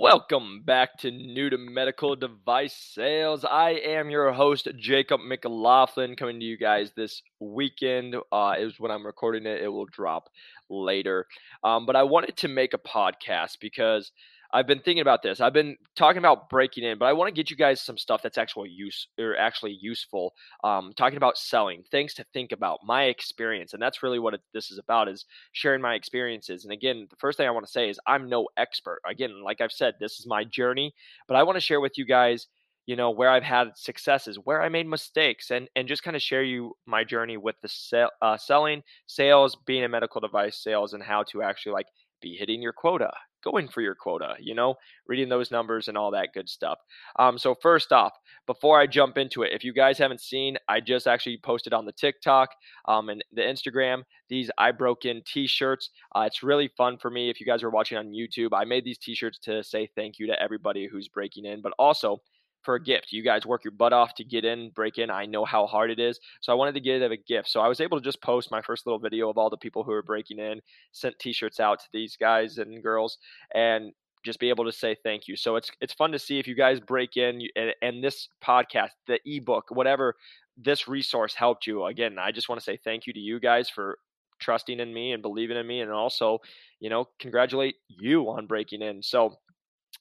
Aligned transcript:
Welcome 0.00 0.62
back 0.64 0.96
to 0.98 1.10
New 1.10 1.50
to 1.50 1.58
Medical 1.58 2.14
Device 2.14 2.72
Sales. 2.72 3.44
I 3.44 3.70
am 3.70 4.10
your 4.10 4.32
host, 4.32 4.68
Jacob 4.76 5.20
McLaughlin, 5.22 6.14
coming 6.14 6.38
to 6.38 6.46
you 6.46 6.56
guys 6.56 6.92
this 6.94 7.20
weekend. 7.40 8.14
Uh, 8.30 8.54
is 8.58 8.78
when 8.78 8.92
I'm 8.92 9.04
recording 9.04 9.44
it. 9.44 9.60
It 9.60 9.66
will 9.66 9.86
drop 9.86 10.28
later. 10.68 11.26
Um, 11.64 11.84
but 11.84 11.96
I 11.96 12.04
wanted 12.04 12.36
to 12.36 12.48
make 12.48 12.74
a 12.74 12.78
podcast 12.78 13.58
because 13.60 14.12
I've 14.50 14.66
been 14.66 14.80
thinking 14.80 15.02
about 15.02 15.22
this. 15.22 15.40
I've 15.40 15.52
been 15.52 15.76
talking 15.94 16.18
about 16.18 16.48
breaking 16.48 16.84
in, 16.84 16.96
but 16.98 17.04
I 17.04 17.12
want 17.12 17.28
to 17.28 17.34
get 17.34 17.50
you 17.50 17.56
guys 17.56 17.82
some 17.82 17.98
stuff 17.98 18.22
that's 18.22 18.38
actually 18.38 18.70
use 18.70 19.08
or 19.18 19.36
actually 19.36 19.72
useful. 19.80 20.32
Um, 20.64 20.92
talking 20.96 21.18
about 21.18 21.36
selling, 21.36 21.84
things 21.90 22.14
to 22.14 22.24
think 22.32 22.52
about, 22.52 22.80
my 22.82 23.04
experience, 23.04 23.74
and 23.74 23.82
that's 23.82 24.02
really 24.02 24.18
what 24.18 24.34
it, 24.34 24.40
this 24.54 24.70
is 24.70 24.78
about: 24.78 25.08
is 25.08 25.26
sharing 25.52 25.82
my 25.82 25.94
experiences. 25.94 26.64
And 26.64 26.72
again, 26.72 27.06
the 27.10 27.16
first 27.16 27.36
thing 27.36 27.46
I 27.46 27.50
want 27.50 27.66
to 27.66 27.72
say 27.72 27.90
is 27.90 28.00
I'm 28.06 28.28
no 28.28 28.48
expert. 28.56 29.00
Again, 29.06 29.42
like 29.44 29.60
I've 29.60 29.72
said, 29.72 29.94
this 30.00 30.18
is 30.18 30.26
my 30.26 30.44
journey, 30.44 30.94
but 31.26 31.36
I 31.36 31.42
want 31.42 31.56
to 31.56 31.60
share 31.60 31.80
with 31.80 31.98
you 31.98 32.06
guys 32.06 32.46
you 32.86 32.96
know 32.96 33.10
where 33.10 33.28
i've 33.28 33.42
had 33.42 33.68
successes 33.76 34.38
where 34.44 34.62
i 34.62 34.68
made 34.70 34.86
mistakes 34.86 35.50
and 35.50 35.68
and 35.76 35.86
just 35.86 36.02
kind 36.02 36.16
of 36.16 36.22
share 36.22 36.42
you 36.42 36.74
my 36.86 37.04
journey 37.04 37.36
with 37.36 37.54
the 37.60 37.68
sell, 37.68 38.10
uh, 38.22 38.36
selling 38.38 38.82
sales 39.06 39.56
being 39.66 39.84
a 39.84 39.88
medical 39.88 40.22
device 40.22 40.56
sales 40.56 40.94
and 40.94 41.02
how 41.02 41.22
to 41.22 41.42
actually 41.42 41.72
like 41.72 41.86
be 42.22 42.34
hitting 42.34 42.62
your 42.62 42.72
quota 42.72 43.10
going 43.50 43.68
for 43.68 43.80
your 43.80 43.94
quota, 43.94 44.34
you 44.40 44.54
know, 44.54 44.74
reading 45.06 45.28
those 45.28 45.50
numbers 45.50 45.88
and 45.88 45.96
all 45.96 46.10
that 46.10 46.30
good 46.34 46.48
stuff. 46.48 46.78
Um, 47.18 47.38
so, 47.38 47.54
first 47.60 47.92
off, 47.92 48.12
before 48.46 48.80
I 48.80 48.86
jump 48.86 49.18
into 49.18 49.42
it, 49.42 49.52
if 49.52 49.64
you 49.64 49.72
guys 49.72 49.98
haven't 49.98 50.20
seen, 50.20 50.56
I 50.68 50.80
just 50.80 51.06
actually 51.06 51.38
posted 51.42 51.72
on 51.72 51.84
the 51.84 51.92
TikTok 51.92 52.50
um, 52.86 53.08
and 53.08 53.24
the 53.32 53.42
Instagram 53.42 54.02
these 54.28 54.50
I 54.58 54.72
Broke 54.72 55.04
In 55.04 55.22
t 55.26 55.46
shirts. 55.46 55.90
Uh, 56.14 56.20
it's 56.26 56.42
really 56.42 56.70
fun 56.76 56.98
for 56.98 57.10
me. 57.10 57.30
If 57.30 57.40
you 57.40 57.46
guys 57.46 57.62
are 57.62 57.70
watching 57.70 57.98
on 57.98 58.08
YouTube, 58.08 58.50
I 58.52 58.64
made 58.64 58.84
these 58.84 58.98
t 58.98 59.14
shirts 59.14 59.38
to 59.40 59.62
say 59.64 59.88
thank 59.96 60.18
you 60.18 60.26
to 60.26 60.40
everybody 60.40 60.86
who's 60.90 61.08
breaking 61.08 61.46
in, 61.46 61.60
but 61.62 61.72
also 61.78 62.20
for 62.68 62.74
a 62.74 62.82
gift. 62.82 63.12
You 63.12 63.22
guys 63.22 63.46
work 63.46 63.64
your 63.64 63.70
butt 63.70 63.94
off 63.94 64.14
to 64.16 64.24
get 64.24 64.44
in, 64.44 64.68
break 64.74 64.98
in. 64.98 65.08
I 65.10 65.24
know 65.24 65.46
how 65.46 65.66
hard 65.66 65.90
it 65.90 65.98
is. 65.98 66.20
So 66.42 66.52
I 66.52 66.54
wanted 66.54 66.74
to 66.74 66.80
get 66.80 67.00
it 67.00 67.02
as 67.02 67.10
a 67.10 67.16
gift. 67.16 67.48
So 67.48 67.60
I 67.60 67.66
was 67.66 67.80
able 67.80 67.98
to 67.98 68.04
just 68.04 68.20
post 68.20 68.50
my 68.50 68.60
first 68.60 68.84
little 68.84 68.98
video 68.98 69.30
of 69.30 69.38
all 69.38 69.48
the 69.48 69.56
people 69.56 69.82
who 69.82 69.92
are 69.92 70.02
breaking 70.02 70.38
in, 70.38 70.60
sent 70.92 71.18
t-shirts 71.18 71.60
out 71.60 71.78
to 71.78 71.86
these 71.94 72.14
guys 72.14 72.58
and 72.58 72.82
girls 72.82 73.16
and 73.54 73.92
just 74.22 74.38
be 74.38 74.50
able 74.50 74.66
to 74.66 74.72
say 74.72 74.94
thank 75.02 75.28
you. 75.28 75.34
So 75.34 75.56
it's 75.56 75.70
it's 75.80 75.94
fun 75.94 76.12
to 76.12 76.18
see 76.18 76.38
if 76.38 76.46
you 76.46 76.54
guys 76.54 76.78
break 76.78 77.16
in 77.16 77.40
and, 77.56 77.72
and 77.80 78.04
this 78.04 78.28
podcast, 78.44 78.90
the 79.06 79.18
ebook, 79.24 79.70
whatever 79.70 80.14
this 80.58 80.86
resource 80.86 81.32
helped 81.32 81.66
you. 81.66 81.86
Again, 81.86 82.18
I 82.18 82.32
just 82.32 82.50
want 82.50 82.60
to 82.60 82.64
say 82.64 82.78
thank 82.84 83.06
you 83.06 83.14
to 83.14 83.18
you 83.18 83.40
guys 83.40 83.70
for 83.70 83.98
trusting 84.40 84.78
in 84.78 84.92
me 84.92 85.12
and 85.12 85.22
believing 85.22 85.56
in 85.56 85.66
me 85.66 85.80
and 85.80 85.90
also, 85.90 86.38
you 86.80 86.90
know, 86.90 87.08
congratulate 87.18 87.76
you 87.88 88.28
on 88.28 88.46
breaking 88.46 88.82
in. 88.82 89.02
So 89.02 89.38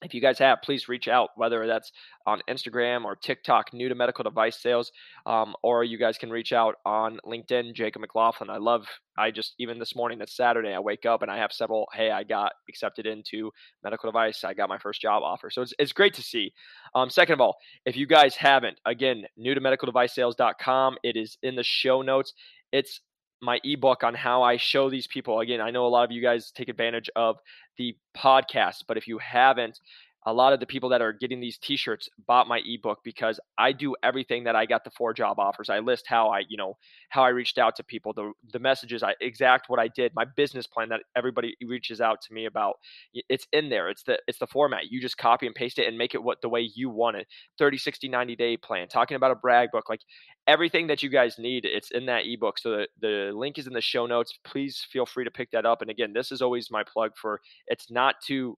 if 0.03 0.13
you 0.13 0.21
guys 0.21 0.37
have, 0.37 0.61
please 0.61 0.87
reach 0.87 1.07
out, 1.07 1.29
whether 1.35 1.65
that's 1.65 1.91
on 2.27 2.41
Instagram 2.47 3.03
or 3.03 3.15
TikTok, 3.15 3.73
new 3.73 3.89
to 3.89 3.95
medical 3.95 4.23
device 4.23 4.59
sales, 4.61 4.91
um, 5.25 5.55
or 5.63 5.83
you 5.83 5.97
guys 5.97 6.19
can 6.19 6.29
reach 6.29 6.53
out 6.53 6.75
on 6.85 7.19
LinkedIn, 7.25 7.73
Jacob 7.73 8.01
McLaughlin. 8.01 8.49
I 8.49 8.57
love, 8.57 8.85
I 9.17 9.31
just, 9.31 9.55
even 9.57 9.79
this 9.79 9.95
morning, 9.95 10.21
it's 10.21 10.37
Saturday, 10.37 10.73
I 10.73 10.79
wake 10.79 11.07
up 11.07 11.23
and 11.23 11.31
I 11.31 11.37
have 11.37 11.51
several, 11.51 11.87
hey, 11.93 12.11
I 12.11 12.23
got 12.23 12.51
accepted 12.69 13.07
into 13.07 13.51
medical 13.83 14.09
device. 14.09 14.43
I 14.43 14.53
got 14.53 14.69
my 14.69 14.77
first 14.77 15.01
job 15.01 15.23
offer. 15.23 15.49
So 15.49 15.63
it's, 15.63 15.73
it's 15.79 15.93
great 15.93 16.13
to 16.13 16.21
see. 16.21 16.53
Um, 16.93 17.09
second 17.09 17.33
of 17.33 17.41
all, 17.41 17.57
if 17.85 17.97
you 17.97 18.05
guys 18.05 18.35
haven't, 18.35 18.79
again, 18.85 19.25
new 19.35 19.55
to 19.55 19.61
medical 19.61 19.87
device 19.87 20.13
sales.com, 20.13 20.97
it 21.03 21.15
is 21.15 21.37
in 21.41 21.55
the 21.55 21.63
show 21.63 22.03
notes. 22.03 22.33
It's 22.71 23.01
my 23.41 23.59
ebook 23.63 24.03
on 24.03 24.13
how 24.13 24.43
I 24.43 24.57
show 24.57 24.89
these 24.89 25.07
people. 25.07 25.39
Again, 25.39 25.61
I 25.61 25.71
know 25.71 25.85
a 25.85 25.89
lot 25.89 26.03
of 26.03 26.11
you 26.11 26.21
guys 26.21 26.51
take 26.51 26.69
advantage 26.69 27.09
of 27.15 27.37
the 27.77 27.95
podcast, 28.15 28.83
but 28.87 28.97
if 28.97 29.07
you 29.07 29.17
haven't, 29.17 29.79
a 30.27 30.33
lot 30.33 30.51
of 30.51 30.59
the 30.59 30.65
people 30.65 30.89
that 30.89 31.01
are 31.01 31.13
getting 31.13 31.39
these 31.39 31.57
t-shirts 31.57 32.09
bought 32.27 32.49
my 32.49 32.61
ebook 32.65 32.99
because 33.01 33.39
I 33.57 33.71
do 33.71 33.95
everything 34.03 34.43
that 34.43 34.57
I 34.57 34.65
got 34.65 34.83
the 34.83 34.91
four 34.91 35.13
job 35.13 35.39
offers. 35.39 35.69
I 35.69 35.79
list 35.79 36.03
how 36.05 36.27
I, 36.27 36.43
you 36.49 36.57
know, 36.57 36.75
how 37.09 37.23
I 37.23 37.29
reached 37.29 37.57
out 37.57 37.77
to 37.77 37.83
people, 37.83 38.11
the 38.11 38.33
the 38.51 38.59
messages, 38.59 39.03
I 39.03 39.15
exact 39.21 39.69
what 39.69 39.79
I 39.79 39.87
did, 39.87 40.11
my 40.13 40.25
business 40.35 40.67
plan 40.67 40.89
that 40.89 40.99
everybody 41.15 41.55
reaches 41.65 42.01
out 42.01 42.21
to 42.23 42.33
me 42.33 42.45
about. 42.45 42.75
It's 43.13 43.47
in 43.53 43.69
there. 43.69 43.87
It's 43.87 44.03
the 44.03 44.19
it's 44.27 44.37
the 44.37 44.47
format. 44.47 44.91
You 44.91 44.99
just 44.99 45.17
copy 45.17 45.45
and 45.45 45.55
paste 45.55 45.79
it 45.79 45.87
and 45.87 45.97
make 45.97 46.13
it 46.13 46.21
what 46.21 46.41
the 46.41 46.49
way 46.49 46.69
you 46.75 46.89
want 46.89 47.15
it. 47.15 47.27
30, 47.57 47.77
60, 47.77 48.09
90 48.09 48.35
day 48.35 48.57
plan. 48.57 48.89
Talking 48.89 49.15
about 49.15 49.31
a 49.31 49.35
brag 49.35 49.71
book, 49.71 49.87
like 49.87 50.01
everything 50.45 50.87
that 50.87 51.01
you 51.01 51.09
guys 51.09 51.39
need, 51.39 51.63
it's 51.63 51.91
in 51.91 52.05
that 52.07 52.25
ebook. 52.25 52.59
So 52.59 52.71
the, 52.71 52.87
the 52.99 53.31
link 53.33 53.57
is 53.57 53.67
in 53.67 53.73
the 53.73 53.81
show 53.81 54.05
notes. 54.05 54.37
Please 54.43 54.85
feel 54.91 55.05
free 55.05 55.23
to 55.23 55.31
pick 55.31 55.51
that 55.51 55.65
up. 55.65 55.81
And 55.81 55.89
again, 55.89 56.11
this 56.11 56.33
is 56.33 56.41
always 56.41 56.69
my 56.69 56.83
plug 56.83 57.11
for 57.15 57.39
it's 57.67 57.89
not 57.89 58.15
to 58.27 58.57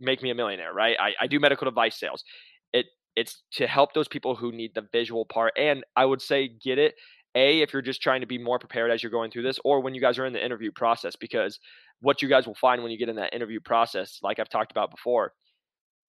make 0.00 0.22
me 0.22 0.30
a 0.30 0.34
millionaire, 0.34 0.72
right? 0.72 0.96
I, 0.98 1.12
I 1.20 1.26
do 1.26 1.40
medical 1.40 1.64
device 1.64 1.98
sales. 1.98 2.24
It 2.72 2.86
it's 3.16 3.42
to 3.52 3.66
help 3.66 3.94
those 3.94 4.08
people 4.08 4.36
who 4.36 4.52
need 4.52 4.72
the 4.74 4.86
visual 4.92 5.24
part. 5.24 5.52
And 5.58 5.84
I 5.96 6.04
would 6.04 6.22
say 6.22 6.48
get 6.48 6.78
it 6.78 6.94
a 7.34 7.60
if 7.60 7.72
you're 7.72 7.82
just 7.82 8.02
trying 8.02 8.20
to 8.20 8.26
be 8.26 8.38
more 8.38 8.58
prepared 8.58 8.90
as 8.90 9.02
you're 9.02 9.12
going 9.12 9.30
through 9.30 9.42
this, 9.42 9.58
or 9.64 9.80
when 9.80 9.94
you 9.94 10.00
guys 10.00 10.18
are 10.18 10.26
in 10.26 10.32
the 10.32 10.44
interview 10.44 10.70
process, 10.72 11.16
because 11.16 11.58
what 12.00 12.22
you 12.22 12.28
guys 12.28 12.46
will 12.46 12.54
find 12.54 12.82
when 12.82 12.92
you 12.92 12.98
get 12.98 13.08
in 13.08 13.16
that 13.16 13.34
interview 13.34 13.60
process, 13.60 14.18
like 14.22 14.38
I've 14.38 14.48
talked 14.48 14.70
about 14.70 14.90
before, 14.90 15.32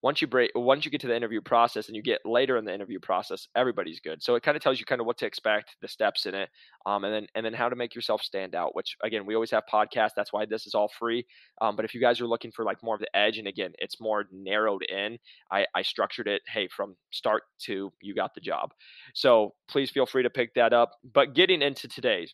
once 0.02 0.22
you 0.22 0.28
break 0.28 0.52
once 0.56 0.86
you 0.86 0.92
get 0.92 1.02
to 1.02 1.08
the 1.08 1.16
interview 1.16 1.42
process 1.42 1.88
and 1.88 1.96
you 1.96 2.02
get 2.02 2.22
later 2.26 2.58
in 2.58 2.66
the 2.66 2.74
interview 2.74 3.00
process 3.00 3.48
everybody's 3.56 4.00
good 4.00 4.22
so 4.22 4.36
it 4.36 4.44
kind 4.44 4.56
of 4.56 4.64
tells 4.64 4.80
you 4.80 4.86
kind 4.86 5.02
of 5.02 5.08
what 5.08 5.18
to 5.18 5.26
expect 5.26 5.76
the 5.82 5.88
steps 5.88 6.26
in 6.26 6.34
it 6.34 6.50
um, 6.86 7.04
and 7.04 7.14
then 7.14 7.28
and 7.36 7.46
then 7.46 7.54
how 7.54 7.68
to 7.70 7.76
make 7.76 7.94
yourself 7.94 8.22
stand 8.22 8.56
out 8.56 8.76
which 8.76 8.96
again 9.04 9.26
we 9.26 9.36
always 9.36 9.52
have 9.52 9.64
podcasts 9.72 10.12
that's 10.16 10.32
why 10.32 10.46
this 10.46 10.66
is 10.66 10.74
all 10.74 10.92
free 11.00 11.26
um, 11.62 11.76
but 11.76 11.86
if 11.86 11.94
you 11.94 12.02
guys 12.02 12.22
are 12.22 12.28
looking 12.28 12.52
for 12.52 12.64
like 12.64 12.82
more 12.84 12.96
of 12.96 13.02
the 13.02 13.16
edge 13.16 13.38
and 13.38 13.48
again 13.48 13.72
it's 13.80 14.00
more 14.00 14.26
narrowed 14.32 14.84
in 14.84 15.18
I, 15.52 15.66
I 15.76 15.82
structured 15.82 16.28
it 16.28 16.42
hey 16.48 16.68
from 16.68 16.96
start 17.12 17.44
to 17.64 17.92
you 18.02 18.16
got 18.16 18.34
the 18.34 18.42
job 18.42 18.72
so 19.14 19.54
please 19.68 19.90
feel 19.90 20.06
free 20.06 20.24
to 20.24 20.30
pick 20.30 20.54
that 20.54 20.74
up 20.74 20.92
but 21.14 21.34
getting 21.34 21.62
into 21.62 21.88
today's 21.88 22.34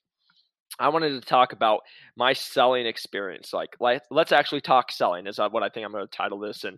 I 0.80 0.90
wanted 0.90 1.12
to 1.12 1.22
talk 1.22 1.54
about 1.54 1.82
my 2.18 2.34
selling 2.34 2.86
experience. 2.86 3.54
Like, 3.54 3.78
let's 3.80 4.32
actually 4.32 4.62
talk 4.62 4.92
selling 4.92 5.26
is 5.26 5.40
uh, 5.40 5.48
what 5.48 5.64
I 5.64 5.70
think 5.70 5.86
I'm 5.86 5.92
going 5.94 6.06
to 6.06 6.18
title 6.18 6.40
this. 6.40 6.66
And 6.66 6.78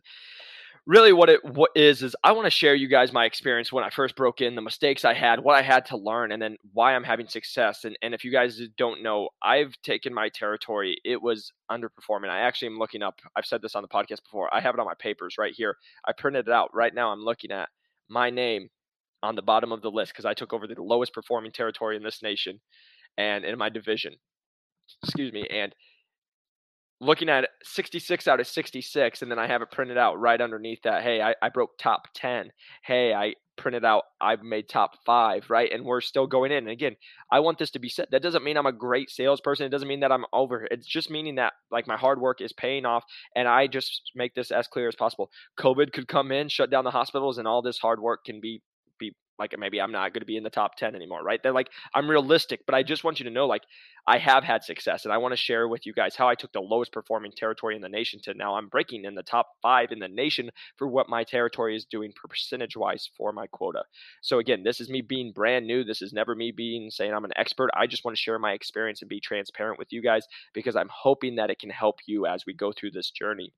really 0.86 1.14
what 1.14 1.30
it 1.30 1.44
what 1.44 1.72
is 1.76 2.04
is 2.04 2.16
I 2.24 2.32
want 2.32 2.46
to 2.46 2.52
share 2.52 2.76
you 2.76 2.88
guys 2.88 3.12
my 3.12 3.26
experience 3.26 3.72
when 3.72 3.84
I 3.84 3.90
first 3.90 4.16
broke 4.16 4.42
in, 4.42 4.56
the 4.56 4.62
mistakes 4.62 5.06
I 5.06 5.14
had, 5.14 5.40
what 5.44 5.56
I 5.56 5.62
had 5.62 5.86
to 5.88 5.98
learn, 5.98 6.32
and 6.32 6.42
then 6.42 6.58
why 6.74 6.96
I'm 6.96 7.04
having 7.04 7.28
success. 7.28 7.84
And 7.84 7.98
and 8.02 8.14
if 8.14 8.24
you 8.24 8.32
guys 8.32 8.62
don't 8.78 9.04
know, 9.04 9.30
I've 9.42 9.74
taken 9.84 10.14
my 10.14 10.30
territory. 10.30 10.98
It 11.04 11.22
was 11.22 11.52
underperforming. 11.72 12.30
I 12.30 12.40
actually 12.40 12.68
am 12.68 12.80
looking 12.80 13.04
up. 13.04 13.20
I've 13.36 13.46
said 13.46 13.62
this 13.62 13.76
on 13.76 13.82
the 13.82 13.88
podcast 13.88 14.24
before. 14.24 14.54
I 14.54 14.62
have 14.62 14.76
it 14.76 14.80
on 14.80 14.86
my 14.86 14.96
papers 15.00 15.36
right 15.38 15.54
here. 15.56 15.76
I 16.06 16.12
printed 16.18 16.48
it 16.48 16.54
out 16.54 16.70
right 16.74 16.94
now. 16.94 17.12
I'm 17.12 17.24
looking 17.24 17.52
at 17.52 17.70
my 18.10 18.30
name 18.30 18.70
on 19.24 19.36
the 19.36 19.42
bottom 19.42 19.72
of 19.72 19.82
the 19.82 19.92
list 19.92 20.14
because 20.14 20.26
I 20.26 20.34
took 20.34 20.54
over 20.54 20.68
the 20.68 20.82
lowest 20.82 21.14
performing 21.14 21.52
territory 21.52 21.96
in 21.98 22.04
this 22.04 22.22
nation 22.22 22.60
and 23.18 23.44
in 23.44 23.58
my 23.58 23.70
division. 23.70 24.14
Excuse 25.04 25.34
me. 25.34 25.46
And 25.50 25.74
looking 27.00 27.30
at 27.30 27.50
66 27.63 28.28
out 28.28 28.40
of 28.40 28.47
66 28.47 29.22
and 29.22 29.30
then 29.30 29.40
i 29.40 29.47
have 29.47 29.62
it 29.62 29.72
printed 29.72 29.97
out 29.97 30.19
right 30.19 30.41
underneath 30.41 30.81
that 30.84 31.03
hey 31.03 31.22
I, 31.22 31.35
I, 31.41 31.50
broke 31.50 31.78
top 31.78 32.08
10 32.16 32.52
hey 32.84 33.13
i 33.13 33.34
printed 33.58 33.84
out 33.84 34.03
i've 34.22 34.44
made 34.44 34.69
top 34.69 34.91
five 35.06 35.50
right? 35.50 35.72
And 35.72 35.84
we're 35.84 36.02
still 36.02 36.28
going 36.28 36.52
in. 36.52 36.59
And 36.59 36.69
again 36.69 36.96
i 37.31 37.40
want 37.40 37.57
this 37.57 37.72
to 37.72 37.80
be 37.80 37.90
said 37.90 38.07
that 38.12 38.22
doesn't 38.22 38.44
mean 38.44 38.56
i'm 38.56 38.66
a 38.66 38.72
great 38.72 39.09
salesperson. 39.09 39.66
It 39.66 39.69
doesn't 39.69 39.88
mean 39.88 40.00
that 40.02 40.12
i'm 40.12 40.25
over. 40.31 40.68
It's 40.72 40.88
just 40.88 41.12
meaning 41.12 41.36
that 41.36 41.53
like 41.72 41.88
my 41.88 41.97
hard 41.97 42.22
work 42.22 42.40
is 42.40 42.53
paying 42.53 42.86
off 42.86 43.03
and 43.36 43.47
i 43.47 43.68
just 43.68 44.12
make 44.16 44.36
this 44.36 44.52
as 44.52 44.68
clear 44.68 44.88
as 44.88 44.96
possible. 44.96 45.30
Covid 45.59 45.91
could 45.91 46.07
come 46.07 46.31
in 46.31 46.47
shut 46.50 46.69
down 46.69 46.84
the 46.84 46.91
hospitals 46.91 47.38
and 47.38 47.47
all 47.47 47.62
this 47.62 47.80
hard 47.80 48.00
work 48.00 48.24
can 48.24 48.40
be 48.40 48.62
like 49.40 49.53
maybe 49.58 49.80
I'm 49.80 49.92
not 49.92 50.14
going 50.14 50.22
to 50.22 50.25
be 50.25 50.38
in 50.38 50.44
the 50.44 50.50
top 50.50 50.75
10 50.75 50.96
anymore, 50.96 51.24
right? 51.24 51.42
They're 51.42 51.52
like, 51.53 51.70
I'm 51.94 52.09
realistic, 52.09 52.66
but 52.66 52.75
I 52.75 52.84
just 52.84 53.03
want 53.03 53.20
you 53.20 53.25
to 53.25 53.31
know, 53.31 53.46
like, 53.48 53.64
I 54.08 54.18
have 54.20 54.44
had 54.44 54.64
success 54.64 55.03
and 55.03 55.14
I 55.14 55.18
want 55.18 55.34
to 55.34 55.38
share 55.38 55.68
with 55.68 55.86
you 55.86 55.94
guys 55.94 56.16
how 56.16 56.30
I 56.30 56.36
took 56.36 56.53
the 56.53 56.62
lowest 56.62 56.94
performing 56.94 57.34
territory 57.36 57.75
in 57.75 57.81
the 57.81 57.90
nation 57.90 58.22
to 58.24 58.34
now 58.34 58.56
I'm 58.56 58.70
breaking 58.70 59.03
in 59.03 59.16
the 59.16 59.24
top 59.24 59.48
five 59.62 59.92
in 59.92 60.00
the 60.00 60.08
nation 60.08 60.50
for 60.78 60.88
what 60.88 61.09
my 61.09 61.24
territory 61.24 61.75
is 61.75 61.86
doing 61.86 62.13
percentage 62.16 62.78
wise 62.78 63.10
for 63.18 63.34
my 63.34 63.48
quota. 63.48 63.84
So, 64.22 64.39
again, 64.39 64.63
this 64.63 64.80
is 64.80 64.89
me 64.89 65.01
being 65.01 65.34
brand 65.34 65.68
new. 65.68 65.84
This 65.84 66.01
is 66.01 66.13
never 66.13 66.36
me 66.36 66.51
being 66.51 66.89
saying 66.89 67.13
I'm 67.13 67.25
an 67.25 67.31
expert. 67.36 67.69
I 67.75 67.86
just 67.86 68.06
want 68.06 68.16
to 68.16 68.22
share 68.22 68.39
my 68.39 68.54
experience 68.54 69.01
and 69.01 69.10
be 69.10 69.19
transparent 69.19 69.78
with 69.78 69.92
you 69.92 70.01
guys 70.01 70.25
because 70.54 70.75
I'm 70.75 70.89
hoping 70.92 71.36
that 71.36 71.50
it 71.50 71.60
can 71.60 71.69
help 71.69 72.00
you 72.06 72.25
as 72.25 72.45
we 72.45 72.54
go 72.54 72.72
through 72.72 72.92
this 72.92 73.12
journey. 73.12 73.54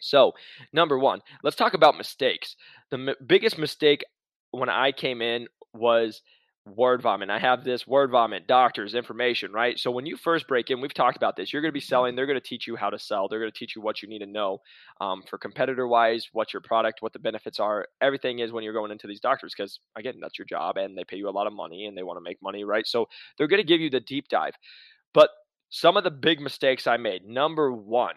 So, 0.00 0.32
number 0.72 0.98
one, 0.98 1.20
let's 1.42 1.56
talk 1.56 1.74
about 1.74 1.96
mistakes. 1.96 2.56
The 2.90 2.98
m- 2.98 3.26
biggest 3.26 3.58
mistake 3.58 4.04
when 4.50 4.68
I 4.68 4.92
came 4.92 5.22
in 5.22 5.46
was 5.74 6.22
word 6.66 7.00
vomit. 7.00 7.30
I 7.30 7.38
have 7.38 7.62
this 7.62 7.86
word 7.86 8.10
vomit, 8.10 8.48
doctors, 8.48 8.94
information, 8.94 9.52
right? 9.52 9.78
So 9.78 9.90
when 9.90 10.04
you 10.04 10.16
first 10.16 10.48
break 10.48 10.70
in, 10.70 10.80
we've 10.80 10.92
talked 10.92 11.16
about 11.16 11.36
this. 11.36 11.52
You're 11.52 11.62
going 11.62 11.70
to 11.70 11.74
be 11.74 11.80
selling. 11.80 12.16
They're 12.16 12.26
going 12.26 12.40
to 12.40 12.46
teach 12.46 12.66
you 12.66 12.74
how 12.74 12.90
to 12.90 12.98
sell. 12.98 13.28
They're 13.28 13.38
going 13.38 13.52
to 13.52 13.56
teach 13.56 13.76
you 13.76 13.82
what 13.82 14.02
you 14.02 14.08
need 14.08 14.18
to 14.18 14.26
know 14.26 14.58
um, 15.00 15.22
for 15.30 15.38
competitor 15.38 15.86
wise, 15.86 16.26
what 16.32 16.52
your 16.52 16.60
product, 16.60 17.02
what 17.02 17.12
the 17.12 17.20
benefits 17.20 17.60
are. 17.60 17.86
Everything 18.00 18.40
is 18.40 18.50
when 18.50 18.64
you're 18.64 18.72
going 18.72 18.90
into 18.90 19.06
these 19.06 19.20
doctors 19.20 19.54
because 19.56 19.78
again, 19.96 20.16
that's 20.20 20.38
your 20.38 20.46
job 20.46 20.76
and 20.76 20.98
they 20.98 21.04
pay 21.04 21.16
you 21.16 21.28
a 21.28 21.30
lot 21.30 21.46
of 21.46 21.52
money 21.52 21.86
and 21.86 21.96
they 21.96 22.02
want 22.02 22.16
to 22.16 22.22
make 22.22 22.42
money, 22.42 22.64
right? 22.64 22.86
So 22.86 23.06
they're 23.38 23.46
going 23.46 23.62
to 23.62 23.66
give 23.66 23.80
you 23.80 23.90
the 23.90 24.00
deep 24.00 24.28
dive. 24.28 24.54
But 25.14 25.30
some 25.70 25.96
of 25.96 26.04
the 26.04 26.10
big 26.10 26.40
mistakes 26.40 26.86
I 26.86 26.96
made. 26.96 27.24
Number 27.24 27.72
one, 27.72 28.14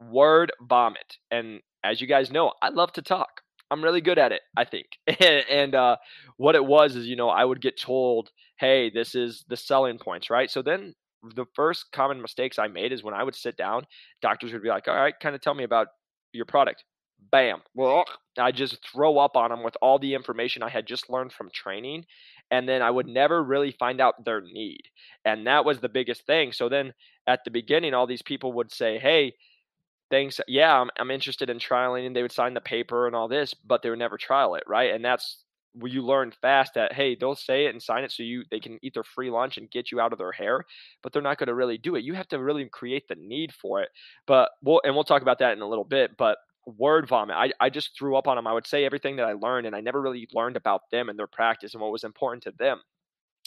word 0.00 0.52
vomit. 0.62 1.18
And 1.30 1.60
as 1.84 2.00
you 2.00 2.06
guys 2.06 2.30
know, 2.30 2.52
I 2.62 2.70
love 2.70 2.92
to 2.94 3.02
talk. 3.02 3.42
I'm 3.70 3.82
really 3.82 4.00
good 4.00 4.18
at 4.18 4.32
it, 4.32 4.42
I 4.56 4.64
think. 4.64 4.86
and 5.20 5.74
uh, 5.74 5.96
what 6.36 6.54
it 6.54 6.64
was 6.64 6.96
is, 6.96 7.06
you 7.06 7.16
know, 7.16 7.28
I 7.28 7.44
would 7.44 7.60
get 7.60 7.80
told, 7.80 8.30
hey, 8.58 8.90
this 8.90 9.14
is 9.14 9.44
the 9.48 9.56
selling 9.56 9.98
points, 9.98 10.30
right? 10.30 10.50
So 10.50 10.62
then 10.62 10.94
the 11.34 11.46
first 11.54 11.86
common 11.92 12.20
mistakes 12.20 12.58
I 12.58 12.68
made 12.68 12.92
is 12.92 13.02
when 13.02 13.14
I 13.14 13.22
would 13.22 13.34
sit 13.34 13.56
down, 13.56 13.86
doctors 14.22 14.52
would 14.52 14.62
be 14.62 14.68
like, 14.68 14.88
all 14.88 14.94
right, 14.94 15.14
kind 15.20 15.34
of 15.34 15.40
tell 15.40 15.54
me 15.54 15.64
about 15.64 15.88
your 16.32 16.46
product. 16.46 16.84
Bam. 17.30 17.60
Well, 17.74 18.04
I 18.38 18.50
just 18.50 18.78
throw 18.90 19.18
up 19.18 19.36
on 19.36 19.50
them 19.50 19.62
with 19.62 19.76
all 19.82 19.98
the 19.98 20.14
information 20.14 20.62
I 20.62 20.70
had 20.70 20.86
just 20.86 21.10
learned 21.10 21.32
from 21.32 21.50
training. 21.52 22.06
And 22.50 22.68
then 22.68 22.82
I 22.82 22.90
would 22.90 23.06
never 23.06 23.42
really 23.44 23.72
find 23.72 24.00
out 24.00 24.24
their 24.24 24.40
need. 24.40 24.82
And 25.24 25.46
that 25.46 25.64
was 25.64 25.80
the 25.80 25.88
biggest 25.88 26.26
thing. 26.26 26.52
So 26.52 26.68
then 26.68 26.94
at 27.26 27.40
the 27.44 27.50
beginning, 27.50 27.94
all 27.94 28.06
these 28.06 28.22
people 28.22 28.54
would 28.54 28.72
say, 28.72 28.98
hey, 28.98 29.34
thanks. 30.10 30.40
Yeah, 30.48 30.80
I'm, 30.80 30.90
I'm 30.98 31.10
interested 31.10 31.50
in 31.50 31.58
trialing. 31.58 32.06
And 32.06 32.14
they 32.14 32.22
would 32.22 32.32
sign 32.32 32.54
the 32.54 32.60
paper 32.60 33.06
and 33.06 33.16
all 33.16 33.28
this, 33.28 33.54
but 33.54 33.82
they 33.82 33.90
would 33.90 33.98
never 33.98 34.18
trial 34.18 34.54
it. 34.54 34.64
Right. 34.66 34.92
And 34.94 35.04
that's 35.04 35.44
where 35.74 35.90
you 35.90 36.02
learn 36.02 36.32
fast 36.42 36.74
that 36.74 36.92
hey 36.92 37.14
they'll 37.14 37.36
say 37.36 37.66
it 37.66 37.70
and 37.70 37.82
sign 37.82 38.02
it 38.02 38.10
so 38.10 38.22
you 38.22 38.42
they 38.50 38.58
can 38.58 38.78
eat 38.82 38.94
their 38.94 39.04
free 39.04 39.30
lunch 39.30 39.56
and 39.56 39.70
get 39.70 39.92
you 39.92 40.00
out 40.00 40.12
of 40.12 40.18
their 40.18 40.32
hair 40.32 40.64
but 41.02 41.12
they're 41.12 41.22
not 41.22 41.38
going 41.38 41.46
to 41.46 41.54
really 41.54 41.78
do 41.78 41.94
it 41.94 42.04
you 42.04 42.14
have 42.14 42.28
to 42.28 42.38
really 42.38 42.64
create 42.68 43.06
the 43.08 43.14
need 43.14 43.52
for 43.54 43.80
it 43.80 43.88
but 44.26 44.50
we'll 44.62 44.80
and 44.84 44.94
we'll 44.94 45.04
talk 45.04 45.22
about 45.22 45.38
that 45.38 45.52
in 45.52 45.62
a 45.62 45.68
little 45.68 45.84
bit 45.84 46.16
but 46.16 46.38
word 46.76 47.06
vomit 47.08 47.36
I, 47.36 47.52
I 47.60 47.70
just 47.70 47.96
threw 47.96 48.16
up 48.16 48.26
on 48.26 48.36
them 48.36 48.46
i 48.46 48.52
would 48.52 48.66
say 48.66 48.84
everything 48.84 49.16
that 49.16 49.26
i 49.26 49.32
learned 49.32 49.66
and 49.66 49.76
i 49.76 49.80
never 49.80 50.00
really 50.00 50.28
learned 50.34 50.56
about 50.56 50.90
them 50.90 51.08
and 51.08 51.18
their 51.18 51.26
practice 51.26 51.74
and 51.74 51.80
what 51.80 51.92
was 51.92 52.04
important 52.04 52.42
to 52.44 52.52
them 52.58 52.80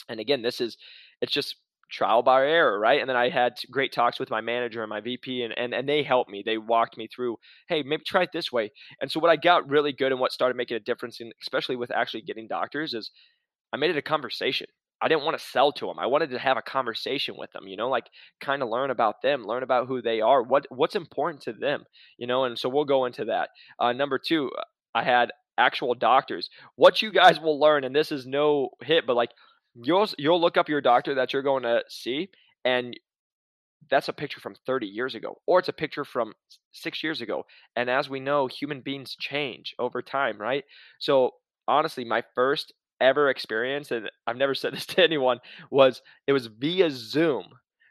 and 0.08 0.18
again 0.18 0.42
this 0.42 0.60
is 0.60 0.76
it's 1.20 1.32
just 1.32 1.56
trial 1.94 2.22
by 2.22 2.46
error, 2.46 2.78
right? 2.78 3.00
And 3.00 3.08
then 3.08 3.16
I 3.16 3.28
had 3.28 3.54
great 3.70 3.92
talks 3.92 4.18
with 4.18 4.30
my 4.30 4.40
manager 4.40 4.82
and 4.82 4.90
my 4.90 5.00
VP, 5.00 5.42
and, 5.42 5.56
and 5.56 5.72
and 5.72 5.88
they 5.88 6.02
helped 6.02 6.30
me. 6.30 6.42
They 6.44 6.58
walked 6.58 6.96
me 6.96 7.08
through, 7.08 7.36
hey, 7.68 7.82
maybe 7.82 8.02
try 8.04 8.22
it 8.22 8.30
this 8.32 8.52
way. 8.52 8.70
And 9.00 9.10
so 9.10 9.20
what 9.20 9.30
I 9.30 9.36
got 9.36 9.68
really 9.68 9.92
good 9.92 10.12
and 10.12 10.20
what 10.20 10.32
started 10.32 10.56
making 10.56 10.76
a 10.76 10.80
difference, 10.80 11.20
in, 11.20 11.32
especially 11.42 11.76
with 11.76 11.90
actually 11.90 12.22
getting 12.22 12.48
doctors, 12.48 12.94
is 12.94 13.10
I 13.72 13.76
made 13.76 13.90
it 13.90 13.96
a 13.96 14.02
conversation. 14.02 14.66
I 15.02 15.08
didn't 15.08 15.24
want 15.24 15.38
to 15.38 15.44
sell 15.44 15.72
to 15.72 15.86
them. 15.86 15.98
I 15.98 16.06
wanted 16.06 16.30
to 16.30 16.38
have 16.38 16.56
a 16.56 16.62
conversation 16.62 17.34
with 17.36 17.52
them, 17.52 17.66
you 17.66 17.76
know, 17.76 17.88
like 17.88 18.06
kind 18.40 18.62
of 18.62 18.68
learn 18.68 18.90
about 18.90 19.22
them, 19.22 19.44
learn 19.44 19.62
about 19.62 19.86
who 19.86 20.00
they 20.00 20.20
are, 20.20 20.42
what 20.42 20.66
what's 20.70 20.96
important 20.96 21.42
to 21.42 21.52
them, 21.52 21.84
you 22.16 22.26
know. 22.26 22.44
And 22.44 22.58
so 22.58 22.68
we'll 22.68 22.84
go 22.84 23.04
into 23.04 23.26
that. 23.26 23.50
Uh, 23.78 23.92
number 23.92 24.18
two, 24.18 24.50
I 24.94 25.02
had 25.02 25.30
actual 25.58 25.94
doctors. 25.94 26.48
What 26.76 27.02
you 27.02 27.12
guys 27.12 27.40
will 27.40 27.60
learn, 27.60 27.84
and 27.84 27.94
this 27.94 28.12
is 28.12 28.26
no 28.26 28.70
hit, 28.82 29.06
but 29.06 29.16
like 29.16 29.30
you'll 29.74 30.08
you'll 30.18 30.40
look 30.40 30.56
up 30.56 30.68
your 30.68 30.80
doctor 30.80 31.14
that 31.14 31.32
you're 31.32 31.42
going 31.42 31.62
to 31.62 31.82
see 31.88 32.28
and 32.64 32.98
that's 33.90 34.08
a 34.08 34.12
picture 34.12 34.40
from 34.40 34.54
30 34.66 34.86
years 34.86 35.14
ago 35.14 35.36
or 35.46 35.58
it's 35.58 35.68
a 35.68 35.72
picture 35.72 36.04
from 36.04 36.32
6 36.72 37.02
years 37.02 37.20
ago 37.20 37.44
and 37.76 37.90
as 37.90 38.08
we 38.08 38.20
know 38.20 38.46
human 38.46 38.80
beings 38.80 39.16
change 39.18 39.74
over 39.78 40.02
time 40.02 40.38
right? 40.38 40.64
So 40.98 41.32
honestly 41.66 42.04
my 42.04 42.22
first 42.34 42.72
ever 43.00 43.28
experience 43.28 43.90
and 43.90 44.10
I've 44.26 44.36
never 44.36 44.54
said 44.54 44.72
this 44.74 44.86
to 44.86 45.02
anyone 45.02 45.40
was 45.70 46.02
it 46.26 46.32
was 46.32 46.46
via 46.46 46.90
Zoom. 46.90 47.46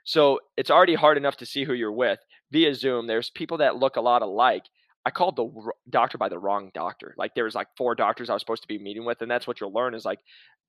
So 0.05 0.39
it's 0.57 0.71
already 0.71 0.95
hard 0.95 1.17
enough 1.17 1.37
to 1.37 1.45
see 1.45 1.63
who 1.63 1.73
you're 1.73 1.91
with. 1.91 2.19
Via 2.51 2.75
Zoom 2.75 3.07
there's 3.07 3.29
people 3.29 3.57
that 3.57 3.77
look 3.77 3.95
a 3.95 4.01
lot 4.01 4.21
alike 4.21 4.65
I 5.05 5.11
called 5.11 5.35
the 5.35 5.49
doctor 5.89 6.17
by 6.17 6.29
the 6.29 6.39
wrong 6.39 6.71
doctor. 6.73 7.13
Like 7.17 7.35
there 7.35 7.43
was 7.43 7.55
like 7.55 7.67
four 7.77 7.93
doctors 7.93 8.29
I 8.29 8.33
was 8.33 8.41
supposed 8.41 8.61
to 8.61 8.67
be 8.67 8.79
meeting 8.79 9.05
with, 9.05 9.21
and 9.21 9.29
that's 9.29 9.45
what 9.45 9.59
you'll 9.59 9.73
learn 9.73 9.93
is 9.93 10.05
like 10.05 10.19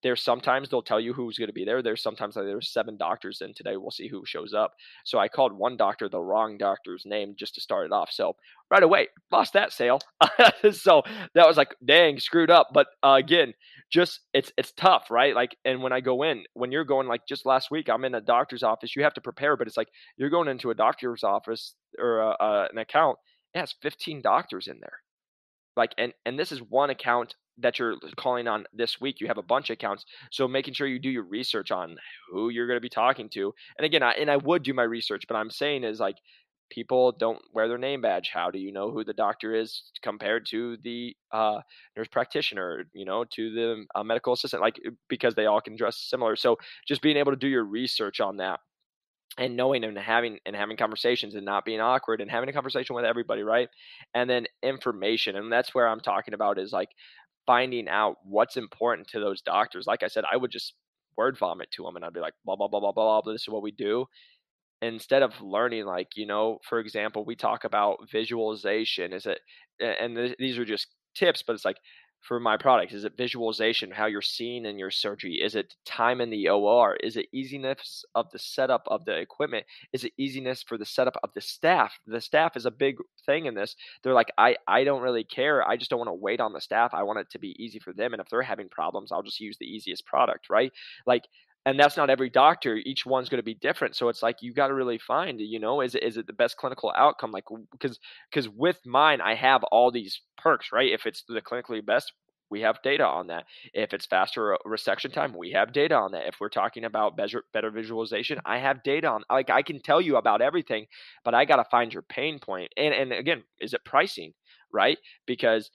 there's 0.03 0.23
sometimes 0.23 0.69
they'll 0.69 0.83
tell 0.83 1.01
you 1.01 1.13
who's 1.13 1.39
going 1.39 1.49
to 1.49 1.55
be 1.55 1.65
there. 1.65 1.83
There's 1.83 2.03
sometimes 2.03 2.37
like 2.37 2.45
there's 2.45 2.73
seven 2.73 2.97
doctors, 2.97 3.41
and 3.41 3.55
today 3.57 3.77
we'll 3.77 3.91
see 3.91 4.09
who 4.09 4.23
shows 4.27 4.53
up. 4.53 4.75
So 5.05 5.19
I 5.19 5.29
called 5.29 5.53
one 5.53 5.77
doctor 5.77 6.09
the 6.09 6.21
wrong 6.21 6.59
doctor's 6.59 7.05
name 7.07 7.35
just 7.39 7.55
to 7.55 7.61
start 7.61 7.87
it 7.87 7.93
off. 7.93 8.11
So 8.13 8.37
right 8.71 8.83
away 8.83 9.09
lost 9.33 9.55
that 9.55 9.73
sale. 9.73 10.01
so 10.73 11.03
that 11.35 11.47
was 11.47 11.57
like 11.57 11.75
dang 11.85 12.19
screwed 12.19 12.51
up. 12.51 12.69
But 12.75 12.89
uh, 13.03 13.17
again, 13.19 13.55
just 13.91 14.21
it's 14.35 14.53
it's 14.59 14.73
tough, 14.73 15.11
right? 15.11 15.35
Like, 15.35 15.57
and 15.65 15.83
when 15.83 15.93
I 15.93 16.01
go 16.01 16.23
in, 16.23 16.45
when 16.55 16.73
you're 16.73 16.85
going 16.85 17.09
like 17.09 17.23
just 17.27 17.47
last 17.47 17.71
week, 17.71 17.89
I'm 17.89 18.05
in 18.05 18.15
a 18.15 18.21
doctor's 18.21 18.63
office. 18.63 18.95
You 18.97 19.05
have 19.05 19.15
to 19.15 19.21
prepare, 19.21 19.57
but 19.57 19.69
it's 19.69 19.77
like 19.77 19.89
you're 20.17 20.31
going 20.31 20.49
into 20.49 20.71
a 20.71 20.75
doctor's 20.75 21.23
office 21.23 21.75
or 21.99 22.23
uh, 22.23 22.37
uh, 22.45 22.69
an 22.73 22.79
account. 22.79 23.17
It 23.55 23.61
has 23.61 23.75
15 23.83 24.23
doctors 24.23 24.67
in 24.67 24.79
there 24.81 24.99
like 25.77 25.95
and 25.99 26.13
and 26.25 26.39
this 26.39 26.53
is 26.53 26.61
one 26.61 26.91
account 26.91 27.35
that 27.59 27.79
you're 27.79 27.97
calling 28.17 28.49
on 28.49 28.65
this 28.73 29.01
week. 29.01 29.21
You 29.21 29.29
have 29.29 29.39
a 29.39 29.43
bunch 29.43 29.71
of 29.71 29.75
accounts. 29.75 30.05
So 30.33 30.49
making 30.49 30.75
sure 30.75 30.89
you 30.89 30.99
do 30.99 31.09
your 31.11 31.23
research 31.23 31.71
on 31.71 31.97
who 32.31 32.49
you're 32.49 32.67
going 32.67 32.77
to 32.77 32.81
be 32.81 32.89
talking 32.89 33.29
to. 33.31 33.55
And 33.79 33.85
again, 33.85 34.03
I 34.03 34.13
and 34.13 34.31
I 34.31 34.37
would 34.37 34.63
do 34.63 34.75
my 34.75 34.83
research, 34.83 35.25
but 35.29 35.37
I'm 35.37 35.51
saying 35.51 35.85
is 35.85 36.01
like 36.01 36.17
people 36.71 37.13
don't 37.13 37.41
wear 37.53 37.69
their 37.69 37.79
name 37.79 38.01
badge. 38.01 38.31
How 38.33 38.51
do 38.51 38.59
you 38.59 38.73
know 38.73 38.91
who 38.91 39.05
the 39.05 39.13
doctor 39.13 39.55
is 39.55 39.83
compared 40.03 40.47
to 40.47 40.79
the 40.83 41.15
uh, 41.31 41.61
nurse 41.97 42.09
practitioner, 42.09 42.85
you 42.93 43.05
know, 43.05 43.25
to 43.35 43.55
the 43.55 43.85
uh, 43.95 44.03
medical 44.03 44.33
assistant, 44.33 44.63
like 44.63 44.81
because 45.09 45.35
they 45.35 45.47
all 45.47 45.61
can 45.61 45.77
dress 45.77 45.99
similar. 45.99 46.37
So 46.37 46.57
just 46.89 47.03
being 47.03 47.17
able 47.17 47.33
to 47.33 47.37
do 47.37 47.49
your 47.49 47.65
research 47.65 48.21
on 48.21 48.39
that 48.39 48.61
and 49.39 49.57
knowing 49.57 49.85
and 49.85 49.99
having 49.99 50.39
and 50.47 50.55
having 50.55 50.77
conversations 50.77 51.35
and 51.35 51.45
not 51.45 51.65
being 51.65 51.81
awkward 51.81 52.21
and 52.21 52.31
having 52.31 52.49
a 52.49 52.53
conversation 52.53 52.95
with 52.95 53.05
everybody 53.05 53.43
right 53.43 53.69
and 54.15 54.31
then 54.31 54.47
information 54.63 55.37
and 55.37 55.51
that's 55.51 55.75
where 55.75 55.89
i'm 55.89 56.01
talking 56.01 56.35
about 56.35 56.59
is 56.59 56.73
like 56.73 56.91
finding 57.47 57.89
out 57.89 58.17
what's 58.25 58.57
important 58.57 59.09
to 59.09 59.21
those 59.21 59.43
doctors. 59.43 59.87
Like 59.87 60.03
I 60.03 60.09
said, 60.09 60.25
I 60.31 60.37
would 60.37 60.51
just 60.51 60.75
word 61.17 61.39
vomit 61.39 61.71
to 61.73 61.85
them 61.85 61.97
and 61.97 62.05
I'd 62.05 62.13
be 62.13 62.21
like, 62.21 62.35
blah, 62.45 62.57
blah, 62.57 62.69
blah, 62.69 62.81
blah, 62.81 62.93
blah, 62.93 63.21
blah. 63.21 63.33
This 63.33 63.43
is 63.43 63.49
what 63.49 63.63
we 63.63 63.71
do. 63.71 64.07
Instead 64.83 65.23
of 65.23 65.41
learning, 65.41 65.87
like, 65.87 66.09
you 66.17 66.27
know, 66.27 66.59
for 66.69 66.79
example, 66.79 67.25
we 67.25 67.37
talk 67.37 67.65
about 67.65 67.99
visualization. 68.11 69.13
Is 69.13 69.27
it, 69.27 69.41
and 69.81 70.17
th- 70.17 70.37
these 70.39 70.59
are 70.59 70.65
just 70.65 70.89
tips, 71.15 71.43
but 71.47 71.55
it's 71.55 71.65
like, 71.65 71.79
for 72.27 72.41
my 72.41 72.57
product? 72.57 72.93
Is 72.93 73.05
it 73.05 73.17
visualization, 73.17 73.91
how 73.91 74.07
you're 74.07 74.23
seeing 74.23 74.65
in 74.65 74.79
your 74.79 74.91
surgery? 74.91 75.35
Is 75.35 75.55
it 75.55 75.75
time 75.85 76.21
in 76.21 76.31
the 76.31 76.49
OR? 76.49 76.97
Is 76.97 77.17
it 77.17 77.27
easiness 77.33 78.05
of 78.15 78.31
the 78.31 78.39
setup 78.39 78.83
of 78.89 79.05
the 79.05 79.17
equipment? 79.17 79.67
Is 79.93 80.05
it 80.05 80.13
easiness 80.17 80.63
for 80.63 80.79
the 80.79 80.87
setup 80.87 81.17
of 81.23 81.31
the 81.35 81.41
staff? 81.41 81.93
The 82.07 82.21
staff 82.21 82.57
is 82.57 82.67
a 82.67 82.71
big 82.71 82.97
thing 83.27 83.47
in 83.47 83.55
this. 83.55 83.77
They're 84.03 84.15
like, 84.15 84.33
I, 84.39 84.57
I 84.67 84.85
don't 84.85 85.03
really 85.03 85.25
care. 85.25 85.67
I 85.69 85.77
just 85.77 85.91
don't 85.91 85.99
want 85.99 86.09
to 86.09 86.15
wait 86.15 86.41
on 86.41 86.53
the 86.53 86.61
staff. 86.61 86.95
I 86.95 87.03
want 87.03 87.19
it 87.19 87.31
to 87.31 87.39
be 87.39 87.55
easy 87.63 87.79
for 87.79 87.93
them. 87.93 88.15
And 88.15 88.21
if 88.21 88.29
they're 88.31 88.43
having 88.43 88.69
problems, 88.69 89.13
I'll 89.13 89.23
just 89.23 89.41
use 89.41 89.59
the 89.59 89.67
easiest 89.67 90.07
product, 90.07 90.49
right? 90.49 90.73
Like 91.07 91.25
and 91.67 91.79
that's 91.79 91.97
not 91.97 92.11
every 92.11 92.31
doctor 92.31 92.77
each 92.77 93.07
one's 93.07 93.29
going 93.29 93.39
to 93.39 93.43
be 93.43 93.55
different 93.55 93.97
so 93.97 94.09
it's 94.09 94.23
like 94.23 94.37
you 94.43 94.53
got 94.53 94.69
to 94.69 94.75
really 94.75 94.99
find 94.99 95.41
you 95.41 95.59
know 95.59 95.81
is 95.81 95.95
it 95.95 96.03
is 96.03 96.17
it 96.17 96.27
the 96.27 96.33
best 96.33 96.57
clinical 96.57 96.93
outcome 96.97 97.31
like 97.33 97.45
because 97.73 97.99
because 98.31 98.49
with 98.49 98.79
mine 98.87 99.21
i 99.21 99.35
have 99.35 99.63
all 99.65 99.91
these 99.91 100.21
perks 100.37 100.71
right? 100.73 100.93
If 100.93 101.07
it's 101.07 101.25
the 101.29 101.41
clinically 101.41 101.85
best 101.85 102.13
we 102.51 102.61
have 102.61 102.81
data 102.83 103.05
on 103.07 103.29
that. 103.29 103.47
If 103.73 103.93
it's 103.95 104.07
faster 104.07 104.57
resection 104.67 105.13
time 105.13 105.35
we 105.37 105.53
have 105.53 105.73
data 105.73 105.95
on 105.97 106.13
that. 106.13 106.27
If 106.29 106.37
we're 106.41 106.51
talking 106.51 106.85
about 106.85 107.17
better, 107.17 107.43
better 107.53 107.71
visualization 107.71 108.39
i 108.45 108.59
have 108.59 108.83
data 108.83 109.09
on 109.09 109.23
like 109.31 109.51
i 109.51 109.63
can 109.63 109.81
tell 109.81 110.01
you 110.01 110.17
about 110.17 110.43
everything 110.43 110.87
but 111.25 111.35
i 111.35 111.45
got 111.45 111.57
to 111.57 111.65
find 111.71 111.93
your 111.93 112.03
pain 112.03 112.39
point 112.39 112.71
and 112.77 112.95
and 112.95 113.13
again 113.13 113.43
is 113.61 113.73
it 113.75 113.85
pricing 113.85 114.35
right? 114.73 114.99
Because 115.27 115.71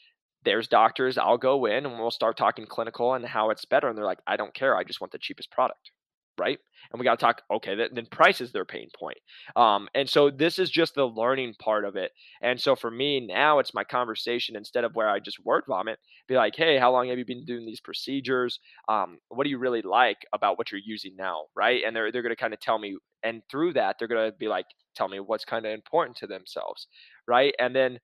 there's 0.46 0.67
doctors 0.67 1.17
I'll 1.17 1.38
go 1.38 1.65
in 1.65 1.86
and 1.86 2.00
we'll 2.00 2.12
start 2.12 2.38
talking 2.38 2.65
clinical 2.65 3.13
and 3.13 3.25
how 3.25 3.50
it's 3.50 3.65
better. 3.65 3.88
And 3.88 3.98
they're 3.98 4.05
like, 4.05 4.19
I 4.27 4.38
don't 4.38 4.53
care. 4.53 4.75
I 4.75 4.84
just 4.84 5.01
want 5.01 5.12
the 5.12 5.19
cheapest 5.19 5.51
product. 5.51 5.91
Right. 6.39 6.60
And 6.93 7.00
we 7.00 7.03
got 7.03 7.19
to 7.19 7.25
talk, 7.25 7.41
okay, 7.51 7.75
then, 7.75 8.05
price 8.05 8.39
is 8.39 8.53
their 8.53 8.63
pain 8.63 8.88
point. 8.98 9.17
Um, 9.58 9.89
and 9.93 10.10
so 10.10 10.29
this 10.29 10.58
is 10.58 10.69
just 10.69 10.96
the 10.96 11.03
learning 11.03 11.55
part 11.62 11.84
of 11.84 11.98
it. 11.98 12.12
And 12.41 12.58
so 12.58 12.77
for 12.77 12.89
me 12.89 13.19
now, 13.19 13.60
it's 13.60 13.74
my 13.74 13.84
conversation 13.84 14.55
instead 14.55 14.86
of 14.86 14.96
where 14.96 15.10
I 15.10 15.19
just 15.19 15.43
word 15.43 15.65
vomit, 15.67 16.00
be 16.29 16.36
like, 16.38 16.55
hey, 16.55 16.77
how 16.77 16.93
long 16.93 17.10
have 17.10 17.17
you 17.17 17.25
been 17.25 17.43
doing 17.43 17.65
these 17.65 17.81
procedures? 17.81 18.58
Um, 18.88 19.17
what 19.27 19.43
do 19.43 19.50
you 19.50 19.58
really 19.58 19.81
like 19.81 20.19
about 20.31 20.58
what 20.58 20.72
you're 20.72 20.79
using 20.81 21.17
now? 21.17 21.48
Right. 21.58 21.81
And 21.86 21.93
they're, 21.93 22.10
they're 22.10 22.22
going 22.22 22.34
to 22.34 22.41
kind 22.41 22.53
of 22.53 22.62
tell 22.62 22.79
me. 22.79 22.96
And 23.22 23.41
through 23.51 23.74
that, 23.74 23.98
they're 24.00 24.08
going 24.08 24.31
to 24.31 24.38
be 24.38 24.48
like, 24.48 24.67
tell 24.96 25.10
me 25.10 25.19
what's 25.19 25.43
kind 25.43 25.65
of 25.65 25.74
important 25.74 26.15
to 26.19 26.27
themselves. 26.27 26.88
Right. 27.27 27.53
And 27.60 27.75
then 27.75 28.00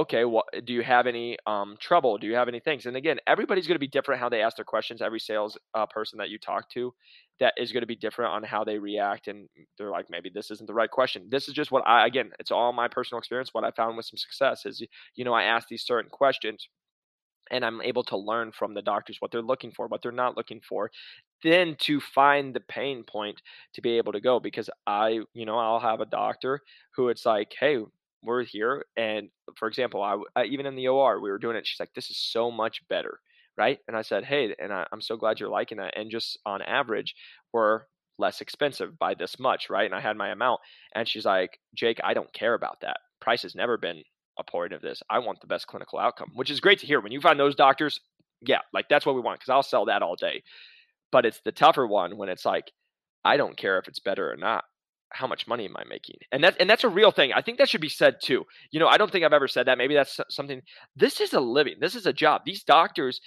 okay, 0.00 0.24
well, 0.24 0.44
do 0.64 0.72
you 0.72 0.82
have 0.82 1.06
any 1.06 1.36
um, 1.46 1.76
trouble? 1.80 2.18
Do 2.18 2.26
you 2.26 2.34
have 2.34 2.48
any 2.48 2.60
things? 2.60 2.86
And 2.86 2.96
again, 2.96 3.18
everybody's 3.26 3.66
going 3.66 3.76
to 3.76 3.80
be 3.80 3.88
different 3.88 4.20
how 4.20 4.28
they 4.28 4.42
ask 4.42 4.56
their 4.56 4.64
questions. 4.64 5.00
Every 5.00 5.20
sales 5.20 5.56
uh, 5.74 5.86
person 5.86 6.18
that 6.18 6.30
you 6.30 6.38
talk 6.38 6.70
to, 6.70 6.94
that 7.40 7.54
is 7.56 7.72
going 7.72 7.82
to 7.82 7.86
be 7.86 7.96
different 7.96 8.32
on 8.32 8.42
how 8.42 8.64
they 8.64 8.78
react. 8.78 9.28
And 9.28 9.48
they're 9.78 9.90
like, 9.90 10.06
maybe 10.10 10.30
this 10.32 10.50
isn't 10.50 10.66
the 10.66 10.74
right 10.74 10.90
question. 10.90 11.28
This 11.30 11.48
is 11.48 11.54
just 11.54 11.70
what 11.70 11.86
I, 11.86 12.06
again, 12.06 12.30
it's 12.38 12.50
all 12.50 12.72
my 12.72 12.88
personal 12.88 13.18
experience. 13.18 13.50
What 13.52 13.64
I 13.64 13.70
found 13.70 13.96
with 13.96 14.06
some 14.06 14.18
success 14.18 14.66
is, 14.66 14.82
you 15.14 15.24
know, 15.24 15.34
I 15.34 15.44
ask 15.44 15.68
these 15.68 15.84
certain 15.84 16.10
questions 16.10 16.68
and 17.50 17.64
I'm 17.64 17.80
able 17.82 18.02
to 18.04 18.16
learn 18.16 18.52
from 18.52 18.74
the 18.74 18.82
doctors 18.82 19.16
what 19.20 19.30
they're 19.30 19.42
looking 19.42 19.70
for, 19.70 19.86
what 19.86 20.02
they're 20.02 20.12
not 20.12 20.36
looking 20.36 20.60
for, 20.68 20.90
then 21.44 21.76
to 21.80 22.00
find 22.00 22.54
the 22.54 22.60
pain 22.60 23.04
point 23.04 23.40
to 23.74 23.80
be 23.80 23.98
able 23.98 24.12
to 24.12 24.20
go. 24.20 24.40
Because 24.40 24.68
I, 24.86 25.20
you 25.32 25.46
know, 25.46 25.58
I'll 25.58 25.80
have 25.80 26.00
a 26.00 26.06
doctor 26.06 26.60
who 26.96 27.08
it's 27.08 27.24
like, 27.24 27.54
hey, 27.58 27.78
we're 28.22 28.44
here. 28.44 28.84
And 28.96 29.28
for 29.56 29.68
example, 29.68 30.02
I, 30.02 30.16
I, 30.34 30.44
even 30.44 30.66
in 30.66 30.76
the 30.76 30.88
OR, 30.88 31.20
we 31.20 31.30
were 31.30 31.38
doing 31.38 31.56
it. 31.56 31.66
She's 31.66 31.80
like, 31.80 31.94
this 31.94 32.10
is 32.10 32.18
so 32.18 32.50
much 32.50 32.86
better. 32.88 33.20
Right. 33.56 33.78
And 33.88 33.96
I 33.96 34.02
said, 34.02 34.24
hey, 34.24 34.54
and 34.58 34.72
I, 34.72 34.86
I'm 34.92 35.00
so 35.00 35.16
glad 35.16 35.40
you're 35.40 35.48
liking 35.48 35.78
that. 35.78 35.96
And 35.96 36.10
just 36.10 36.38
on 36.44 36.60
average, 36.62 37.14
we're 37.52 37.82
less 38.18 38.40
expensive 38.40 38.98
by 38.98 39.14
this 39.14 39.38
much. 39.38 39.70
Right. 39.70 39.86
And 39.86 39.94
I 39.94 40.00
had 40.00 40.16
my 40.16 40.28
amount. 40.28 40.60
And 40.94 41.08
she's 41.08 41.24
like, 41.24 41.58
Jake, 41.74 41.98
I 42.04 42.12
don't 42.12 42.32
care 42.34 42.54
about 42.54 42.80
that. 42.82 42.98
Price 43.20 43.42
has 43.42 43.54
never 43.54 43.78
been 43.78 44.02
a 44.38 44.44
point 44.44 44.72
of 44.72 44.82
this. 44.82 45.02
I 45.08 45.20
want 45.20 45.40
the 45.40 45.46
best 45.46 45.66
clinical 45.66 45.98
outcome, 45.98 46.32
which 46.34 46.50
is 46.50 46.60
great 46.60 46.80
to 46.80 46.86
hear. 46.86 47.00
When 47.00 47.12
you 47.12 47.20
find 47.20 47.40
those 47.40 47.54
doctors, 47.54 48.00
yeah, 48.42 48.60
like 48.74 48.88
that's 48.90 49.06
what 49.06 49.14
we 49.14 49.22
want 49.22 49.40
because 49.40 49.50
I'll 49.50 49.62
sell 49.62 49.86
that 49.86 50.02
all 50.02 50.16
day. 50.16 50.42
But 51.10 51.24
it's 51.24 51.40
the 51.44 51.52
tougher 51.52 51.86
one 51.86 52.16
when 52.16 52.28
it's 52.28 52.44
like, 52.44 52.70
I 53.24 53.36
don't 53.36 53.56
care 53.56 53.78
if 53.78 53.88
it's 53.88 54.00
better 54.00 54.30
or 54.30 54.36
not. 54.36 54.64
How 55.10 55.26
much 55.26 55.46
money 55.46 55.64
am 55.66 55.76
I 55.76 55.84
making? 55.88 56.16
And 56.32 56.42
that 56.44 56.56
and 56.60 56.68
that's 56.68 56.84
a 56.84 56.88
real 56.88 57.10
thing. 57.10 57.32
I 57.32 57.42
think 57.42 57.58
that 57.58 57.68
should 57.68 57.80
be 57.80 57.88
said 57.88 58.16
too. 58.22 58.44
You 58.70 58.80
know, 58.80 58.88
I 58.88 58.96
don't 58.96 59.10
think 59.10 59.24
I've 59.24 59.32
ever 59.32 59.48
said 59.48 59.66
that. 59.66 59.78
Maybe 59.78 59.94
that's 59.94 60.20
something. 60.28 60.62
This 60.96 61.20
is 61.20 61.32
a 61.32 61.40
living. 61.40 61.76
This 61.80 61.94
is 61.94 62.06
a 62.06 62.12
job. 62.12 62.42
These 62.44 62.64
doctors, 62.64 63.20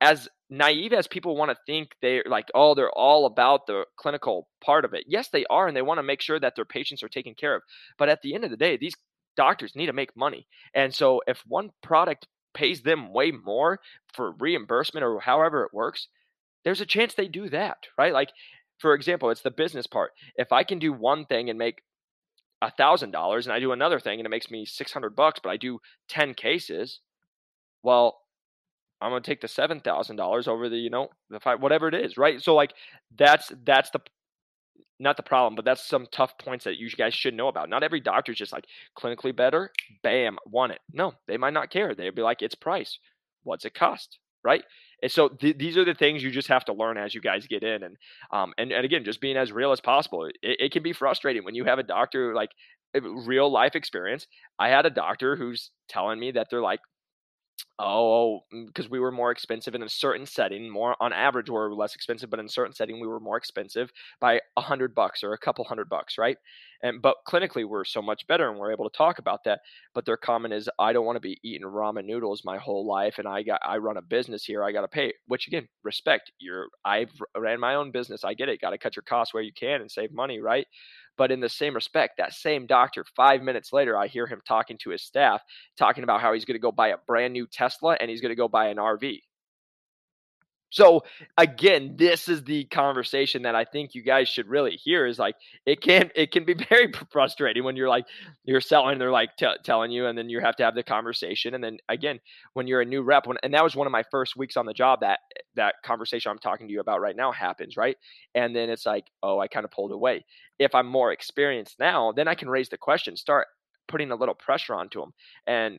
as 0.00 0.28
naive 0.50 0.92
as 0.92 1.06
people 1.06 1.36
want 1.36 1.50
to 1.50 1.56
think 1.66 1.90
they're 2.02 2.22
like 2.26 2.48
oh 2.54 2.74
they're 2.74 2.90
all 2.90 3.26
about 3.26 3.66
the 3.66 3.84
clinical 3.96 4.48
part 4.62 4.84
of 4.84 4.92
it 4.92 5.04
yes 5.08 5.28
they 5.28 5.44
are 5.46 5.66
and 5.66 5.76
they 5.76 5.82
want 5.82 5.98
to 5.98 6.02
make 6.02 6.20
sure 6.20 6.38
that 6.38 6.54
their 6.54 6.64
patients 6.64 7.02
are 7.02 7.08
taken 7.08 7.34
care 7.34 7.56
of 7.56 7.62
but 7.98 8.08
at 8.08 8.20
the 8.22 8.34
end 8.34 8.44
of 8.44 8.50
the 8.50 8.56
day 8.56 8.76
these 8.76 8.94
doctors 9.36 9.74
need 9.74 9.86
to 9.86 9.92
make 9.92 10.16
money 10.16 10.46
and 10.74 10.94
so 10.94 11.20
if 11.26 11.42
one 11.46 11.70
product 11.82 12.28
pays 12.52 12.82
them 12.82 13.12
way 13.12 13.32
more 13.32 13.80
for 14.12 14.32
reimbursement 14.32 15.02
or 15.02 15.18
however 15.20 15.64
it 15.64 15.74
works 15.74 16.08
there's 16.64 16.80
a 16.80 16.86
chance 16.86 17.14
they 17.14 17.26
do 17.26 17.48
that 17.48 17.78
right 17.98 18.12
like 18.12 18.30
for 18.84 18.94
example 18.94 19.30
it's 19.30 19.40
the 19.40 19.50
business 19.50 19.86
part 19.86 20.12
if 20.36 20.52
i 20.52 20.62
can 20.62 20.78
do 20.78 20.92
one 20.92 21.24
thing 21.24 21.48
and 21.48 21.58
make 21.58 21.82
a 22.60 22.70
thousand 22.70 23.10
dollars 23.10 23.46
and 23.46 23.54
i 23.54 23.58
do 23.58 23.72
another 23.72 23.98
thing 23.98 24.20
and 24.20 24.26
it 24.26 24.30
makes 24.30 24.50
me 24.50 24.66
600 24.66 25.16
bucks 25.16 25.40
but 25.42 25.48
i 25.50 25.56
do 25.56 25.80
10 26.08 26.34
cases 26.34 27.00
well 27.82 28.18
I'm 29.00 29.10
gonna 29.10 29.20
take 29.20 29.42
the 29.42 29.48
seven 29.48 29.80
thousand 29.80 30.16
dollars 30.16 30.48
over 30.48 30.68
the 30.70 30.78
you 30.78 30.88
know 30.88 31.08
the 31.28 31.38
five 31.38 31.60
whatever 31.60 31.88
it 31.88 31.94
is, 31.94 32.16
right? 32.16 32.40
So 32.42 32.54
like 32.54 32.72
that's 33.18 33.52
that's 33.64 33.90
the 33.90 34.00
not 34.98 35.16
the 35.16 35.22
problem, 35.22 35.56
but 35.56 35.64
that's 35.64 35.86
some 35.86 36.06
tough 36.12 36.38
points 36.38 36.64
that 36.64 36.78
you 36.78 36.88
guys 36.90 37.14
should 37.14 37.34
know 37.34 37.48
about. 37.48 37.68
Not 37.68 37.82
every 37.82 38.00
doctor 38.00 38.32
is 38.32 38.38
just 38.38 38.52
like 38.52 38.64
clinically 38.96 39.34
better, 39.34 39.70
bam, 40.02 40.38
want 40.46 40.72
it. 40.72 40.78
No, 40.92 41.12
they 41.26 41.36
might 41.36 41.52
not 41.52 41.70
care. 41.70 41.94
They'd 41.94 42.14
be 42.14 42.22
like, 42.22 42.42
it's 42.42 42.54
price. 42.54 42.98
What's 43.42 43.64
it 43.64 43.74
cost? 43.74 44.18
Right. 44.44 44.62
And 45.04 45.12
so 45.12 45.28
th- 45.28 45.58
these 45.58 45.76
are 45.76 45.84
the 45.84 45.92
things 45.92 46.22
you 46.22 46.30
just 46.30 46.48
have 46.48 46.64
to 46.64 46.72
learn 46.72 46.96
as 46.96 47.14
you 47.14 47.20
guys 47.20 47.46
get 47.46 47.62
in, 47.62 47.82
and 47.82 47.96
um, 48.32 48.54
and, 48.56 48.72
and 48.72 48.86
again, 48.86 49.04
just 49.04 49.20
being 49.20 49.36
as 49.36 49.52
real 49.52 49.70
as 49.70 49.80
possible. 49.80 50.24
It, 50.24 50.36
it 50.42 50.72
can 50.72 50.82
be 50.82 50.94
frustrating 50.94 51.44
when 51.44 51.54
you 51.54 51.64
have 51.64 51.78
a 51.78 51.82
doctor 51.82 52.34
like 52.34 52.48
real 53.02 53.52
life 53.52 53.74
experience. 53.74 54.26
I 54.58 54.70
had 54.70 54.86
a 54.86 54.90
doctor 54.90 55.36
who's 55.36 55.70
telling 55.90 56.18
me 56.18 56.30
that 56.32 56.46
they're 56.50 56.62
like 56.62 56.80
Oh, 57.80 58.42
because 58.66 58.86
mm, 58.86 58.90
we 58.90 59.00
were 59.00 59.10
more 59.10 59.32
expensive 59.32 59.74
in 59.74 59.82
a 59.82 59.88
certain 59.88 60.26
setting. 60.26 60.70
More 60.70 60.94
on 61.00 61.12
average, 61.12 61.50
we 61.50 61.56
are 61.56 61.74
less 61.74 61.96
expensive, 61.96 62.30
but 62.30 62.38
in 62.38 62.46
a 62.46 62.48
certain 62.48 62.72
setting, 62.72 63.00
we 63.00 63.08
were 63.08 63.18
more 63.18 63.36
expensive 63.36 63.90
by 64.20 64.40
a 64.56 64.60
hundred 64.60 64.94
bucks 64.94 65.24
or 65.24 65.32
a 65.32 65.38
couple 65.38 65.64
hundred 65.64 65.88
bucks, 65.88 66.16
right? 66.16 66.36
And 66.84 67.02
but 67.02 67.16
clinically, 67.26 67.64
we're 67.68 67.84
so 67.84 68.00
much 68.00 68.28
better, 68.28 68.48
and 68.48 68.60
we're 68.60 68.70
able 68.70 68.88
to 68.88 68.96
talk 68.96 69.18
about 69.18 69.42
that. 69.44 69.58
But 69.92 70.06
their 70.06 70.16
comment 70.16 70.54
is, 70.54 70.68
I 70.78 70.92
don't 70.92 71.04
want 71.04 71.16
to 71.16 71.20
be 71.20 71.40
eating 71.42 71.66
ramen 71.66 72.04
noodles 72.04 72.42
my 72.44 72.58
whole 72.58 72.86
life, 72.86 73.18
and 73.18 73.26
I 73.26 73.42
got 73.42 73.60
I 73.64 73.78
run 73.78 73.96
a 73.96 74.02
business 74.02 74.44
here. 74.44 74.62
I 74.62 74.70
got 74.70 74.82
to 74.82 74.88
pay. 74.88 75.12
Which 75.26 75.48
again, 75.48 75.66
respect. 75.82 76.30
You're 76.38 76.68
I've 76.84 77.10
ran 77.36 77.58
my 77.58 77.74
own 77.74 77.90
business. 77.90 78.22
I 78.22 78.34
get 78.34 78.48
it. 78.48 78.60
Got 78.60 78.70
to 78.70 78.78
cut 78.78 78.94
your 78.94 79.02
costs 79.02 79.34
where 79.34 79.42
you 79.42 79.52
can 79.52 79.80
and 79.80 79.90
save 79.90 80.12
money, 80.12 80.38
right? 80.38 80.66
But 81.16 81.30
in 81.30 81.40
the 81.40 81.48
same 81.48 81.74
respect, 81.74 82.16
that 82.18 82.34
same 82.34 82.66
doctor, 82.66 83.04
five 83.16 83.42
minutes 83.42 83.72
later, 83.72 83.96
I 83.96 84.08
hear 84.08 84.26
him 84.26 84.40
talking 84.46 84.78
to 84.78 84.90
his 84.90 85.02
staff, 85.02 85.42
talking 85.76 86.04
about 86.04 86.20
how 86.20 86.32
he's 86.32 86.44
going 86.44 86.56
to 86.56 86.60
go 86.60 86.72
buy 86.72 86.88
a 86.88 86.98
brand 87.06 87.32
new 87.32 87.46
Tesla 87.46 87.96
and 88.00 88.10
he's 88.10 88.20
going 88.20 88.30
to 88.30 88.36
go 88.36 88.48
buy 88.48 88.68
an 88.68 88.78
RV. 88.78 89.20
So 90.74 91.04
again, 91.38 91.94
this 91.96 92.28
is 92.28 92.42
the 92.42 92.64
conversation 92.64 93.42
that 93.42 93.54
I 93.54 93.64
think 93.64 93.94
you 93.94 94.02
guys 94.02 94.28
should 94.28 94.48
really 94.48 94.72
hear. 94.72 95.06
Is 95.06 95.20
like 95.20 95.36
it 95.66 95.80
can 95.80 96.10
it 96.16 96.32
can 96.32 96.44
be 96.44 96.54
very 96.68 96.92
frustrating 97.12 97.62
when 97.62 97.76
you're 97.76 97.88
like 97.88 98.06
you're 98.42 98.60
selling, 98.60 98.98
they're 98.98 99.12
like 99.12 99.36
t- 99.36 99.46
telling 99.62 99.92
you, 99.92 100.06
and 100.06 100.18
then 100.18 100.28
you 100.28 100.40
have 100.40 100.56
to 100.56 100.64
have 100.64 100.74
the 100.74 100.82
conversation. 100.82 101.54
And 101.54 101.62
then 101.62 101.78
again, 101.88 102.18
when 102.54 102.66
you're 102.66 102.80
a 102.80 102.84
new 102.84 103.02
rep, 103.02 103.28
when, 103.28 103.36
and 103.44 103.54
that 103.54 103.62
was 103.62 103.76
one 103.76 103.86
of 103.86 103.92
my 103.92 104.02
first 104.10 104.36
weeks 104.36 104.56
on 104.56 104.66
the 104.66 104.74
job 104.74 104.98
that 105.02 105.20
that 105.54 105.76
conversation 105.84 106.32
I'm 106.32 106.38
talking 106.40 106.66
to 106.66 106.72
you 106.72 106.80
about 106.80 107.00
right 107.00 107.14
now 107.14 107.30
happens, 107.30 107.76
right? 107.76 107.96
And 108.34 108.54
then 108.54 108.68
it's 108.68 108.84
like, 108.84 109.04
oh, 109.22 109.38
I 109.38 109.46
kind 109.46 109.64
of 109.64 109.70
pulled 109.70 109.92
away. 109.92 110.24
If 110.58 110.74
I'm 110.74 110.88
more 110.88 111.12
experienced 111.12 111.78
now, 111.78 112.10
then 112.10 112.26
I 112.26 112.34
can 112.34 112.50
raise 112.50 112.68
the 112.68 112.78
question, 112.78 113.16
start 113.16 113.46
putting 113.86 114.10
a 114.10 114.16
little 114.16 114.34
pressure 114.34 114.74
onto 114.74 114.98
them, 114.98 115.12
and 115.46 115.78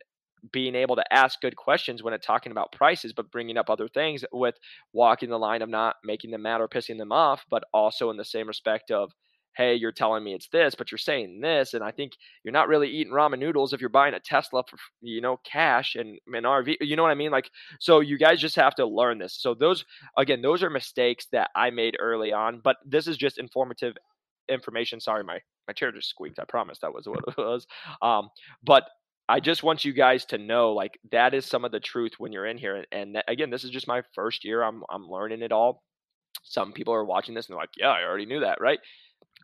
being 0.52 0.76
able 0.76 0.96
to 0.96 1.14
ask 1.14 1.42
good 1.42 1.56
questions 1.56 2.04
when 2.04 2.14
it's 2.14 2.26
talking 2.26 2.52
about 2.52 2.72
prices, 2.72 3.14
but 3.14 3.32
bringing 3.32 3.58
up 3.58 3.70
other 3.70 3.88
things 3.88 4.24
with 4.32 4.56
walking 4.94 5.30
the 5.30 5.40
line 5.40 5.62
of 5.62 5.70
not 5.70 5.96
making 6.04 6.32
them 6.32 6.44
mad 6.44 6.62
or 6.62 6.68
pissing 6.68 6.98
them 6.98 7.12
off, 7.12 7.46
but 7.50 7.64
also 7.74 8.10
in 8.10 8.18
the 8.18 8.26
same 8.26 8.48
respect 8.48 8.92
of, 8.92 9.12
hey, 9.56 9.76
you're 9.76 9.92
telling 9.92 10.24
me 10.24 10.34
it's 10.34 10.50
this, 10.50 10.76
but 10.76 10.92
you're 10.92 10.98
saying 10.98 11.40
this, 11.40 11.74
and 11.74 11.84
I 11.84 11.92
think 11.92 12.14
you're 12.44 12.52
not 12.52 12.68
really 12.68 12.90
eating 12.90 13.14
ramen 13.14 13.40
noodles 13.40 13.74
if 13.74 13.80
you're 13.80 13.90
buying 13.90 14.14
a 14.14 14.20
Tesla 14.20 14.64
for 14.70 14.78
you 15.02 15.22
know 15.22 15.40
cash 15.50 15.96
and 15.96 16.20
an 16.28 16.44
RV. 16.44 16.78
You 16.82 16.96
know 16.96 17.04
what 17.04 17.12
I 17.12 17.16
mean? 17.16 17.32
Like, 17.32 17.50
so 17.80 18.02
you 18.02 18.18
guys 18.18 18.42
just 18.42 18.56
have 18.58 18.76
to 18.76 18.86
learn 18.86 19.18
this. 19.18 19.38
So 19.40 19.54
those 19.54 19.86
again, 20.18 20.42
those 20.42 20.62
are 20.62 20.70
mistakes 20.70 21.28
that 21.32 21.52
I 21.56 21.70
made 21.70 21.96
early 22.00 22.34
on, 22.34 22.60
but 22.64 22.78
this 22.86 23.08
is 23.08 23.18
just 23.18 23.38
informative 23.38 23.96
information. 24.50 25.00
Sorry, 25.00 25.24
my 25.24 25.40
my 25.68 25.74
chair 25.74 25.92
just 25.92 26.10
squeaked. 26.10 26.40
I 26.40 26.46
promise 26.46 26.80
that 26.80 26.94
was 26.94 27.08
what 27.08 27.24
it 27.28 27.38
was. 27.38 27.66
Um, 28.02 28.30
but 28.64 28.84
I 29.28 29.40
just 29.40 29.64
want 29.64 29.86
you 29.86 29.94
guys 29.94 30.26
to 30.26 30.38
know 30.38 30.74
like 30.74 31.00
that 31.12 31.34
is 31.34 31.46
some 31.46 31.66
of 31.66 31.72
the 31.72 31.80
truth 31.80 32.14
when 32.18 32.32
you're 32.32 32.46
in 32.46 32.58
here. 32.58 32.86
And, 32.92 33.16
that, 33.16 33.26
again, 33.28 33.50
this 33.50 33.64
is 33.64 33.72
just 33.72 33.88
my 33.88 34.04
first 34.14 34.46
year. 34.46 34.62
I'm 34.64 34.84
I'm 34.90 35.08
learning 35.08 35.42
it 35.42 35.52
all. 35.52 35.84
Some 36.44 36.74
people 36.74 36.94
are 36.94 37.06
watching 37.06 37.34
this 37.34 37.48
and 37.48 37.54
they're 37.54 37.62
like, 37.62 37.72
"Yeah, 37.78 37.90
I 37.90 38.04
already 38.04 38.26
knew 38.26 38.42
that, 38.42 38.62
right?" 38.62 38.80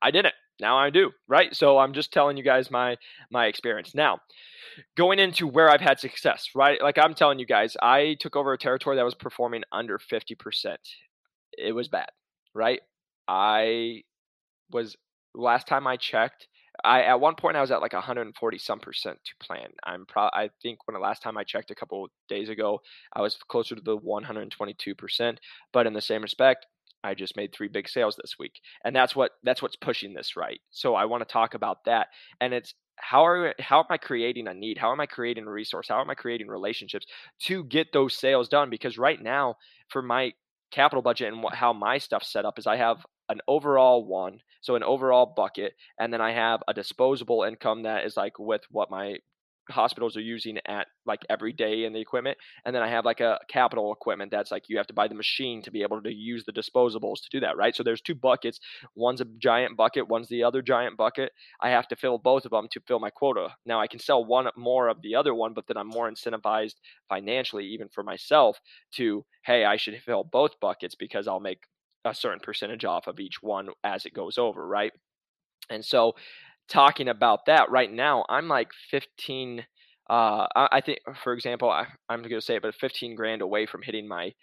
I 0.02 0.12
didn't. 0.12 0.36
Now 0.60 0.78
I 0.78 0.92
do, 0.92 1.12
right? 1.28 1.56
So 1.56 1.80
I'm 1.80 1.94
just 1.94 2.14
telling 2.14 2.38
you 2.38 2.44
guys 2.44 2.70
my 2.70 2.98
my 3.32 3.48
experience. 3.48 3.96
Now, 3.96 4.20
going 4.96 5.20
into 5.20 5.48
where 5.48 5.70
I've 5.70 5.82
had 5.82 6.00
success, 6.00 6.50
right? 6.56 6.82
Like 6.82 6.98
I'm 7.00 7.16
telling 7.16 7.40
you 7.40 7.46
guys, 7.48 7.76
I 7.82 8.16
took 8.20 8.36
over 8.36 8.54
a 8.54 8.58
territory 8.58 8.96
that 8.98 9.06
was 9.06 9.16
performing 9.16 9.64
under 9.72 9.98
50%. 9.98 10.78
It 11.58 11.74
was 11.74 11.88
bad, 11.88 12.10
right? 12.54 12.82
I 13.28 14.04
was 14.72 14.96
last 15.34 15.68
time 15.68 15.88
I 15.88 15.98
checked, 15.98 16.48
I 16.84 17.04
at 17.04 17.20
one 17.20 17.36
point 17.36 17.58
I 17.58 17.62
was 17.62 17.72
at 17.72 17.82
like 17.82 17.94
140 17.94 18.58
some 18.58 18.80
percent 18.80 19.20
to 19.26 19.46
plan. 19.46 19.70
I'm 19.84 20.06
pro 20.06 20.24
I 20.34 20.50
think 20.62 20.88
when 20.88 20.94
the 20.94 21.00
last 21.00 21.22
time 21.22 21.38
I 21.38 21.44
checked 21.44 21.72
a 21.72 21.76
couple 21.76 22.08
days 22.28 22.50
ago, 22.50 22.82
I 23.14 23.22
was 23.22 23.38
closer 23.48 23.76
to 23.76 23.82
the 23.82 23.98
122 23.98 24.96
percent. 24.96 25.40
But 25.74 25.88
in 25.88 25.94
the 25.94 26.02
same 26.02 26.22
respect, 26.22 26.66
I 27.04 27.14
just 27.14 27.36
made 27.36 27.54
three 27.54 27.68
big 27.68 27.90
sales 27.90 28.16
this 28.16 28.36
week, 28.40 28.60
and 28.84 28.96
that's 28.96 29.16
what 29.16 29.32
that's 29.44 29.62
what's 29.62 29.76
pushing 29.76 30.14
this 30.14 30.36
right. 30.36 30.60
So 30.72 30.96
I 30.96 31.06
want 31.06 31.28
to 31.28 31.32
talk 31.32 31.54
about 31.54 31.86
that, 31.86 32.08
and 32.40 32.54
it's 32.54 32.74
how 32.98 33.26
are 33.26 33.54
how 33.60 33.80
am 33.80 33.86
I 33.90 33.98
creating 33.98 34.48
a 34.48 34.54
need? 34.54 34.78
How 34.78 34.92
am 34.92 35.00
I 35.00 35.06
creating 35.06 35.48
a 35.48 35.52
resource? 35.52 35.88
How 35.90 36.02
am 36.02 36.10
I 36.10 36.16
creating 36.16 36.48
relationships 36.48 37.06
to 37.44 37.64
get 37.66 37.92
those 37.94 38.18
sales 38.18 38.48
done? 38.50 38.70
Because 38.70 38.98
right 38.98 39.22
now, 39.22 39.56
for 39.90 40.02
my 40.02 40.34
capital 40.72 41.02
budget 41.02 41.34
and 41.34 41.44
what, 41.44 41.54
how 41.54 41.74
my 41.74 41.98
stuff's 41.98 42.32
set 42.32 42.46
up 42.46 42.58
is 42.58 42.68
I 42.68 42.78
have 42.78 43.06
an 43.32 43.42
overall 43.48 44.06
one, 44.06 44.40
so 44.62 44.76
an 44.76 44.84
overall 44.84 45.34
bucket, 45.36 45.74
and 46.00 46.14
then 46.14 46.22
I 46.22 46.32
have 46.34 46.62
a 46.68 46.74
disposable 46.74 47.44
income 47.44 47.84
that 47.84 48.06
is 48.06 48.18
like 48.18 48.38
with 48.40 48.62
what 48.70 48.92
my 48.92 49.18
hospitals 49.70 50.18
are 50.18 50.22
using 50.22 50.58
at 50.68 50.88
like 51.06 51.22
every 51.30 51.54
day 51.54 51.86
in 51.86 51.94
the 51.94 52.00
equipment 52.00 52.38
and 52.66 52.76
then 52.76 52.84
i 52.84 52.88
have 52.88 53.06
like 53.06 53.20
a 53.20 53.40
capital 53.48 53.92
equipment 53.94 54.32
that's 54.32 54.52
like 54.52 54.64
you 54.68 54.78
have 54.78 54.88
to 54.88 54.94
buy 54.94 55.08
the 55.08 55.16
machine 55.16 55.62
to 55.62 55.72
be 55.72 55.82
able 55.82 56.02
to 56.02 56.14
use 56.14 56.44
the 56.46 56.52
disposables 56.52 57.22
to 57.22 57.30
do 57.32 57.40
that 57.40 57.58
right? 57.58 57.76
So 57.76 57.84
there's 57.84 58.02
two 58.02 58.16
buckets 58.16 58.60
one's 58.96 59.22
a 59.22 59.26
giant 59.38 59.78
bucket 59.78 60.08
one's 60.08 60.28
the 60.28 60.44
other 60.44 60.62
giant 60.62 60.98
bucket. 60.98 61.32
I 61.62 61.70
have 61.70 61.88
to 61.90 61.96
fill 61.96 62.18
both 62.18 62.46
of 62.46 62.52
them 62.52 62.68
to 62.72 62.82
fill 62.88 63.00
my 63.00 63.10
quota. 63.10 63.50
Now 63.66 63.80
i 63.80 63.88
can 63.88 64.00
sell 64.00 64.24
one 64.24 64.48
more 64.56 64.88
of 64.88 65.02
the 65.02 65.16
other 65.16 65.34
one 65.34 65.54
but 65.54 65.68
then 65.68 65.78
i'm 65.78 65.88
more 65.88 66.12
incentivized 66.12 66.76
financially 67.10 67.66
even 67.66 67.88
for 67.90 68.04
myself 68.04 68.60
to 68.94 69.26
hey 69.46 69.66
i 69.66 69.78
should 69.78 70.02
fill 70.02 70.24
both 70.24 70.60
buckets 70.60 70.96
because 70.96 71.28
i'll 71.28 71.40
make 71.40 71.64
a 72.06 72.14
certain 72.14 72.40
percentage 72.40 72.86
off 72.86 73.08
of 73.08 73.20
each 73.20 73.42
one 73.42 73.70
as 73.84 74.06
it 74.06 74.14
goes 74.14 74.38
over, 74.38 74.66
right? 74.66 74.92
And 75.70 75.84
so, 75.84 76.14
talking 76.68 77.08
about 77.08 77.46
that 77.48 77.70
right 77.70 77.92
now, 77.92 78.26
I'm 78.30 78.48
like 78.48 78.72
15. 78.90 79.66
Uh, 80.10 80.48
I 80.56 80.82
think, 80.82 81.00
for 81.24 81.34
example, 81.34 81.70
I, 81.70 81.86
am 82.10 82.22
going 82.22 82.32
to 82.32 82.42
say 82.42 82.56
it, 82.56 82.62
but 82.62 82.76
15 82.76 83.16
grand 83.16 83.42
away 83.42 83.66
from 83.66 83.82
hitting 83.82 84.08
my 84.08 84.34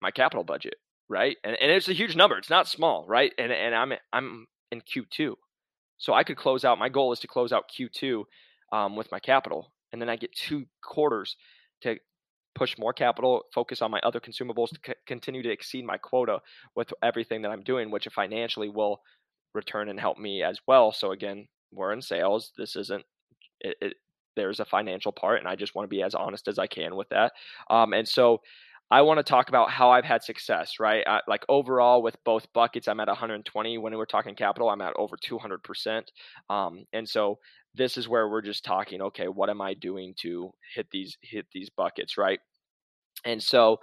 my 0.00 0.10
capital 0.10 0.44
budget, 0.44 0.74
right? 1.08 1.36
And 1.44 1.56
and 1.60 1.70
it's 1.70 1.88
a 1.88 1.92
huge 1.92 2.16
number. 2.16 2.36
It's 2.38 2.50
not 2.50 2.68
small, 2.68 3.04
right? 3.06 3.32
And 3.38 3.52
and 3.52 3.74
I'm 3.74 3.92
I'm 4.12 4.46
in 4.70 4.80
Q2, 4.80 5.34
so 5.98 6.12
I 6.14 6.24
could 6.24 6.36
close 6.36 6.64
out. 6.64 6.78
My 6.78 6.88
goal 6.88 7.12
is 7.12 7.20
to 7.20 7.28
close 7.28 7.52
out 7.52 7.70
Q2 7.78 8.24
um, 8.72 8.96
with 8.96 9.12
my 9.12 9.20
capital, 9.20 9.72
and 9.92 10.00
then 10.00 10.08
I 10.08 10.16
get 10.16 10.32
two 10.34 10.66
quarters 10.82 11.36
to 11.82 11.98
push 12.54 12.76
more 12.78 12.92
capital, 12.92 13.44
focus 13.54 13.82
on 13.82 13.90
my 13.90 14.00
other 14.02 14.20
consumables 14.20 14.70
to 14.70 14.78
c- 14.86 14.94
continue 15.06 15.42
to 15.42 15.50
exceed 15.50 15.84
my 15.84 15.96
quota 15.96 16.40
with 16.74 16.92
everything 17.02 17.42
that 17.42 17.50
I'm 17.50 17.62
doing, 17.62 17.90
which 17.90 18.08
financially 18.14 18.68
will 18.68 19.00
return 19.54 19.88
and 19.88 19.98
help 19.98 20.18
me 20.18 20.42
as 20.42 20.58
well. 20.66 20.92
So 20.92 21.12
again, 21.12 21.46
we're 21.72 21.92
in 21.92 22.02
sales. 22.02 22.52
This 22.56 22.76
isn't 22.76 23.04
it, 23.60 23.76
it 23.80 23.94
there's 24.36 24.60
a 24.60 24.64
financial 24.64 25.12
part, 25.12 25.38
and 25.40 25.48
I 25.48 25.56
just 25.56 25.74
want 25.74 25.84
to 25.84 25.94
be 25.94 26.02
as 26.02 26.14
honest 26.14 26.48
as 26.48 26.58
I 26.58 26.66
can 26.66 26.96
with 26.96 27.08
that. 27.10 27.32
Um, 27.70 27.92
and 27.92 28.08
so 28.08 28.40
I 28.92 29.00
want 29.00 29.18
to 29.18 29.24
talk 29.24 29.48
about 29.48 29.70
how 29.70 29.90
I've 29.90 30.04
had 30.04 30.22
success, 30.22 30.74
right? 30.78 31.02
I, 31.06 31.20
like 31.26 31.44
overall 31.48 32.02
with 32.02 32.16
both 32.24 32.46
buckets, 32.52 32.88
I'm 32.88 33.00
at 33.00 33.08
120. 33.08 33.78
When 33.78 33.96
we're 33.96 34.04
talking 34.04 34.34
capital, 34.34 34.68
I'm 34.68 34.82
at 34.82 34.92
over 34.96 35.16
200%. 35.16 36.02
Um, 36.50 36.84
and 36.92 37.08
so 37.08 37.38
this 37.74 37.96
is 37.96 38.08
where 38.08 38.28
we're 38.28 38.42
just 38.42 38.64
talking 38.64 39.00
okay 39.00 39.28
what 39.28 39.50
am 39.50 39.60
i 39.60 39.74
doing 39.74 40.14
to 40.18 40.52
hit 40.74 40.86
these 40.90 41.16
hit 41.22 41.46
these 41.52 41.70
buckets 41.70 42.18
right 42.18 42.40
and 43.24 43.42
so 43.42 43.78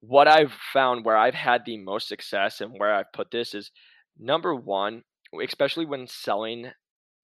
what 0.00 0.28
i've 0.28 0.52
found 0.72 1.04
where 1.04 1.16
i've 1.16 1.34
had 1.34 1.62
the 1.64 1.76
most 1.76 2.08
success 2.08 2.60
and 2.60 2.72
where 2.78 2.94
i've 2.94 3.12
put 3.12 3.30
this 3.30 3.54
is 3.54 3.70
number 4.18 4.54
one 4.54 5.02
especially 5.42 5.86
when 5.86 6.06
selling 6.06 6.70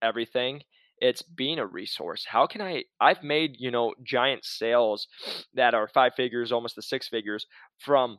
everything 0.02 0.60
it's 1.00 1.22
being 1.22 1.58
a 1.58 1.66
resource 1.66 2.24
how 2.28 2.46
can 2.46 2.60
i 2.60 2.82
i've 3.00 3.22
made 3.22 3.56
you 3.58 3.70
know 3.70 3.94
giant 4.02 4.44
sales 4.44 5.06
that 5.54 5.74
are 5.74 5.88
five 5.88 6.14
figures 6.14 6.52
almost 6.52 6.76
the 6.76 6.82
six 6.82 7.08
figures 7.08 7.46
from 7.78 8.18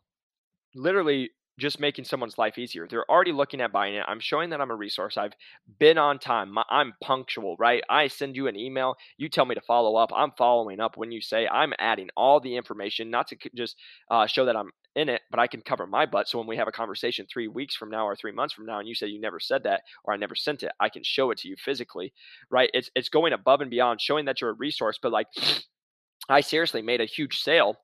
literally 0.75 1.29
just 1.57 1.79
making 1.79 2.03
someone's 2.03 2.37
life 2.37 2.57
easier. 2.57 2.87
They're 2.87 3.09
already 3.09 3.31
looking 3.31 3.61
at 3.61 3.71
buying 3.71 3.95
it. 3.95 4.03
I'm 4.07 4.19
showing 4.19 4.49
that 4.49 4.59
I'm 4.59 4.71
a 4.71 4.75
resource. 4.75 5.17
I've 5.17 5.33
been 5.79 5.97
on 5.97 6.19
time. 6.19 6.53
I'm 6.69 6.93
punctual, 7.01 7.55
right? 7.57 7.81
I 7.89 8.07
send 8.07 8.35
you 8.35 8.47
an 8.47 8.57
email. 8.57 8.95
You 9.17 9.29
tell 9.29 9.45
me 9.45 9.55
to 9.55 9.61
follow 9.61 9.95
up. 9.95 10.11
I'm 10.13 10.31
following 10.37 10.79
up 10.79 10.97
when 10.97 11.11
you 11.11 11.21
say 11.21 11.47
I'm 11.47 11.73
adding 11.79 12.09
all 12.17 12.39
the 12.39 12.57
information, 12.57 13.09
not 13.09 13.27
to 13.29 13.37
just 13.55 13.77
uh, 14.11 14.27
show 14.27 14.45
that 14.45 14.55
I'm 14.55 14.71
in 14.95 15.09
it, 15.09 15.21
but 15.29 15.39
I 15.39 15.47
can 15.47 15.61
cover 15.61 15.85
my 15.85 16.05
butt. 16.05 16.27
So 16.27 16.37
when 16.37 16.47
we 16.47 16.57
have 16.57 16.67
a 16.67 16.71
conversation 16.71 17.25
three 17.31 17.47
weeks 17.47 17.75
from 17.75 17.89
now 17.89 18.07
or 18.07 18.15
three 18.15 18.31
months 18.31 18.53
from 18.53 18.65
now, 18.65 18.79
and 18.79 18.87
you 18.87 18.95
say 18.95 19.07
you 19.07 19.19
never 19.19 19.39
said 19.39 19.63
that 19.63 19.81
or 20.03 20.13
I 20.13 20.17
never 20.17 20.35
sent 20.35 20.63
it, 20.63 20.71
I 20.79 20.89
can 20.89 21.03
show 21.03 21.31
it 21.31 21.39
to 21.39 21.47
you 21.47 21.55
physically, 21.57 22.13
right? 22.49 22.69
It's 22.73 22.89
it's 22.95 23.09
going 23.09 23.33
above 23.33 23.61
and 23.61 23.69
beyond, 23.69 24.01
showing 24.01 24.25
that 24.25 24.41
you're 24.41 24.51
a 24.51 24.53
resource. 24.53 24.99
But 25.01 25.11
like, 25.11 25.27
I 26.29 26.41
seriously 26.41 26.81
made 26.81 27.01
a 27.01 27.05
huge 27.05 27.37
sale 27.39 27.77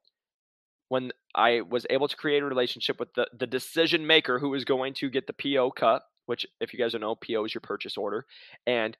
when 0.89 1.11
I 1.35 1.61
was 1.61 1.85
able 1.89 2.07
to 2.07 2.17
create 2.17 2.43
a 2.43 2.45
relationship 2.45 2.99
with 2.99 3.13
the, 3.13 3.25
the 3.39 3.47
decision 3.47 4.05
maker 4.05 4.39
who 4.39 4.49
was 4.49 4.65
going 4.65 4.93
to 4.95 5.09
get 5.09 5.25
the 5.25 5.33
PO 5.33 5.71
cut, 5.71 6.01
which, 6.25 6.45
if 6.59 6.73
you 6.73 6.79
guys 6.79 6.91
don't 6.91 6.99
know, 6.99 7.15
PO 7.15 7.45
is 7.45 7.53
your 7.53 7.61
purchase 7.61 7.97
order. 7.97 8.25
And 8.67 8.97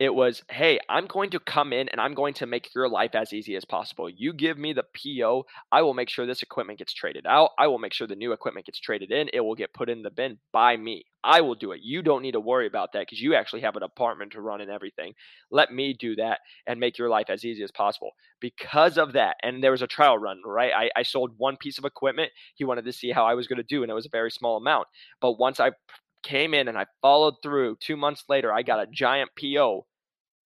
it 0.00 0.12
was, 0.12 0.42
hey, 0.50 0.80
I'm 0.88 1.06
going 1.06 1.30
to 1.30 1.38
come 1.38 1.72
in 1.72 1.88
and 1.88 2.00
I'm 2.00 2.14
going 2.14 2.34
to 2.34 2.46
make 2.46 2.74
your 2.74 2.88
life 2.88 3.14
as 3.14 3.32
easy 3.32 3.54
as 3.54 3.64
possible. 3.64 4.10
You 4.10 4.32
give 4.32 4.58
me 4.58 4.72
the 4.72 4.82
PO, 4.82 5.44
I 5.70 5.82
will 5.82 5.94
make 5.94 6.08
sure 6.08 6.26
this 6.26 6.42
equipment 6.42 6.80
gets 6.80 6.92
traded 6.92 7.26
out. 7.26 7.50
I 7.58 7.68
will 7.68 7.78
make 7.78 7.92
sure 7.92 8.06
the 8.06 8.16
new 8.16 8.32
equipment 8.32 8.66
gets 8.66 8.80
traded 8.80 9.12
in. 9.12 9.30
It 9.32 9.40
will 9.40 9.54
get 9.54 9.72
put 9.72 9.88
in 9.88 10.02
the 10.02 10.10
bin 10.10 10.38
by 10.52 10.76
me. 10.76 11.04
I 11.22 11.40
will 11.40 11.54
do 11.54 11.72
it. 11.72 11.80
You 11.82 12.02
don't 12.02 12.22
need 12.22 12.32
to 12.32 12.40
worry 12.40 12.66
about 12.66 12.92
that 12.92 13.02
because 13.02 13.22
you 13.22 13.34
actually 13.34 13.62
have 13.62 13.76
an 13.76 13.82
apartment 13.84 14.32
to 14.32 14.42
run 14.42 14.60
and 14.60 14.70
everything. 14.70 15.14
Let 15.50 15.72
me 15.72 15.94
do 15.98 16.16
that 16.16 16.40
and 16.66 16.80
make 16.80 16.98
your 16.98 17.08
life 17.08 17.30
as 17.30 17.44
easy 17.44 17.62
as 17.62 17.70
possible. 17.70 18.10
Because 18.40 18.98
of 18.98 19.12
that, 19.12 19.36
and 19.42 19.62
there 19.62 19.70
was 19.70 19.80
a 19.80 19.86
trial 19.86 20.18
run, 20.18 20.40
right? 20.44 20.72
I, 20.76 20.90
I 20.96 21.02
sold 21.02 21.30
one 21.38 21.56
piece 21.56 21.78
of 21.78 21.84
equipment. 21.84 22.30
He 22.56 22.64
wanted 22.64 22.84
to 22.84 22.92
see 22.92 23.10
how 23.10 23.24
I 23.24 23.34
was 23.34 23.46
going 23.46 23.56
to 23.56 23.62
do, 23.62 23.82
and 23.82 23.90
it 23.90 23.94
was 23.94 24.06
a 24.06 24.10
very 24.10 24.30
small 24.30 24.58
amount. 24.58 24.88
But 25.20 25.38
once 25.38 25.60
I 25.60 25.70
came 26.24 26.54
in 26.54 26.68
and 26.68 26.76
I 26.76 26.86
followed 27.02 27.34
through. 27.42 27.76
Two 27.80 27.96
months 27.96 28.24
later, 28.28 28.52
I 28.52 28.62
got 28.62 28.82
a 28.82 28.86
giant 28.90 29.30
PO. 29.38 29.86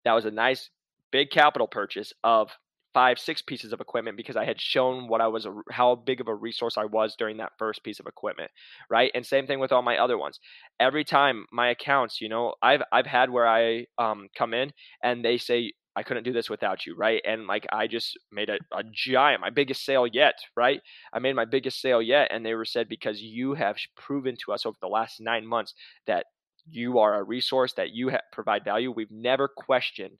That 0.04 0.12
was 0.12 0.24
a 0.24 0.30
nice 0.30 0.70
big 1.12 1.30
capital 1.30 1.68
purchase 1.68 2.12
of 2.22 2.50
five, 2.94 3.18
six 3.18 3.42
pieces 3.42 3.72
of 3.72 3.80
equipment 3.80 4.16
because 4.16 4.36
I 4.36 4.44
had 4.44 4.60
shown 4.60 5.08
what 5.08 5.20
I 5.20 5.26
was, 5.26 5.46
a, 5.46 5.54
how 5.70 5.96
big 5.96 6.20
of 6.20 6.28
a 6.28 6.34
resource 6.34 6.78
I 6.78 6.84
was 6.84 7.16
during 7.18 7.38
that 7.38 7.52
first 7.58 7.82
piece 7.82 7.98
of 7.98 8.06
equipment, 8.06 8.50
right? 8.88 9.10
And 9.14 9.26
same 9.26 9.46
thing 9.46 9.58
with 9.58 9.72
all 9.72 9.82
my 9.82 9.98
other 9.98 10.16
ones. 10.16 10.38
Every 10.78 11.04
time 11.04 11.46
my 11.52 11.70
accounts, 11.70 12.20
you 12.20 12.28
know, 12.28 12.54
I've 12.62 12.82
I've 12.92 13.06
had 13.06 13.30
where 13.30 13.48
I 13.48 13.86
um, 13.98 14.28
come 14.38 14.54
in 14.54 14.72
and 15.02 15.24
they 15.24 15.38
say 15.38 15.72
I 15.96 16.02
couldn't 16.02 16.24
do 16.24 16.32
this 16.32 16.50
without 16.50 16.86
you, 16.86 16.96
right? 16.96 17.22
And 17.24 17.46
like 17.46 17.66
I 17.72 17.86
just 17.86 18.18
made 18.32 18.48
a, 18.48 18.58
a 18.72 18.82
giant, 18.92 19.40
my 19.40 19.50
biggest 19.50 19.84
sale 19.84 20.06
yet, 20.06 20.34
right? 20.56 20.80
I 21.12 21.18
made 21.20 21.36
my 21.36 21.44
biggest 21.44 21.80
sale 21.80 22.02
yet, 22.02 22.28
and 22.32 22.44
they 22.44 22.54
were 22.54 22.64
said 22.64 22.88
because 22.88 23.20
you 23.20 23.54
have 23.54 23.76
proven 23.96 24.36
to 24.44 24.52
us 24.52 24.66
over 24.66 24.76
the 24.80 24.88
last 24.88 25.20
nine 25.20 25.46
months 25.46 25.74
that 26.06 26.26
you 26.68 26.98
are 26.98 27.14
a 27.14 27.22
resource, 27.22 27.74
that 27.74 27.90
you 27.90 28.10
ha- 28.10 28.20
provide 28.32 28.64
value. 28.64 28.90
We've 28.90 29.10
never 29.10 29.48
questioned 29.48 30.18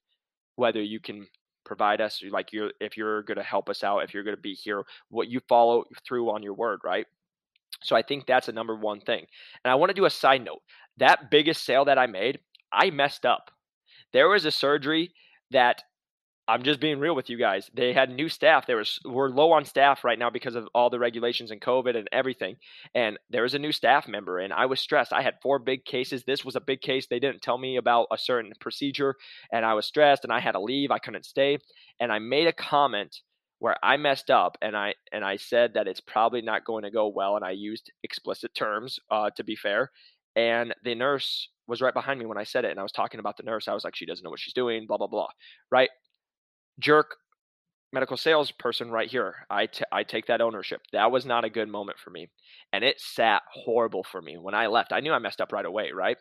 whether 0.57 0.83
you 0.83 1.01
can 1.01 1.27
provide 1.65 2.01
us, 2.01 2.23
like 2.31 2.53
you're 2.53 2.71
if 2.81 2.97
you're 2.97 3.23
going 3.23 3.39
to 3.39 3.43
help 3.43 3.69
us 3.69 3.83
out, 3.83 4.05
if 4.05 4.15
you're 4.15 4.23
going 4.23 4.37
to 4.37 4.43
be 4.43 4.55
here, 4.55 4.85
what 5.09 5.29
you 5.29 5.41
follow 5.49 5.85
through 6.07 6.31
on 6.31 6.43
your 6.43 6.55
word, 6.55 6.81
right? 6.85 7.07
So 7.83 7.97
I 7.97 8.03
think 8.03 8.27
that's 8.27 8.49
a 8.49 8.53
number 8.53 8.77
one 8.77 9.01
thing. 9.01 9.27
And 9.65 9.73
I 9.73 9.75
want 9.75 9.91
to 9.91 9.95
do 9.95 10.05
a 10.05 10.11
side 10.11 10.45
note. 10.45 10.63
That 10.99 11.31
biggest 11.31 11.65
sale 11.65 11.87
that 11.87 11.99
I 11.99 12.07
made, 12.07 12.39
I 12.73 12.91
messed 12.91 13.27
up. 13.27 13.51
There 14.13 14.29
was 14.29 14.45
a 14.45 14.53
surgery 14.53 15.13
that 15.55 15.83
I'm 16.47 16.63
just 16.63 16.81
being 16.81 16.99
real 16.99 17.15
with 17.15 17.31
you 17.31 17.39
guys. 17.39 17.71
They 17.73 17.95
had 17.95 18.11
new 18.11 18.29
staff. 18.29 18.67
They 18.67 18.75
were 18.75 18.85
we're 19.05 19.31
low 19.31 19.53
on 19.53 19.65
staff 19.65 20.05
right 20.05 20.19
now 20.19 20.29
because 20.29 20.55
of 20.55 20.69
all 20.75 20.91
the 20.91 20.99
regulations 20.99 21.51
and 21.51 21.61
COVID 21.61 21.97
and 21.97 22.07
everything. 22.13 22.57
And 22.95 23.19
there 23.31 23.43
was 23.43 23.55
a 23.55 23.59
new 23.59 23.73
staff 23.73 24.07
member, 24.07 24.39
and 24.39 24.53
I 24.53 24.67
was 24.67 24.81
stressed. 24.81 25.13
I 25.13 25.23
had 25.23 25.41
four 25.43 25.59
big 25.59 25.87
cases. 25.87 26.25
This 26.25 26.45
was 26.45 26.55
a 26.55 26.61
big 26.61 26.83
case. 26.83 27.07
They 27.09 27.19
didn't 27.19 27.41
tell 27.41 27.57
me 27.57 27.77
about 27.77 28.09
a 28.13 28.19
certain 28.19 28.53
procedure, 28.61 29.17
and 29.53 29.65
I 29.65 29.73
was 29.73 29.87
stressed. 29.87 30.25
And 30.25 30.33
I 30.33 30.41
had 30.41 30.53
to 30.53 30.61
leave. 30.61 30.91
I 30.91 30.99
couldn't 30.99 31.25
stay. 31.25 31.59
And 31.99 32.13
I 32.13 32.19
made 32.19 32.47
a 32.47 32.53
comment 32.53 33.17
where 33.61 33.77
I 33.83 33.97
messed 33.97 34.29
up, 34.29 34.59
and 34.61 34.77
I 34.77 34.95
and 35.13 35.25
I 35.25 35.37
said 35.37 35.73
that 35.75 35.89
it's 35.89 36.01
probably 36.01 36.43
not 36.43 36.67
going 36.67 36.83
to 36.85 36.91
go 36.91 37.09
well, 37.09 37.37
and 37.37 37.45
I 37.45 37.53
used 37.53 37.91
explicit 38.03 38.55
terms 38.55 38.99
uh, 39.11 39.31
to 39.37 39.45
be 39.45 39.57
fair. 39.57 39.91
And 40.37 40.75
the 40.85 40.95
nurse 40.95 41.49
was 41.67 41.81
right 41.81 41.95
behind 41.95 42.19
me 42.19 42.27
when 42.27 42.39
I 42.39 42.45
said 42.45 42.65
it, 42.65 42.71
and 42.71 42.81
I 42.81 42.83
was 42.83 42.93
talking 42.93 43.21
about 43.21 43.37
the 43.37 43.43
nurse. 43.43 43.69
I 43.69 43.75
was 43.75 43.85
like, 43.85 43.97
she 43.97 44.07
doesn't 44.07 44.25
know 44.25 44.31
what 44.31 44.41
she's 44.41 44.55
doing, 44.55 44.87
blah 44.87 44.99
blah 44.99 45.07
blah, 45.07 45.29
right? 45.71 45.91
Jerk 46.79 47.17
medical 47.95 48.17
salesperson 48.17 48.91
right 48.91 49.09
here. 49.09 49.47
I, 49.49 49.67
t- 49.67 49.85
I 49.93 50.03
take 50.03 50.27
that 50.27 50.41
ownership. 50.41 50.81
That 50.93 51.13
was 51.13 51.25
not 51.25 51.45
a 51.45 51.51
good 51.51 51.69
moment 51.69 51.99
for 51.99 52.11
me. 52.11 52.29
And 52.73 52.85
it 52.85 53.01
sat 53.01 53.43
horrible 53.53 54.03
for 54.03 54.21
me 54.21 54.37
when 54.37 54.55
I 54.55 54.67
left. 54.67 54.93
I 54.93 55.01
knew 55.01 55.13
I 55.13 55.21
messed 55.21 55.41
up 55.41 55.53
right 55.53 55.65
away, 55.65 55.93
right? 55.95 56.17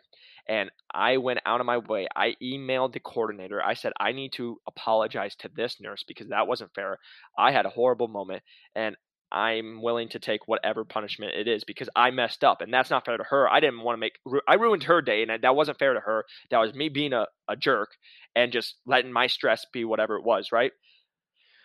And 0.48 0.70
I 0.94 1.16
went 1.16 1.40
out 1.44 1.60
of 1.60 1.66
my 1.66 1.78
way. 1.78 2.06
I 2.14 2.36
emailed 2.40 2.92
the 2.92 3.00
coordinator. 3.00 3.62
I 3.62 3.74
said, 3.74 3.92
I 3.98 4.12
need 4.12 4.32
to 4.34 4.58
apologize 4.68 5.34
to 5.36 5.50
this 5.54 5.80
nurse 5.80 6.04
because 6.06 6.28
that 6.28 6.46
wasn't 6.46 6.74
fair. 6.74 6.98
I 7.36 7.50
had 7.50 7.66
a 7.66 7.70
horrible 7.70 8.08
moment 8.08 8.42
and 8.76 8.96
I'm 9.32 9.82
willing 9.82 10.08
to 10.10 10.18
take 10.18 10.46
whatever 10.46 10.84
punishment 10.84 11.32
it 11.34 11.48
is 11.48 11.64
because 11.64 11.88
I 11.96 12.10
messed 12.10 12.44
up 12.44 12.60
and 12.60 12.72
that's 12.72 12.90
not 12.90 13.04
fair 13.04 13.16
to 13.16 13.24
her. 13.24 13.48
I 13.50 13.60
didn't 13.60 13.80
want 13.80 13.96
to 13.96 14.00
make 14.00 14.18
I 14.46 14.54
ruined 14.54 14.84
her 14.84 15.02
day 15.02 15.22
and 15.22 15.42
that 15.42 15.56
wasn't 15.56 15.78
fair 15.78 15.94
to 15.94 16.00
her. 16.00 16.24
That 16.50 16.58
was 16.58 16.74
me 16.74 16.88
being 16.88 17.12
a, 17.12 17.26
a 17.48 17.56
jerk 17.56 17.90
and 18.36 18.52
just 18.52 18.76
letting 18.86 19.12
my 19.12 19.26
stress 19.26 19.66
be 19.72 19.84
whatever 19.84 20.16
it 20.16 20.24
was, 20.24 20.52
right? 20.52 20.72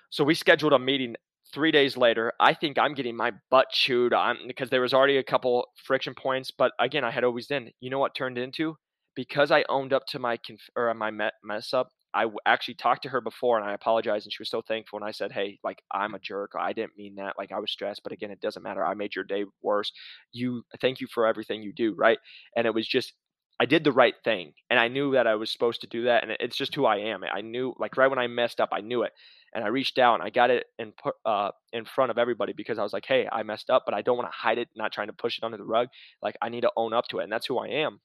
So 0.10 0.24
we 0.24 0.34
scheduled 0.34 0.74
a 0.74 0.80
meeting 0.80 1.16
three 1.54 1.72
days 1.72 1.98
later. 1.98 2.34
I 2.40 2.54
think 2.54 2.78
I'm 2.78 2.94
getting 2.94 3.16
my 3.16 3.34
butt 3.50 3.70
chewed 3.72 4.14
on 4.14 4.38
because 4.48 4.70
there 4.70 4.82
was 4.82 4.94
already 4.94 5.18
a 5.18 5.24
couple 5.24 5.68
friction 5.84 6.14
points, 6.16 6.52
but 6.52 6.72
again, 6.80 7.04
I 7.04 7.12
had 7.12 7.24
always 7.24 7.48
done. 7.48 7.70
You 7.80 7.90
know 7.90 8.00
what 8.00 8.16
turned 8.16 8.38
into? 8.38 8.76
Because 9.16 9.52
I 9.52 9.66
owned 9.70 9.94
up 9.94 10.06
to 10.08 10.20
my 10.20 10.38
conf- 10.38 10.70
or 10.76 10.94
my 10.94 11.12
mess 11.44 11.74
up, 11.74 11.90
I 12.14 12.26
actually 12.46 12.76
talked 12.76 13.04
to 13.04 13.10
her 13.10 13.22
before 13.22 13.60
and 13.60 13.68
I 13.70 13.74
apologized 13.74 14.26
and 14.26 14.34
she 14.34 14.42
was 14.42 14.50
so 14.50 14.62
thankful 14.62 14.98
and 15.00 15.08
I 15.08 15.12
said, 15.12 15.32
"Hey, 15.32 15.60
like 15.64 15.82
I'm 15.94 16.16
a 16.16 16.20
jerk. 16.20 16.52
I 16.58 16.74
didn't 16.74 16.98
mean 16.98 17.16
that. 17.16 17.36
Like 17.38 17.52
I 17.52 17.60
was 17.60 17.72
stressed, 17.72 18.02
but 18.04 18.12
again, 18.12 18.32
it 18.32 18.42
doesn't 18.42 18.64
matter. 18.64 18.86
I 18.86 18.94
made 18.96 19.16
your 19.16 19.26
day 19.26 19.46
worse. 19.62 19.92
You 20.32 20.64
thank 20.82 21.02
you 21.02 21.08
for 21.08 21.28
everything 21.28 21.62
you 21.64 21.74
do, 21.74 21.94
right?" 21.96 22.20
And 22.56 22.66
it 22.68 22.74
was 22.74 22.88
just 22.88 23.14
I 23.60 23.66
did 23.66 23.84
the 23.84 23.92
right 23.92 24.16
thing 24.24 24.54
and 24.70 24.80
I 24.80 24.88
knew 24.88 25.12
that 25.14 25.28
I 25.28 25.36
was 25.36 25.52
supposed 25.52 25.82
to 25.82 25.88
do 25.88 26.04
that 26.06 26.24
and 26.24 26.32
it's 26.40 26.56
just 26.56 26.74
who 26.76 26.86
I 26.86 26.98
am. 26.98 27.24
I 27.32 27.42
knew 27.42 27.74
like 27.78 27.98
right 27.98 28.08
when 28.08 28.20
I 28.20 28.28
messed 28.28 28.62
up, 28.62 28.70
I 28.72 28.80
knew 28.82 29.04
it. 29.04 29.12
And 29.54 29.64
I 29.64 29.68
reached 29.68 29.98
out 30.00 30.16
and 30.16 30.24
I 30.24 30.30
got 30.30 30.50
it 30.52 30.68
in 30.78 30.94
uh 31.26 31.52
in 31.74 31.86
front 31.86 32.12
of 32.12 32.18
everybody 32.18 32.54
because 32.54 32.80
I 32.80 32.84
was 32.84 32.94
like, 32.94 33.06
"Hey, 33.06 33.28
I 33.32 33.44
messed 33.44 33.70
up, 33.70 33.84
but 33.86 33.94
I 33.94 34.02
don't 34.02 34.18
want 34.18 34.32
to 34.32 34.38
hide 34.38 34.58
it, 34.60 34.70
not 34.76 34.92
trying 34.94 35.08
to 35.08 35.14
push 35.14 35.38
it 35.38 35.44
under 35.44 35.58
the 35.58 35.66
rug. 35.66 35.88
Like 36.22 36.38
I 36.42 36.50
need 36.50 36.62
to 36.62 36.72
own 36.78 36.94
up 36.94 37.08
to 37.10 37.20
it." 37.20 37.24
And 37.24 37.32
that's 37.32 37.46
who 37.48 37.58
I 37.60 37.68
am 37.68 38.00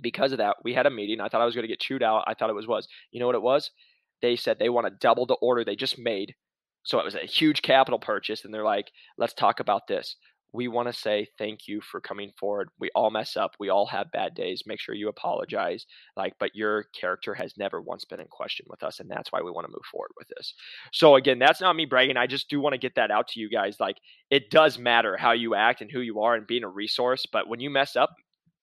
because 0.00 0.32
of 0.32 0.38
that, 0.38 0.56
we 0.64 0.74
had 0.74 0.86
a 0.86 0.90
meeting. 0.90 1.20
I 1.20 1.28
thought 1.28 1.40
I 1.40 1.46
was 1.46 1.54
going 1.54 1.64
to 1.64 1.68
get 1.68 1.80
chewed 1.80 2.02
out. 2.02 2.24
I 2.26 2.34
thought 2.34 2.50
it 2.50 2.54
was 2.54 2.66
was. 2.66 2.88
You 3.10 3.20
know 3.20 3.26
what 3.26 3.34
it 3.34 3.42
was? 3.42 3.70
They 4.22 4.36
said 4.36 4.58
they 4.58 4.68
want 4.68 4.86
to 4.86 4.98
double 5.00 5.26
the 5.26 5.34
order 5.34 5.64
they 5.64 5.76
just 5.76 5.98
made. 5.98 6.34
So 6.84 6.98
it 6.98 7.04
was 7.04 7.14
a 7.14 7.20
huge 7.20 7.62
capital 7.62 7.98
purchase, 7.98 8.44
and 8.44 8.52
they're 8.54 8.64
like, 8.64 8.90
"Let's 9.18 9.34
talk 9.34 9.60
about 9.60 9.86
this." 9.86 10.16
We 10.52 10.66
want 10.68 10.88
to 10.88 10.94
say 10.94 11.28
thank 11.36 11.68
you 11.68 11.82
for 11.82 12.00
coming 12.00 12.32
forward. 12.38 12.70
We 12.80 12.90
all 12.94 13.10
mess 13.10 13.36
up. 13.36 13.54
We 13.60 13.68
all 13.68 13.84
have 13.86 14.10
bad 14.12 14.34
days. 14.34 14.62
Make 14.66 14.80
sure 14.80 14.94
you 14.94 15.08
apologize. 15.08 15.84
Like, 16.16 16.32
but 16.40 16.54
your 16.54 16.84
character 16.98 17.34
has 17.34 17.58
never 17.58 17.82
once 17.82 18.06
been 18.06 18.20
in 18.20 18.28
question 18.28 18.64
with 18.70 18.82
us, 18.82 18.98
and 19.00 19.10
that's 19.10 19.30
why 19.30 19.42
we 19.42 19.50
want 19.50 19.66
to 19.66 19.72
move 19.72 19.84
forward 19.90 20.10
with 20.16 20.28
this. 20.28 20.54
So 20.92 21.16
again, 21.16 21.38
that's 21.38 21.60
not 21.60 21.76
me 21.76 21.84
bragging. 21.84 22.16
I 22.16 22.26
just 22.26 22.48
do 22.48 22.60
want 22.60 22.72
to 22.72 22.78
get 22.78 22.94
that 22.94 23.10
out 23.10 23.28
to 23.28 23.40
you 23.40 23.50
guys. 23.50 23.78
Like, 23.78 23.98
it 24.30 24.50
does 24.50 24.78
matter 24.78 25.18
how 25.18 25.32
you 25.32 25.54
act 25.54 25.82
and 25.82 25.90
who 25.90 26.00
you 26.00 26.20
are 26.20 26.34
and 26.34 26.46
being 26.46 26.64
a 26.64 26.68
resource. 26.68 27.26
But 27.30 27.48
when 27.48 27.60
you 27.60 27.68
mess 27.68 27.94
up, 27.94 28.16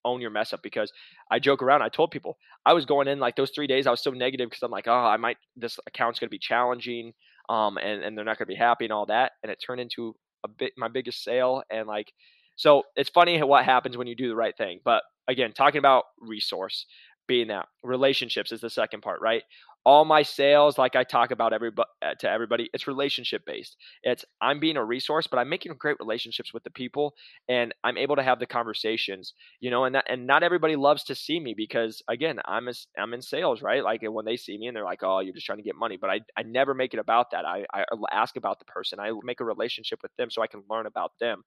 own 0.06 0.20
your 0.22 0.30
mess 0.30 0.52
up 0.54 0.62
because 0.62 0.92
I 1.30 1.38
joke 1.38 1.62
around. 1.62 1.82
I 1.82 1.90
told 1.90 2.10
people 2.10 2.38
I 2.64 2.72
was 2.72 2.86
going 2.86 3.08
in 3.08 3.18
like 3.20 3.36
those 3.36 3.50
three 3.50 3.66
days. 3.66 3.86
I 3.86 3.90
was 3.90 4.02
so 4.02 4.12
negative 4.12 4.48
because 4.48 4.62
I'm 4.62 4.70
like, 4.70 4.88
oh, 4.88 4.92
I 4.92 5.18
might 5.18 5.36
this 5.56 5.78
account's 5.86 6.18
going 6.18 6.28
to 6.28 6.34
be 6.34 6.38
challenging, 6.38 7.12
um, 7.48 7.76
and 7.78 8.02
and 8.02 8.16
they're 8.16 8.24
not 8.24 8.38
going 8.38 8.46
to 8.46 8.54
be 8.54 8.56
happy 8.56 8.86
and 8.86 8.92
all 8.92 9.06
that. 9.06 9.32
And 9.42 9.52
it 9.52 9.58
turned 9.64 9.80
into 9.80 10.14
a 10.44 10.48
bit 10.48 10.72
my 10.78 10.88
biggest 10.88 11.24
sale 11.24 11.62
and 11.70 11.86
like, 11.88 12.12
so 12.56 12.84
it's 12.94 13.10
funny 13.10 13.42
what 13.42 13.64
happens 13.64 13.96
when 13.96 14.06
you 14.06 14.16
do 14.16 14.28
the 14.28 14.36
right 14.36 14.56
thing. 14.56 14.80
But 14.84 15.02
again, 15.28 15.52
talking 15.52 15.78
about 15.78 16.04
resource 16.20 16.86
being 17.26 17.48
that 17.48 17.66
relationships 17.82 18.52
is 18.52 18.60
the 18.60 18.70
second 18.70 19.02
part, 19.02 19.20
right? 19.20 19.42
All 19.86 20.04
my 20.04 20.22
sales 20.22 20.78
like 20.78 20.96
i 20.96 21.04
talk 21.04 21.30
about 21.30 21.52
everybody 21.54 21.88
uh, 22.04 22.14
to 22.18 22.28
everybody 22.28 22.68
it's 22.74 22.88
relationship 22.88 23.42
based. 23.46 23.76
It's 24.02 24.24
i'm 24.42 24.60
being 24.60 24.76
a 24.76 24.84
resource 24.84 25.26
but 25.28 25.38
i'm 25.38 25.48
making 25.48 25.72
great 25.78 25.96
relationships 26.00 26.52
with 26.52 26.64
the 26.64 26.70
people 26.70 27.14
and 27.48 27.72
i'm 27.84 27.96
able 27.96 28.16
to 28.16 28.22
have 28.24 28.40
the 28.40 28.46
conversations 28.46 29.34
you 29.60 29.70
know 29.70 29.84
and 29.84 29.94
that, 29.94 30.04
and 30.10 30.26
not 30.26 30.42
everybody 30.42 30.76
loves 30.76 31.04
to 31.04 31.14
see 31.14 31.40
me 31.40 31.54
because 31.56 32.02
again 32.08 32.40
i'm 32.46 32.68
a, 32.68 32.72
i'm 32.98 33.14
in 33.14 33.22
sales 33.22 33.62
right? 33.62 33.84
Like 33.84 34.02
when 34.02 34.24
they 34.24 34.36
see 34.36 34.58
me 34.58 34.66
and 34.66 34.76
they're 34.76 34.84
like 34.84 35.02
oh 35.04 35.20
you're 35.20 35.34
just 35.34 35.46
trying 35.46 35.58
to 35.58 35.64
get 35.64 35.76
money 35.76 35.96
but 36.00 36.10
i, 36.10 36.20
I 36.36 36.42
never 36.42 36.74
make 36.74 36.92
it 36.94 37.00
about 37.00 37.30
that. 37.30 37.44
I, 37.46 37.64
I 37.72 37.84
ask 38.12 38.36
about 38.36 38.58
the 38.58 38.64
person. 38.66 39.00
I 39.00 39.12
make 39.22 39.40
a 39.40 39.44
relationship 39.44 40.00
with 40.02 40.14
them 40.18 40.30
so 40.30 40.42
i 40.42 40.48
can 40.48 40.62
learn 40.68 40.86
about 40.86 41.12
them. 41.20 41.42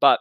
But 0.00 0.20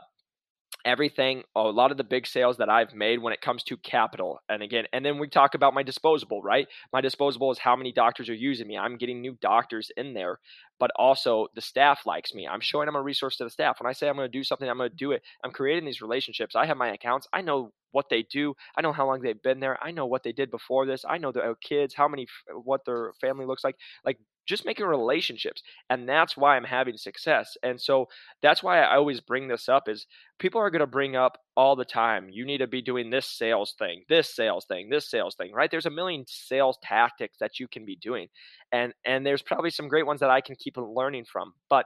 everything 0.86 1.44
a 1.56 1.62
lot 1.62 1.92
of 1.92 1.98
the 1.98 2.04
big 2.04 2.26
sales 2.28 2.58
that 2.58 2.70
i've 2.70 2.94
made 2.94 3.22
when 3.22 3.34
it 3.34 3.42
comes 3.42 3.64
to 3.64 3.78
capital 3.78 4.40
and 4.50 4.62
again 4.64 4.86
and 4.94 5.06
then 5.06 5.18
we 5.18 5.28
talk 5.28 5.54
about 5.56 5.74
my 5.74 5.84
disposable 5.84 6.42
right? 6.42 6.68
My 6.94 7.02
disposable 7.02 7.52
is 7.52 7.58
how 7.60 7.76
many 7.76 7.92
doctors 7.92 8.30
are 8.30 8.34
using 8.34 8.68
me. 8.68 8.78
I'm 8.78 8.98
getting 8.98 9.22
new 9.22 9.38
doctors 9.42 9.92
in 9.98 10.14
there 10.14 10.40
but 10.80 10.92
also 10.96 11.48
the 11.54 11.62
staff 11.62 12.08
likes 12.08 12.34
me. 12.34 12.48
I'm 12.48 12.60
showing 12.60 12.88
them 12.88 12.96
a 12.96 13.02
resource 13.02 13.38
to 13.38 13.44
the 13.44 13.50
staff. 13.50 13.80
When 13.80 13.90
i 13.90 13.94
say 13.94 14.10
i'm 14.10 14.16
going 14.16 14.30
to 14.32 14.38
do 14.38 14.44
something 14.44 14.70
i'm 14.70 14.78
going 14.78 14.90
to 14.90 14.96
do 14.96 15.12
it. 15.12 15.22
I'm 15.44 15.52
creating 15.52 15.86
these 15.86 16.02
relationships. 16.02 16.56
I 16.56 16.66
have 16.66 16.78
my 16.78 16.92
accounts. 16.94 17.28
I 17.34 17.42
know 17.42 17.72
what 17.92 18.10
they 18.10 18.24
do. 18.24 18.54
I 18.78 18.82
know 18.82 18.94
how 18.94 19.06
long 19.06 19.22
they've 19.22 19.42
been 19.42 19.60
there. 19.60 19.78
I 19.84 19.92
know 19.92 20.06
what 20.06 20.24
they 20.24 20.32
did 20.32 20.50
before 20.50 20.86
this. 20.86 21.04
I 21.08 21.18
know 21.18 21.32
their 21.32 21.52
uh, 21.52 21.54
kids 21.62 21.94
how 21.94 22.08
many 22.08 22.28
what 22.64 22.86
their 22.86 23.14
family 23.20 23.46
looks 23.46 23.64
like. 23.64 23.76
Like 24.06 24.18
just 24.46 24.66
making 24.66 24.86
relationships 24.86 25.62
and 25.90 26.08
that's 26.08 26.36
why 26.36 26.56
i'm 26.56 26.64
having 26.64 26.98
success 26.98 27.56
and 27.64 27.80
so 27.80 28.08
that's 28.42 28.64
why 28.64 28.82
i 28.82 28.96
always 28.96 29.20
bring 29.20 29.48
this 29.48 29.70
up 29.70 29.88
is 29.88 30.08
people 30.40 30.60
are 30.60 30.70
going 30.70 30.80
to 30.80 30.88
bring 30.88 31.16
up 31.16 31.38
all 31.56 31.76
the 31.76 31.86
time 31.86 32.28
you 32.30 32.46
need 32.46 32.58
to 32.58 32.68
be 32.68 32.82
doing 32.82 33.10
this 33.10 33.26
sales 33.28 33.76
thing 33.78 34.04
this 34.10 34.34
sales 34.36 34.66
thing 34.66 34.90
this 34.90 35.10
sales 35.10 35.36
thing 35.36 35.52
right? 35.54 35.70
There's 35.70 35.86
a 35.86 35.90
million 35.92 36.24
sales 36.28 36.78
tactics 36.84 37.38
that 37.40 37.60
you 37.60 37.68
can 37.68 37.86
be 37.86 37.96
doing 37.96 38.28
and 38.72 38.94
and 39.06 39.26
there's 39.26 39.42
probably 39.42 39.70
some 39.70 39.88
great 39.88 40.06
ones 40.06 40.20
that 40.20 40.30
i 40.30 40.42
can 40.42 40.56
keep 40.56 40.78
learning 40.78 41.26
from 41.32 41.54
but 41.70 41.86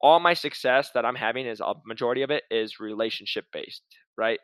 all 0.00 0.20
my 0.20 0.34
success 0.34 0.90
that 0.94 1.04
i'm 1.04 1.14
having 1.14 1.46
is 1.46 1.60
a 1.60 1.74
majority 1.86 2.22
of 2.22 2.30
it 2.30 2.44
is 2.50 2.80
relationship 2.80 3.44
based 3.52 3.82
right 4.16 4.38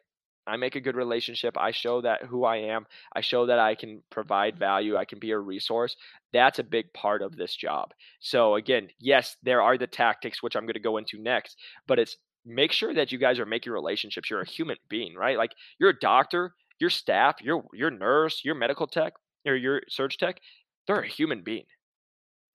I 0.48 0.56
make 0.56 0.76
a 0.76 0.80
good 0.80 0.96
relationship. 0.96 1.56
I 1.58 1.70
show 1.70 2.00
that 2.00 2.24
who 2.24 2.44
I 2.44 2.56
am. 2.56 2.87
I 3.14 3.20
show 3.20 3.46
that 3.46 3.58
I 3.58 3.74
can 3.74 4.02
provide 4.11 4.54
mm-hmm. 4.54 4.61
value. 4.61 4.96
I 4.96 5.04
can 5.04 5.18
be 5.18 5.30
a 5.32 5.38
resource. 5.38 5.96
That's 6.32 6.58
a 6.58 6.64
big 6.64 6.92
part 6.92 7.22
of 7.22 7.37
this 7.37 7.54
job. 7.54 7.92
So 8.20 8.56
again, 8.56 8.88
yes, 8.98 9.37
there 9.42 9.62
are 9.62 9.78
the 9.78 9.87
tactics 9.87 10.42
which 10.42 10.56
I'm 10.56 10.64
going 10.64 10.74
to 10.74 10.80
go 10.80 10.96
into 10.96 11.20
next, 11.20 11.56
but 11.87 11.98
it's 11.98 12.16
make 12.44 12.72
sure 12.72 12.94
that 12.94 13.12
you 13.12 13.18
guys 13.18 13.38
are 13.38 13.46
making 13.46 13.72
relationships. 13.72 14.30
You're 14.30 14.40
a 14.40 14.48
human 14.48 14.76
being, 14.88 15.14
right? 15.14 15.37
Like 15.37 15.52
you're 15.78 15.90
a 15.90 15.98
doctor, 15.98 16.54
your 16.78 16.90
staff, 16.90 17.37
your 17.42 17.64
your 17.72 17.90
nurse, 17.90 18.42
your 18.44 18.54
medical 18.54 18.87
tech, 18.87 19.14
or 19.46 19.56
your 19.56 19.82
surge 19.88 20.16
tech, 20.16 20.40
they're 20.87 21.00
a 21.00 21.08
human 21.08 21.42
being. 21.42 21.64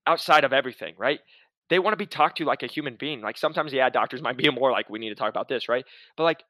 Outside 0.05 0.43
of 0.43 0.51
everything, 0.51 0.95
right? 0.97 1.19
They 1.69 1.79
want 1.79 1.93
to 1.93 1.97
be 1.97 2.05
talked 2.05 2.37
to 2.39 2.45
like 2.45 2.63
a 2.63 2.67
human 2.67 2.95
being. 2.95 3.21
Like 3.21 3.37
sometimes, 3.37 3.71
yeah, 3.71 3.89
doctors 3.89 4.21
might 4.21 4.37
be 4.37 4.49
more 4.51 4.71
like 4.71 4.89
we 4.89 4.99
need 4.99 5.09
to 5.09 5.15
talk 5.15 5.29
about 5.29 5.47
this, 5.47 5.69
right? 5.69 5.85
But 6.17 6.23
like 6.23 6.43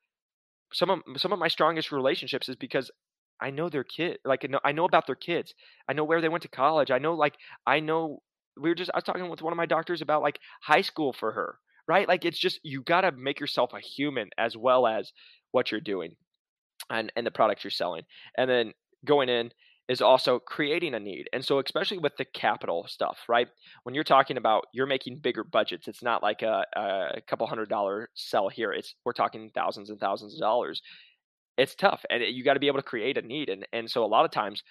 some 0.74 0.90
of 0.90 1.00
some 1.18 1.32
of 1.32 1.40
my 1.40 1.48
strongest 1.48 1.92
relationships 1.92 2.50
is 2.50 2.56
because 2.56 2.92
I 3.42 3.50
know 3.50 3.70
their 3.70 3.84
kid. 3.84 4.20
Like 4.26 4.46
I 4.64 4.72
know, 4.72 4.86
about 4.86 5.08
their 5.08 5.16
kids. 5.16 5.54
I 5.88 5.94
know 5.94 6.04
where 6.04 6.22
they 6.22 6.30
went 6.30 6.44
to 6.44 6.50
college. 6.50 6.92
I 6.92 7.00
know 7.00 7.14
like 7.14 7.36
I 7.66 7.80
know 7.80 8.22
we 8.60 8.70
were 8.70 8.76
just 8.76 8.92
I 8.94 8.98
was 8.98 9.04
talking 9.04 9.30
with 9.30 9.42
one 9.42 9.54
of 9.54 9.58
my 9.58 9.66
doctors 9.66 10.02
about 10.02 10.22
like 10.22 10.40
high 10.62 10.82
school 10.82 11.14
for 11.14 11.32
her, 11.32 11.58
right? 11.88 12.08
Like 12.08 12.26
it's 12.26 12.40
just 12.40 12.60
you 12.64 12.84
got 12.84 13.02
to 13.02 13.12
make 13.12 13.40
yourself 13.40 13.74
a 13.74 13.80
human 13.80 14.30
as 14.38 14.56
well 14.56 14.88
as 14.88 15.12
what 15.52 15.72
you're 15.72 15.82
doing 15.82 16.16
and 16.90 17.12
and 17.16 17.26
the 17.26 17.32
products 17.32 17.64
you're 17.64 17.72
selling. 17.72 18.04
And 18.38 18.50
then 18.50 18.74
going 19.06 19.30
in 19.30 19.52
is 19.90 20.02
also 20.02 20.40
creating 20.40 20.94
a 20.94 21.00
need. 21.00 21.30
And 21.34 21.44
so, 21.44 21.60
especially 21.60 21.98
with 21.98 22.16
the 22.18 22.26
capital 22.26 22.86
stuff, 22.88 23.20
right? 23.28 23.48
When 23.84 23.94
you're 23.96 24.04
talking 24.04 24.38
about 24.38 24.66
you're 24.74 24.88
making 24.88 25.20
bigger 25.20 25.44
budgets, 25.44 25.88
it's 25.88 26.04
not 26.04 26.24
like 26.24 26.42
a, 26.42 26.66
a 26.76 27.22
couple 27.28 27.48
hundred 27.48 27.70
dollar 27.70 28.10
sell 28.14 28.50
here. 28.50 28.72
It's 28.72 28.96
we're 29.06 29.14
talking 29.14 29.52
thousands 29.54 29.90
and 29.90 30.00
thousands 30.00 30.36
of 30.36 30.40
dollars. 30.40 30.82
It's 31.58 31.76
tough, 31.76 32.04
and 32.10 32.24
you 32.24 32.44
got 32.44 32.56
to 32.56 32.60
be 32.60 32.68
able 32.68 32.80
to 32.80 32.84
create 32.84 33.18
a 33.18 33.22
need. 33.22 33.50
And 33.50 33.68
and 33.74 33.90
so 33.90 34.04
a 34.04 34.08
lot 34.08 34.26
of 34.26 34.32
times 34.32 34.64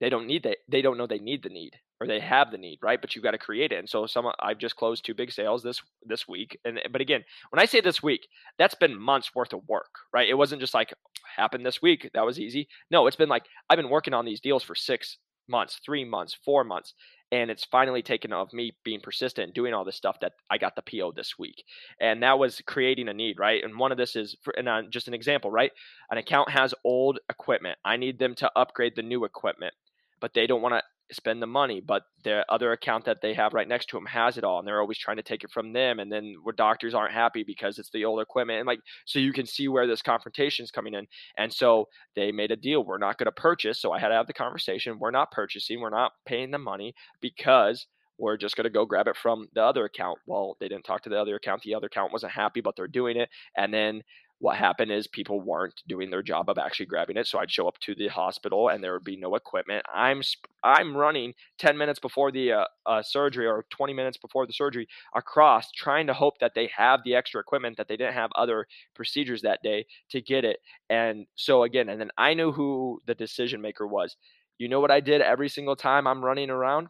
they 0.00 0.10
don't 0.10 0.26
need 0.26 0.44
that. 0.44 0.58
They 0.68 0.82
don't 0.82 0.98
know 0.98 1.06
they 1.06 1.18
need 1.18 1.42
the 1.42 1.48
need 1.48 1.72
or 2.00 2.06
they 2.06 2.20
have 2.20 2.50
the 2.50 2.58
need, 2.58 2.78
right? 2.82 3.00
But 3.00 3.14
you've 3.14 3.24
got 3.24 3.32
to 3.32 3.38
create 3.38 3.72
it. 3.72 3.78
And 3.78 3.88
so 3.88 4.06
some 4.06 4.26
I've 4.40 4.58
just 4.58 4.76
closed 4.76 5.04
two 5.04 5.14
big 5.14 5.32
sales 5.32 5.62
this 5.62 5.80
this 6.04 6.28
week. 6.28 6.58
And 6.64 6.80
but 6.90 7.00
again, 7.00 7.24
when 7.50 7.60
I 7.60 7.66
say 7.66 7.80
this 7.80 8.02
week, 8.02 8.28
that's 8.58 8.74
been 8.74 8.98
months 8.98 9.34
worth 9.34 9.52
of 9.52 9.66
work, 9.68 9.90
right? 10.12 10.28
It 10.28 10.34
wasn't 10.34 10.60
just 10.60 10.74
like 10.74 10.92
happened 11.36 11.66
this 11.66 11.82
week. 11.82 12.10
That 12.14 12.26
was 12.26 12.38
easy. 12.38 12.68
No, 12.90 13.06
it's 13.06 13.16
been 13.16 13.28
like 13.28 13.44
I've 13.68 13.76
been 13.76 13.90
working 13.90 14.14
on 14.14 14.24
these 14.24 14.40
deals 14.40 14.62
for 14.62 14.74
6 14.74 15.18
months, 15.48 15.80
3 15.84 16.04
months, 16.04 16.36
4 16.44 16.64
months. 16.64 16.94
And 17.30 17.50
it's 17.50 17.64
finally 17.64 18.00
taken 18.00 18.32
of 18.32 18.50
me 18.54 18.72
being 18.84 19.00
persistent 19.00 19.54
doing 19.54 19.74
all 19.74 19.84
this 19.84 19.96
stuff 19.96 20.16
that 20.20 20.32
I 20.50 20.56
got 20.56 20.76
the 20.76 20.82
PO 20.82 21.12
this 21.12 21.38
week. 21.38 21.62
And 22.00 22.22
that 22.22 22.38
was 22.38 22.62
creating 22.66 23.08
a 23.08 23.12
need, 23.12 23.38
right? 23.38 23.62
And 23.62 23.78
one 23.78 23.92
of 23.92 23.98
this 23.98 24.16
is, 24.16 24.34
for, 24.42 24.54
and 24.56 24.66
uh, 24.66 24.82
just 24.88 25.08
an 25.08 25.14
example, 25.14 25.50
right? 25.50 25.70
An 26.10 26.16
account 26.16 26.48
has 26.48 26.72
old 26.84 27.18
equipment. 27.28 27.78
I 27.84 27.98
need 27.98 28.18
them 28.18 28.34
to 28.36 28.50
upgrade 28.56 28.94
the 28.96 29.02
new 29.02 29.26
equipment 29.26 29.74
but 30.20 30.34
they 30.34 30.46
don't 30.46 30.62
want 30.62 30.74
to 30.74 30.82
spend 31.10 31.40
the 31.40 31.46
money, 31.46 31.80
but 31.80 32.02
the 32.24 32.44
other 32.50 32.72
account 32.72 33.04
that 33.06 33.22
they 33.22 33.32
have 33.34 33.54
right 33.54 33.68
next 33.68 33.86
to 33.86 33.96
them 33.96 34.06
has 34.06 34.36
it 34.36 34.44
all, 34.44 34.58
and 34.58 34.68
they're 34.68 34.80
always 34.80 34.98
trying 34.98 35.16
to 35.16 35.22
take 35.22 35.42
it 35.42 35.50
from 35.50 35.72
them. 35.72 35.98
And 35.98 36.12
then 36.12 36.34
where 36.42 36.54
doctors 36.54 36.94
aren't 36.94 37.14
happy 37.14 37.44
because 37.44 37.78
it's 37.78 37.90
the 37.90 38.04
old 38.04 38.20
equipment, 38.20 38.60
and 38.60 38.66
like 38.66 38.80
so 39.06 39.18
you 39.18 39.32
can 39.32 39.46
see 39.46 39.68
where 39.68 39.86
this 39.86 40.02
confrontation 40.02 40.64
is 40.64 40.70
coming 40.70 40.94
in. 40.94 41.06
And 41.36 41.52
so 41.52 41.86
they 42.14 42.32
made 42.32 42.50
a 42.50 42.56
deal: 42.56 42.84
we're 42.84 42.98
not 42.98 43.18
going 43.18 43.26
to 43.26 43.32
purchase. 43.32 43.80
So 43.80 43.92
I 43.92 43.98
had 43.98 44.08
to 44.08 44.14
have 44.14 44.26
the 44.26 44.32
conversation: 44.32 44.98
we're 44.98 45.10
not 45.10 45.30
purchasing, 45.30 45.80
we're 45.80 45.90
not 45.90 46.12
paying 46.26 46.50
the 46.50 46.58
money 46.58 46.94
because 47.20 47.86
we're 48.18 48.36
just 48.36 48.56
going 48.56 48.64
to 48.64 48.70
go 48.70 48.84
grab 48.84 49.06
it 49.06 49.16
from 49.16 49.48
the 49.54 49.62
other 49.62 49.84
account. 49.84 50.18
Well, 50.26 50.56
they 50.60 50.68
didn't 50.68 50.84
talk 50.84 51.02
to 51.04 51.08
the 51.08 51.20
other 51.20 51.36
account. 51.36 51.62
The 51.62 51.74
other 51.74 51.86
account 51.86 52.12
wasn't 52.12 52.32
happy, 52.32 52.60
but 52.60 52.74
they're 52.76 52.88
doing 52.88 53.16
it. 53.16 53.30
And 53.56 53.72
then 53.72 54.02
what 54.40 54.56
happened 54.56 54.92
is 54.92 55.06
people 55.06 55.40
weren't 55.40 55.82
doing 55.88 56.10
their 56.10 56.22
job 56.22 56.48
of 56.48 56.58
actually 56.58 56.86
grabbing 56.86 57.16
it 57.16 57.26
so 57.26 57.38
i'd 57.38 57.50
show 57.50 57.66
up 57.66 57.78
to 57.80 57.94
the 57.94 58.08
hospital 58.08 58.68
and 58.68 58.82
there 58.82 58.92
would 58.92 59.04
be 59.04 59.16
no 59.16 59.34
equipment. 59.34 59.84
I'm 59.92 60.22
i'm 60.62 60.96
running 60.96 61.34
10 61.58 61.76
minutes 61.76 61.98
before 61.98 62.30
the 62.30 62.52
uh, 62.52 62.64
uh, 62.86 63.02
surgery 63.02 63.46
or 63.46 63.64
20 63.70 63.92
minutes 63.92 64.16
before 64.16 64.46
the 64.46 64.52
surgery 64.52 64.88
across 65.14 65.70
trying 65.72 66.06
to 66.06 66.14
hope 66.14 66.38
that 66.40 66.52
they 66.54 66.70
have 66.76 67.00
the 67.04 67.14
extra 67.14 67.40
equipment 67.40 67.76
that 67.76 67.88
they 67.88 67.96
didn't 67.96 68.14
have 68.14 68.30
other 68.34 68.66
procedures 68.94 69.42
that 69.42 69.60
day 69.62 69.84
to 70.10 70.20
get 70.20 70.44
it. 70.44 70.58
And 70.90 71.26
so 71.34 71.62
again 71.64 71.88
and 71.88 72.00
then 72.00 72.10
i 72.18 72.34
knew 72.34 72.52
who 72.52 73.00
the 73.06 73.14
decision 73.14 73.60
maker 73.60 73.86
was. 73.86 74.16
You 74.58 74.68
know 74.68 74.80
what 74.80 74.90
i 74.90 75.00
did 75.00 75.20
every 75.20 75.48
single 75.48 75.76
time 75.76 76.06
i'm 76.06 76.24
running 76.24 76.50
around? 76.50 76.88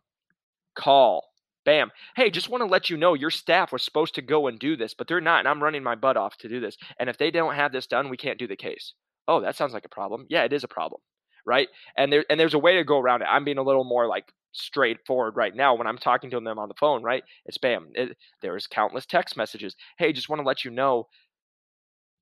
Call 0.75 1.25
Bam. 1.69 1.91
Hey, 2.17 2.31
just 2.31 2.49
want 2.49 2.63
to 2.63 2.67
let 2.67 2.89
you 2.89 2.97
know 2.97 3.13
your 3.13 3.29
staff 3.29 3.73
was 3.73 3.83
supposed 3.83 4.15
to 4.15 4.23
go 4.23 4.47
and 4.47 4.59
do 4.59 4.75
this, 4.75 4.95
but 4.95 5.07
they're 5.07 5.21
not, 5.21 5.41
and 5.41 5.49
I'm 5.49 5.63
running 5.63 5.83
my 5.83 5.97
butt 5.97 6.17
off 6.17 6.39
to 6.39 6.49
do 6.49 6.61
this. 6.61 6.79
And 6.99 7.11
if 7.11 7.19
they 7.19 7.31
don't 7.31 7.57
have 7.57 7.73
this 7.73 7.87
done, 7.87 8.09
we 8.09 8.17
can't 8.17 8.39
do 8.39 8.47
the 8.47 8.57
case. 8.57 8.95
Oh, 9.29 9.43
that 9.43 9.55
sounds 9.55 9.75
like 9.75 9.85
a 9.85 9.91
problem. 9.91 10.25
Yeah, 10.31 10.45
it 10.45 10.55
is 10.55 10.65
a 10.65 10.69
problem. 10.69 11.03
Right. 11.45 11.69
And 11.95 12.11
there 12.11 12.25
and 12.31 12.41
there's 12.41 12.55
a 12.55 12.59
way 12.59 12.77
to 12.77 12.85
go 12.85 12.99
around 12.99 13.21
it. 13.21 13.29
I'm 13.31 13.45
being 13.45 13.59
a 13.59 13.63
little 13.63 13.85
more 13.85 14.07
like 14.07 14.33
straightforward 14.53 15.37
right 15.37 15.55
now 15.55 15.75
when 15.75 15.87
I'm 15.87 15.99
talking 15.99 16.31
to 16.31 16.41
them 16.41 16.59
on 16.59 16.69
the 16.69 16.75
phone, 16.81 17.03
right? 17.03 17.23
It's 17.45 17.59
bam. 17.59 17.91
It, 17.93 18.17
there's 18.41 18.67
countless 18.67 19.05
text 19.05 19.37
messages. 19.37 19.77
Hey, 19.99 20.15
just 20.15 20.31
want 20.31 20.41
to 20.41 20.49
let 20.49 20.65
you 20.65 20.71
know 20.71 21.09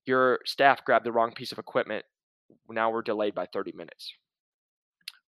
your 0.06 0.40
staff 0.44 0.85
grabbed 0.85 1.06
the 1.06 1.12
wrong 1.12 1.30
piece 1.30 1.52
of 1.52 1.59
equipment. 1.59 2.04
Now 2.68 2.90
we're 2.90 3.02
delayed 3.02 3.37
by 3.37 3.46
30 3.52 3.74
minutes 3.76 4.12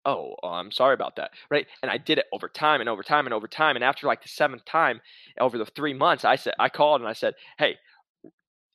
Oh, 0.07 0.35
oh, 0.43 0.49
I'm 0.49 0.71
sorry 0.73 0.95
about 0.95 1.17
that, 1.17 1.33
right? 1.51 1.67
And 1.83 1.91
I 1.91 1.99
did 1.99 2.19
it 2.19 2.27
over 2.33 2.49
time 2.49 2.81
and 2.81 2.89
over 2.89 3.03
time 3.03 3.27
and 3.27 3.35
over 3.35 3.47
time. 3.47 3.77
And 3.77 3.85
after 3.85 4.07
like 4.07 4.23
the 4.23 4.29
seventh 4.29 4.65
time, 4.65 5.01
over 5.39 5.59
the 5.59 5.67
three 5.67 5.93
months, 5.93 6.25
I 6.25 6.37
said, 6.37 6.55
I 6.59 6.71
called 6.71 7.03
and 7.03 7.09
I 7.09 7.13
said, 7.13 7.35
hey, 7.59 7.77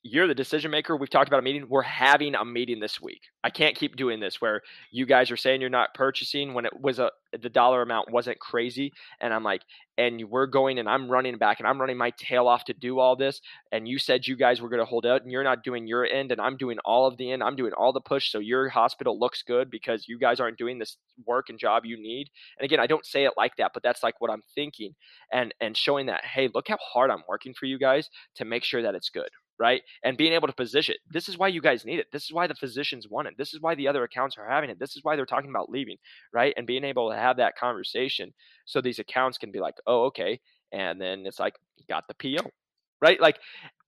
you're 0.06 0.26
the 0.26 0.34
decision 0.34 0.70
maker. 0.70 0.96
We've 0.96 1.10
talked 1.10 1.28
about 1.28 1.40
a 1.40 1.42
meeting. 1.42 1.66
We're 1.68 1.82
having 1.82 2.34
a 2.34 2.44
meeting 2.44 2.80
this 2.80 3.00
week. 3.00 3.22
I 3.42 3.50
can't 3.50 3.76
keep 3.76 3.96
doing 3.96 4.20
this 4.20 4.40
where 4.40 4.62
you 4.90 5.06
guys 5.06 5.30
are 5.30 5.36
saying 5.36 5.60
you're 5.60 5.70
not 5.70 5.94
purchasing 5.94 6.54
when 6.54 6.64
it 6.64 6.80
was 6.80 6.98
a 6.98 7.10
the 7.42 7.50
dollar 7.50 7.82
amount 7.82 8.10
wasn't 8.10 8.38
crazy 8.38 8.92
and 9.20 9.34
I'm 9.34 9.42
like 9.42 9.62
and 9.98 10.22
we're 10.30 10.46
going 10.46 10.78
and 10.78 10.88
I'm 10.88 11.08
running 11.10 11.36
back 11.36 11.58
and 11.58 11.66
I'm 11.66 11.78
running 11.78 11.98
my 11.98 12.12
tail 12.18 12.48
off 12.48 12.64
to 12.64 12.72
do 12.72 12.98
all 12.98 13.14
this 13.14 13.40
and 13.72 13.86
you 13.86 13.98
said 13.98 14.26
you 14.26 14.36
guys 14.36 14.60
were 14.60 14.68
going 14.68 14.80
to 14.80 14.86
hold 14.86 15.06
out 15.06 15.22
and 15.22 15.30
you're 15.30 15.44
not 15.44 15.64
doing 15.64 15.86
your 15.86 16.06
end 16.06 16.32
and 16.32 16.40
I'm 16.40 16.56
doing 16.56 16.78
all 16.84 17.06
of 17.06 17.16
the 17.18 17.30
end. 17.30 17.42
I'm 17.42 17.56
doing 17.56 17.72
all 17.72 17.92
the 17.92 18.00
push 18.00 18.30
so 18.30 18.38
your 18.38 18.68
hospital 18.68 19.18
looks 19.18 19.42
good 19.42 19.70
because 19.70 20.08
you 20.08 20.18
guys 20.18 20.40
aren't 20.40 20.58
doing 20.58 20.78
this 20.78 20.96
work 21.26 21.48
and 21.48 21.58
job 21.58 21.84
you 21.84 22.00
need. 22.00 22.30
And 22.58 22.64
again, 22.64 22.80
I 22.80 22.86
don't 22.86 23.04
say 23.04 23.24
it 23.24 23.32
like 23.36 23.56
that, 23.56 23.72
but 23.74 23.82
that's 23.82 24.02
like 24.02 24.20
what 24.20 24.30
I'm 24.30 24.42
thinking 24.54 24.94
and 25.32 25.52
and 25.60 25.76
showing 25.76 26.06
that 26.06 26.24
hey, 26.24 26.48
look 26.54 26.68
how 26.68 26.78
hard 26.80 27.10
I'm 27.10 27.24
working 27.28 27.54
for 27.54 27.66
you 27.66 27.78
guys 27.78 28.08
to 28.36 28.44
make 28.44 28.64
sure 28.64 28.82
that 28.82 28.94
it's 28.94 29.10
good 29.10 29.28
right? 29.58 29.82
And 30.04 30.16
being 30.16 30.32
able 30.32 30.48
to 30.48 30.54
position. 30.54 30.96
This 31.10 31.28
is 31.28 31.38
why 31.38 31.48
you 31.48 31.60
guys 31.60 31.84
need 31.84 31.98
it. 31.98 32.06
This 32.12 32.24
is 32.24 32.32
why 32.32 32.46
the 32.46 32.54
physicians 32.54 33.08
want 33.08 33.28
it. 33.28 33.34
This 33.38 33.54
is 33.54 33.60
why 33.60 33.74
the 33.74 33.88
other 33.88 34.04
accounts 34.04 34.36
are 34.38 34.48
having 34.48 34.70
it. 34.70 34.78
This 34.78 34.96
is 34.96 35.04
why 35.04 35.16
they're 35.16 35.26
talking 35.26 35.50
about 35.50 35.70
leaving, 35.70 35.96
right? 36.32 36.54
And 36.56 36.66
being 36.66 36.84
able 36.84 37.10
to 37.10 37.16
have 37.16 37.36
that 37.38 37.56
conversation 37.56 38.32
so 38.64 38.80
these 38.80 38.98
accounts 38.98 39.38
can 39.38 39.50
be 39.50 39.60
like, 39.60 39.76
oh, 39.86 40.04
okay. 40.04 40.40
And 40.72 41.00
then 41.00 41.24
it's 41.26 41.38
like, 41.38 41.54
got 41.88 42.04
the 42.08 42.14
PO, 42.14 42.50
right? 43.00 43.20
Like 43.20 43.38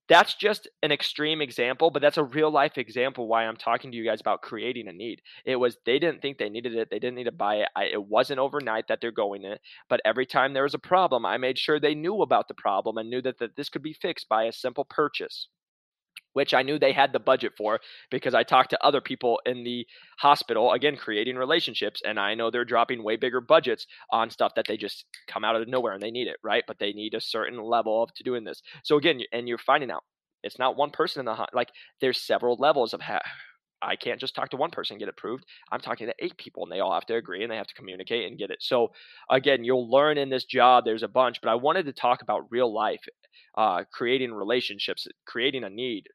that's 0.07 0.33
just 0.33 0.67
an 0.81 0.91
extreme 0.91 1.39
example, 1.39 1.91
but 1.91 2.01
that's 2.01 2.17
a 2.17 2.23
real 2.23 2.49
life 2.49 2.77
example 2.77 3.27
why 3.27 3.45
I'm 3.45 3.55
talking 3.55 3.91
to 3.91 3.97
you 3.97 4.03
guys 4.03 4.19
about 4.19 4.41
creating 4.41 4.87
a 4.87 4.91
need. 4.91 5.21
It 5.45 5.55
was 5.57 5.77
they 5.85 5.99
didn't 5.99 6.21
think 6.21 6.39
they 6.39 6.49
needed 6.49 6.75
it, 6.75 6.89
they 6.89 6.97
didn't 6.97 7.15
need 7.15 7.25
to 7.25 7.31
buy 7.31 7.57
it. 7.57 7.69
I, 7.75 7.85
it 7.85 8.03
wasn't 8.03 8.39
overnight 8.39 8.87
that 8.87 9.01
they're 9.01 9.11
going 9.11 9.43
it, 9.43 9.61
but 9.87 10.01
every 10.03 10.25
time 10.25 10.53
there 10.53 10.63
was 10.63 10.73
a 10.73 10.79
problem, 10.79 11.25
I 11.25 11.37
made 11.37 11.59
sure 11.59 11.79
they 11.79 11.93
knew 11.93 12.23
about 12.23 12.47
the 12.47 12.55
problem 12.55 12.97
and 12.97 13.09
knew 13.09 13.21
that, 13.21 13.37
that 13.37 13.55
this 13.55 13.69
could 13.69 13.83
be 13.83 13.93
fixed 13.93 14.27
by 14.27 14.45
a 14.45 14.51
simple 14.51 14.85
purchase 14.85 15.47
which 16.33 16.53
I 16.53 16.61
knew 16.61 16.79
they 16.79 16.93
had 16.93 17.13
the 17.13 17.19
budget 17.19 17.53
for 17.57 17.79
because 18.11 18.33
I 18.33 18.43
talked 18.43 18.71
to 18.71 18.83
other 18.83 19.01
people 19.01 19.39
in 19.45 19.63
the 19.63 19.85
hospital, 20.19 20.71
again, 20.73 20.95
creating 20.95 21.35
relationships. 21.35 22.01
And 22.05 22.19
I 22.19 22.35
know 22.35 22.51
they're 22.51 22.65
dropping 22.65 23.03
way 23.03 23.15
bigger 23.15 23.41
budgets 23.41 23.85
on 24.11 24.29
stuff 24.29 24.53
that 24.55 24.65
they 24.67 24.77
just 24.77 25.05
come 25.27 25.43
out 25.43 25.55
of 25.55 25.67
nowhere 25.67 25.93
and 25.93 26.01
they 26.01 26.11
need 26.11 26.27
it, 26.27 26.37
right? 26.43 26.63
But 26.67 26.79
they 26.79 26.93
need 26.93 27.13
a 27.13 27.21
certain 27.21 27.61
level 27.61 28.03
of 28.03 28.13
to 28.15 28.23
doing 28.23 28.43
this. 28.43 28.61
So 28.83 28.97
again, 28.97 29.21
and 29.31 29.47
you're 29.47 29.57
finding 29.57 29.91
out 29.91 30.03
it's 30.43 30.59
not 30.59 30.77
one 30.77 30.91
person 30.91 31.19
in 31.19 31.25
the, 31.25 31.47
like, 31.53 31.69
there's 31.99 32.21
several 32.21 32.55
levels 32.57 32.93
of 32.93 33.01
how. 33.01 33.19
I 33.81 33.95
can't 33.95 34.19
just 34.19 34.35
talk 34.35 34.49
to 34.49 34.57
one 34.57 34.71
person 34.71 34.95
and 34.95 34.99
get 34.99 35.07
it 35.07 35.15
approved. 35.17 35.45
I'm 35.71 35.79
talking 35.79 36.07
to 36.07 36.15
eight 36.19 36.37
people 36.37 36.63
and 36.63 36.71
they 36.71 36.79
all 36.79 36.93
have 36.93 37.05
to 37.07 37.15
agree 37.15 37.43
and 37.43 37.51
they 37.51 37.57
have 37.57 37.67
to 37.67 37.73
communicate 37.73 38.27
and 38.27 38.37
get 38.37 38.51
it. 38.51 38.57
So 38.61 38.91
again, 39.29 39.63
you'll 39.63 39.89
learn 39.89 40.17
in 40.17 40.29
this 40.29 40.45
job. 40.45 40.85
There's 40.85 41.03
a 41.03 41.07
bunch, 41.07 41.39
but 41.41 41.49
I 41.49 41.55
wanted 41.55 41.85
to 41.85 41.93
talk 41.93 42.21
about 42.21 42.51
real 42.51 42.73
life 42.73 43.01
uh, 43.57 43.83
creating 43.91 44.33
relationships, 44.33 45.07
creating 45.25 45.63
a 45.63 45.69
need, 45.69 46.07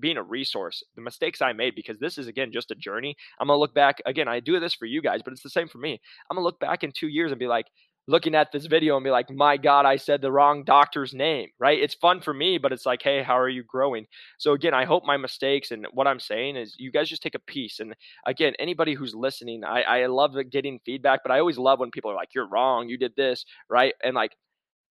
being 0.00 0.16
a 0.16 0.22
resource. 0.22 0.82
The 0.94 1.02
mistakes 1.02 1.42
I 1.42 1.52
made 1.52 1.74
because 1.74 1.98
this 1.98 2.18
is 2.18 2.26
again 2.26 2.52
just 2.52 2.70
a 2.70 2.74
journey. 2.74 3.16
I'm 3.38 3.48
gonna 3.48 3.58
look 3.58 3.74
back 3.74 4.00
again. 4.06 4.28
I 4.28 4.40
do 4.40 4.58
this 4.60 4.74
for 4.74 4.86
you 4.86 5.02
guys, 5.02 5.20
but 5.22 5.32
it's 5.32 5.42
the 5.42 5.50
same 5.50 5.68
for 5.68 5.78
me. 5.78 6.00
I'm 6.30 6.36
gonna 6.36 6.44
look 6.44 6.60
back 6.60 6.84
in 6.84 6.92
two 6.92 7.08
years 7.08 7.32
and 7.32 7.38
be 7.38 7.46
like, 7.46 7.66
looking 8.08 8.34
at 8.34 8.52
this 8.52 8.66
video 8.66 8.96
and 8.96 9.04
be 9.04 9.10
like, 9.10 9.30
my 9.30 9.56
God, 9.56 9.84
I 9.84 9.96
said 9.96 10.20
the 10.20 10.32
wrong 10.32 10.64
doctor's 10.64 11.12
name, 11.12 11.48
right? 11.58 11.78
It's 11.78 11.94
fun 11.94 12.20
for 12.20 12.32
me, 12.32 12.58
but 12.58 12.72
it's 12.72 12.86
like, 12.86 13.02
hey, 13.02 13.22
how 13.22 13.38
are 13.38 13.48
you 13.48 13.64
growing? 13.64 14.06
So, 14.38 14.52
again, 14.52 14.74
I 14.74 14.84
hope 14.84 15.04
my 15.04 15.16
mistakes 15.16 15.70
and 15.70 15.86
what 15.92 16.06
I'm 16.06 16.20
saying 16.20 16.56
is 16.56 16.76
you 16.78 16.90
guys 16.90 17.08
just 17.08 17.22
take 17.22 17.34
a 17.34 17.40
piece. 17.40 17.80
And 17.80 17.94
again, 18.26 18.54
anybody 18.58 18.94
who's 18.94 19.14
listening, 19.14 19.64
I, 19.64 19.82
I 19.82 20.06
love 20.06 20.34
getting 20.50 20.80
feedback, 20.84 21.20
but 21.22 21.32
I 21.32 21.40
always 21.40 21.58
love 21.58 21.80
when 21.80 21.90
people 21.90 22.10
are 22.10 22.16
like, 22.16 22.34
you're 22.34 22.48
wrong, 22.48 22.88
you 22.88 22.98
did 22.98 23.12
this, 23.16 23.44
right? 23.68 23.94
And 24.02 24.14
like, 24.14 24.36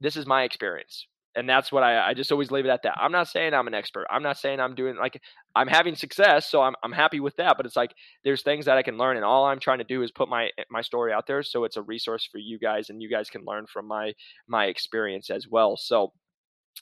this 0.01 0.17
is 0.17 0.25
my 0.25 0.43
experience 0.43 1.07
and 1.35 1.49
that's 1.49 1.71
what 1.71 1.83
I, 1.83 2.09
I 2.09 2.13
just 2.13 2.31
always 2.31 2.51
leave 2.51 2.65
it 2.65 2.69
at 2.69 2.83
that. 2.83 2.97
I'm 2.97 3.11
not 3.11 3.27
saying 3.27 3.53
I'm 3.53 3.67
an 3.67 3.73
expert. 3.73 4.07
I'm 4.09 4.23
not 4.23 4.37
saying 4.37 4.59
I'm 4.59 4.75
doing 4.75 4.95
like 4.95 5.21
I'm 5.55 5.67
having 5.67 5.95
success, 5.95 6.49
so 6.49 6.61
I'm 6.61 6.75
I'm 6.83 6.91
happy 6.91 7.19
with 7.19 7.35
that. 7.37 7.57
But 7.57 7.65
it's 7.65 7.75
like 7.75 7.93
there's 8.23 8.41
things 8.41 8.65
that 8.65 8.77
I 8.77 8.83
can 8.83 8.97
learn, 8.97 9.17
and 9.17 9.25
all 9.25 9.45
I'm 9.45 9.59
trying 9.59 9.79
to 9.79 9.83
do 9.83 10.01
is 10.03 10.11
put 10.11 10.29
my 10.29 10.49
my 10.69 10.81
story 10.81 11.11
out 11.11 11.27
there, 11.27 11.43
so 11.43 11.63
it's 11.63 11.77
a 11.77 11.81
resource 11.81 12.27
for 12.31 12.37
you 12.37 12.57
guys, 12.57 12.89
and 12.89 13.01
you 13.01 13.09
guys 13.09 13.29
can 13.29 13.43
learn 13.45 13.65
from 13.71 13.87
my 13.87 14.13
my 14.47 14.65
experience 14.65 15.29
as 15.29 15.47
well. 15.47 15.77
So 15.77 16.13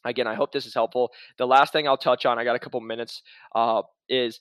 again, 0.06 0.28
I 0.28 0.36
hope 0.36 0.52
this 0.52 0.66
is 0.66 0.74
helpful. 0.74 1.12
The 1.38 1.48
last 1.48 1.74
thing 1.74 1.88
I'll 1.88 1.98
touch 1.98 2.26
on, 2.26 2.40
I 2.40 2.44
got 2.44 2.56
a 2.56 2.60
couple 2.60 2.80
minutes, 2.82 3.22
uh, 3.56 3.82
is 4.10 4.40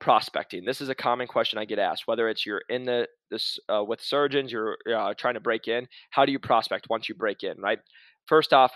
prospecting. 0.00 0.64
This 0.64 0.80
is 0.80 0.88
a 0.88 0.94
common 0.94 1.26
question 1.26 1.58
I 1.58 1.64
get 1.64 1.78
asked. 1.78 2.06
Whether 2.06 2.28
it's 2.28 2.46
you're 2.46 2.62
in 2.68 2.84
the 2.84 3.06
this 3.30 3.58
uh, 3.68 3.84
with 3.84 4.00
surgeons, 4.00 4.50
you're 4.52 4.76
uh, 4.92 5.14
trying 5.14 5.34
to 5.34 5.40
break 5.40 5.68
in. 5.68 5.86
How 6.10 6.24
do 6.24 6.32
you 6.32 6.38
prospect 6.38 6.88
once 6.88 7.08
you 7.08 7.14
break 7.14 7.42
in? 7.42 7.60
Right. 7.60 7.78
First 8.26 8.52
off, 8.52 8.72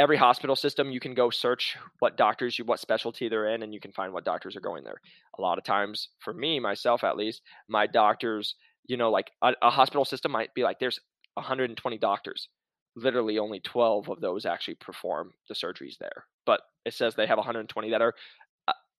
every 0.00 0.16
hospital 0.16 0.56
system 0.56 0.90
you 0.90 0.98
can 0.98 1.12
go 1.12 1.28
search 1.28 1.76
what 1.98 2.16
doctors 2.16 2.58
you 2.58 2.64
what 2.64 2.80
specialty 2.80 3.28
they're 3.28 3.54
in 3.54 3.62
and 3.62 3.74
you 3.74 3.78
can 3.78 3.92
find 3.92 4.14
what 4.14 4.24
doctors 4.24 4.56
are 4.56 4.60
going 4.60 4.82
there. 4.82 4.98
A 5.38 5.42
lot 5.42 5.58
of 5.58 5.64
times 5.64 6.08
for 6.20 6.32
me 6.32 6.58
myself 6.58 7.04
at 7.04 7.18
least 7.18 7.42
my 7.68 7.86
doctors 7.86 8.54
you 8.86 8.96
know 8.96 9.10
like 9.10 9.30
a, 9.42 9.52
a 9.60 9.68
hospital 9.68 10.06
system 10.06 10.32
might 10.32 10.54
be 10.54 10.62
like 10.62 10.78
there's 10.80 10.98
120 11.34 11.98
doctors. 11.98 12.48
Literally 12.96 13.38
only 13.38 13.60
12 13.60 14.08
of 14.08 14.20
those 14.22 14.46
actually 14.46 14.76
perform 14.76 15.32
the 15.48 15.54
surgeries 15.54 15.98
there 16.00 16.24
but 16.46 16.62
it 16.86 16.94
says 16.94 17.14
they 17.14 17.26
have 17.26 17.36
120 17.36 17.90
that 17.90 18.00
are 18.00 18.14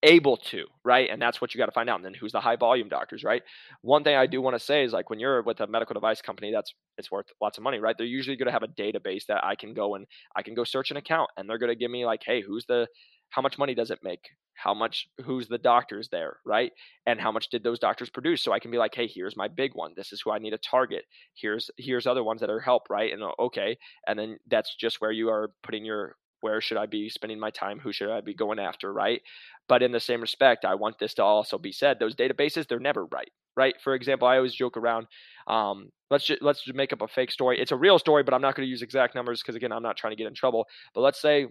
able 0.03 0.37
to, 0.37 0.65
right? 0.83 1.09
And 1.09 1.21
that's 1.21 1.41
what 1.41 1.53
you 1.53 1.59
got 1.59 1.67
to 1.67 1.71
find 1.71 1.89
out. 1.89 1.97
And 1.97 2.05
then 2.05 2.13
who's 2.13 2.31
the 2.31 2.39
high 2.41 2.55
volume 2.55 2.89
doctors, 2.89 3.23
right? 3.23 3.43
One 3.81 4.03
thing 4.03 4.15
I 4.15 4.25
do 4.25 4.41
want 4.41 4.55
to 4.55 4.59
say 4.59 4.83
is 4.83 4.93
like 4.93 5.09
when 5.09 5.19
you're 5.19 5.43
with 5.43 5.59
a 5.61 5.67
medical 5.67 5.93
device 5.93 6.21
company 6.21 6.51
that's 6.51 6.73
it's 6.97 7.11
worth 7.11 7.27
lots 7.41 7.57
of 7.57 7.63
money, 7.63 7.79
right? 7.79 7.95
They're 7.97 8.07
usually 8.07 8.35
going 8.35 8.47
to 8.47 8.51
have 8.51 8.63
a 8.63 8.67
database 8.67 9.25
that 9.27 9.43
I 9.43 9.55
can 9.55 9.73
go 9.73 9.95
and 9.95 10.05
I 10.35 10.41
can 10.41 10.53
go 10.55 10.63
search 10.63 10.91
an 10.91 10.97
account 10.97 11.29
and 11.37 11.49
they're 11.49 11.57
going 11.59 11.71
to 11.71 11.75
give 11.75 11.91
me 11.91 12.05
like, 12.05 12.21
hey, 12.25 12.41
who's 12.41 12.65
the 12.65 12.87
how 13.29 13.41
much 13.41 13.57
money 13.57 13.73
does 13.73 13.91
it 13.91 13.99
make? 14.03 14.21
How 14.55 14.73
much 14.73 15.07
who's 15.25 15.47
the 15.47 15.57
doctors 15.57 16.09
there, 16.09 16.37
right? 16.45 16.71
And 17.07 17.19
how 17.19 17.31
much 17.31 17.49
did 17.49 17.63
those 17.63 17.79
doctors 17.79 18.09
produce? 18.09 18.43
So 18.43 18.51
I 18.51 18.59
can 18.59 18.69
be 18.69 18.77
like, 18.77 18.93
hey, 18.93 19.07
here's 19.07 19.37
my 19.37 19.47
big 19.47 19.71
one. 19.73 19.93
This 19.95 20.11
is 20.11 20.21
who 20.23 20.31
I 20.31 20.37
need 20.39 20.51
to 20.51 20.57
target. 20.59 21.05
Here's 21.35 21.69
here's 21.77 22.05
other 22.05 22.23
ones 22.23 22.41
that 22.41 22.49
are 22.49 22.59
help, 22.59 22.83
right? 22.89 23.11
And 23.11 23.23
okay, 23.39 23.77
and 24.07 24.19
then 24.19 24.37
that's 24.49 24.75
just 24.75 25.01
where 25.01 25.11
you 25.11 25.29
are 25.29 25.51
putting 25.63 25.85
your 25.85 26.15
where 26.41 26.61
should 26.61 26.77
I 26.77 26.85
be 26.85 27.09
spending 27.09 27.39
my 27.39 27.49
time? 27.49 27.79
Who 27.79 27.91
should 27.91 28.09
I 28.09 28.21
be 28.21 28.33
going 28.33 28.59
after? 28.59 28.91
Right. 28.91 29.21
But 29.67 29.83
in 29.83 29.91
the 29.91 29.99
same 29.99 30.21
respect, 30.21 30.65
I 30.65 30.75
want 30.75 30.99
this 30.99 31.13
to 31.15 31.23
also 31.23 31.57
be 31.57 31.71
said: 31.71 31.99
those 31.99 32.15
databases, 32.15 32.67
they're 32.67 32.79
never 32.79 33.05
right. 33.05 33.29
Right. 33.55 33.75
For 33.83 33.95
example, 33.95 34.27
I 34.27 34.37
always 34.37 34.53
joke 34.53 34.77
around. 34.77 35.07
Um, 35.47 35.91
let's 36.09 36.25
just, 36.25 36.41
let's 36.41 36.63
just 36.63 36.75
make 36.75 36.93
up 36.93 37.01
a 37.01 37.07
fake 37.07 37.31
story. 37.31 37.59
It's 37.59 37.71
a 37.71 37.77
real 37.77 37.99
story, 37.99 38.23
but 38.23 38.33
I'm 38.33 38.41
not 38.41 38.55
going 38.55 38.65
to 38.65 38.69
use 38.69 38.81
exact 38.81 39.13
numbers 39.15 39.41
because 39.41 39.55
again, 39.55 39.71
I'm 39.71 39.83
not 39.83 39.97
trying 39.97 40.11
to 40.11 40.17
get 40.17 40.27
in 40.27 40.33
trouble. 40.33 40.67
But 40.93 41.01
let's 41.01 41.21
say 41.21 41.47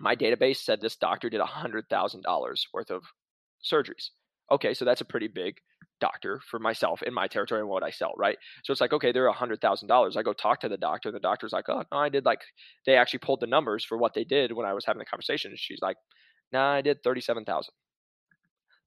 my 0.00 0.16
database 0.16 0.58
said 0.58 0.80
this 0.80 0.96
doctor 0.96 1.28
did 1.28 1.40
a 1.40 1.46
hundred 1.46 1.88
thousand 1.88 2.22
dollars 2.22 2.66
worth 2.72 2.90
of 2.90 3.02
surgeries. 3.64 4.10
Okay, 4.50 4.72
so 4.74 4.84
that's 4.84 5.02
a 5.02 5.06
pretty 5.06 5.28
big 5.28 5.58
doctor 6.00 6.40
for 6.50 6.58
myself 6.58 7.02
in 7.02 7.14
my 7.14 7.26
territory 7.26 7.60
and 7.60 7.68
what 7.68 7.82
I 7.82 7.90
sell, 7.90 8.12
right? 8.16 8.36
So 8.64 8.72
it's 8.72 8.80
like, 8.80 8.92
okay, 8.92 9.12
they're 9.12 9.26
a 9.26 9.32
hundred 9.32 9.60
thousand 9.60 9.88
dollars. 9.88 10.16
I 10.16 10.22
go 10.22 10.32
talk 10.32 10.60
to 10.60 10.68
the 10.68 10.76
doctor, 10.76 11.08
and 11.08 11.16
the 11.16 11.20
doctor's 11.20 11.52
like, 11.52 11.68
oh 11.68 11.82
no, 11.90 11.98
I 11.98 12.08
did 12.08 12.24
like 12.24 12.40
they 12.86 12.96
actually 12.96 13.20
pulled 13.20 13.40
the 13.40 13.46
numbers 13.46 13.84
for 13.84 13.98
what 13.98 14.14
they 14.14 14.24
did 14.24 14.52
when 14.52 14.66
I 14.66 14.74
was 14.74 14.84
having 14.84 14.98
the 14.98 15.04
conversation. 15.04 15.50
And 15.50 15.58
she's 15.58 15.80
like, 15.82 15.96
nah, 16.52 16.72
I 16.72 16.80
did 16.82 17.02
thirty-seven 17.02 17.44
thousand. 17.44 17.72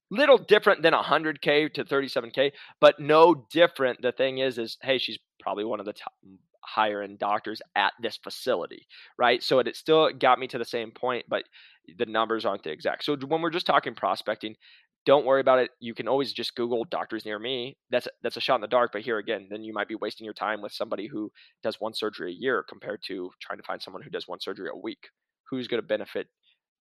Little 0.09 0.37
different 0.37 0.81
than 0.81 0.93
a 0.93 1.01
100k 1.01 1.73
to 1.75 1.85
37k, 1.85 2.51
but 2.81 2.99
no 2.99 3.47
different. 3.49 4.01
The 4.01 4.11
thing 4.11 4.39
is, 4.39 4.57
is 4.57 4.77
hey, 4.81 4.97
she's 4.97 5.17
probably 5.39 5.63
one 5.63 5.79
of 5.79 5.85
the 5.85 5.93
top 5.93 6.11
mm, 6.27 6.35
higher 6.63 7.01
end 7.01 7.19
doctors 7.19 7.61
at 7.75 7.93
this 8.01 8.17
facility, 8.17 8.85
right? 9.17 9.41
So 9.41 9.59
it, 9.59 9.67
it 9.67 9.77
still 9.77 10.11
got 10.11 10.37
me 10.37 10.47
to 10.47 10.57
the 10.57 10.65
same 10.65 10.91
point, 10.91 11.25
but 11.29 11.43
the 11.97 12.05
numbers 12.05 12.45
aren't 12.45 12.63
the 12.63 12.71
exact. 12.71 13.03
So 13.03 13.15
when 13.15 13.41
we're 13.41 13.49
just 13.49 13.65
talking 13.65 13.95
prospecting, 13.95 14.55
don't 15.05 15.25
worry 15.25 15.41
about 15.41 15.59
it. 15.59 15.71
You 15.79 15.93
can 15.93 16.07
always 16.07 16.31
just 16.31 16.55
Google 16.55 16.85
doctors 16.85 17.25
near 17.25 17.39
me. 17.39 17.77
That's 17.89 18.07
that's 18.21 18.37
a 18.37 18.41
shot 18.41 18.55
in 18.55 18.61
the 18.61 18.67
dark. 18.67 18.91
But 18.91 19.01
here 19.01 19.17
again, 19.17 19.47
then 19.49 19.63
you 19.63 19.73
might 19.73 19.87
be 19.87 19.95
wasting 19.95 20.25
your 20.25 20.33
time 20.33 20.61
with 20.61 20.71
somebody 20.71 21.07
who 21.07 21.31
does 21.63 21.79
one 21.79 21.93
surgery 21.93 22.31
a 22.31 22.35
year 22.35 22.63
compared 22.67 23.01
to 23.07 23.31
trying 23.41 23.57
to 23.57 23.63
find 23.63 23.81
someone 23.81 24.03
who 24.03 24.09
does 24.09 24.27
one 24.27 24.39
surgery 24.39 24.69
a 24.71 24.77
week. 24.77 25.09
Who's 25.49 25.67
going 25.67 25.81
to 25.81 25.87
benefit 25.87 26.27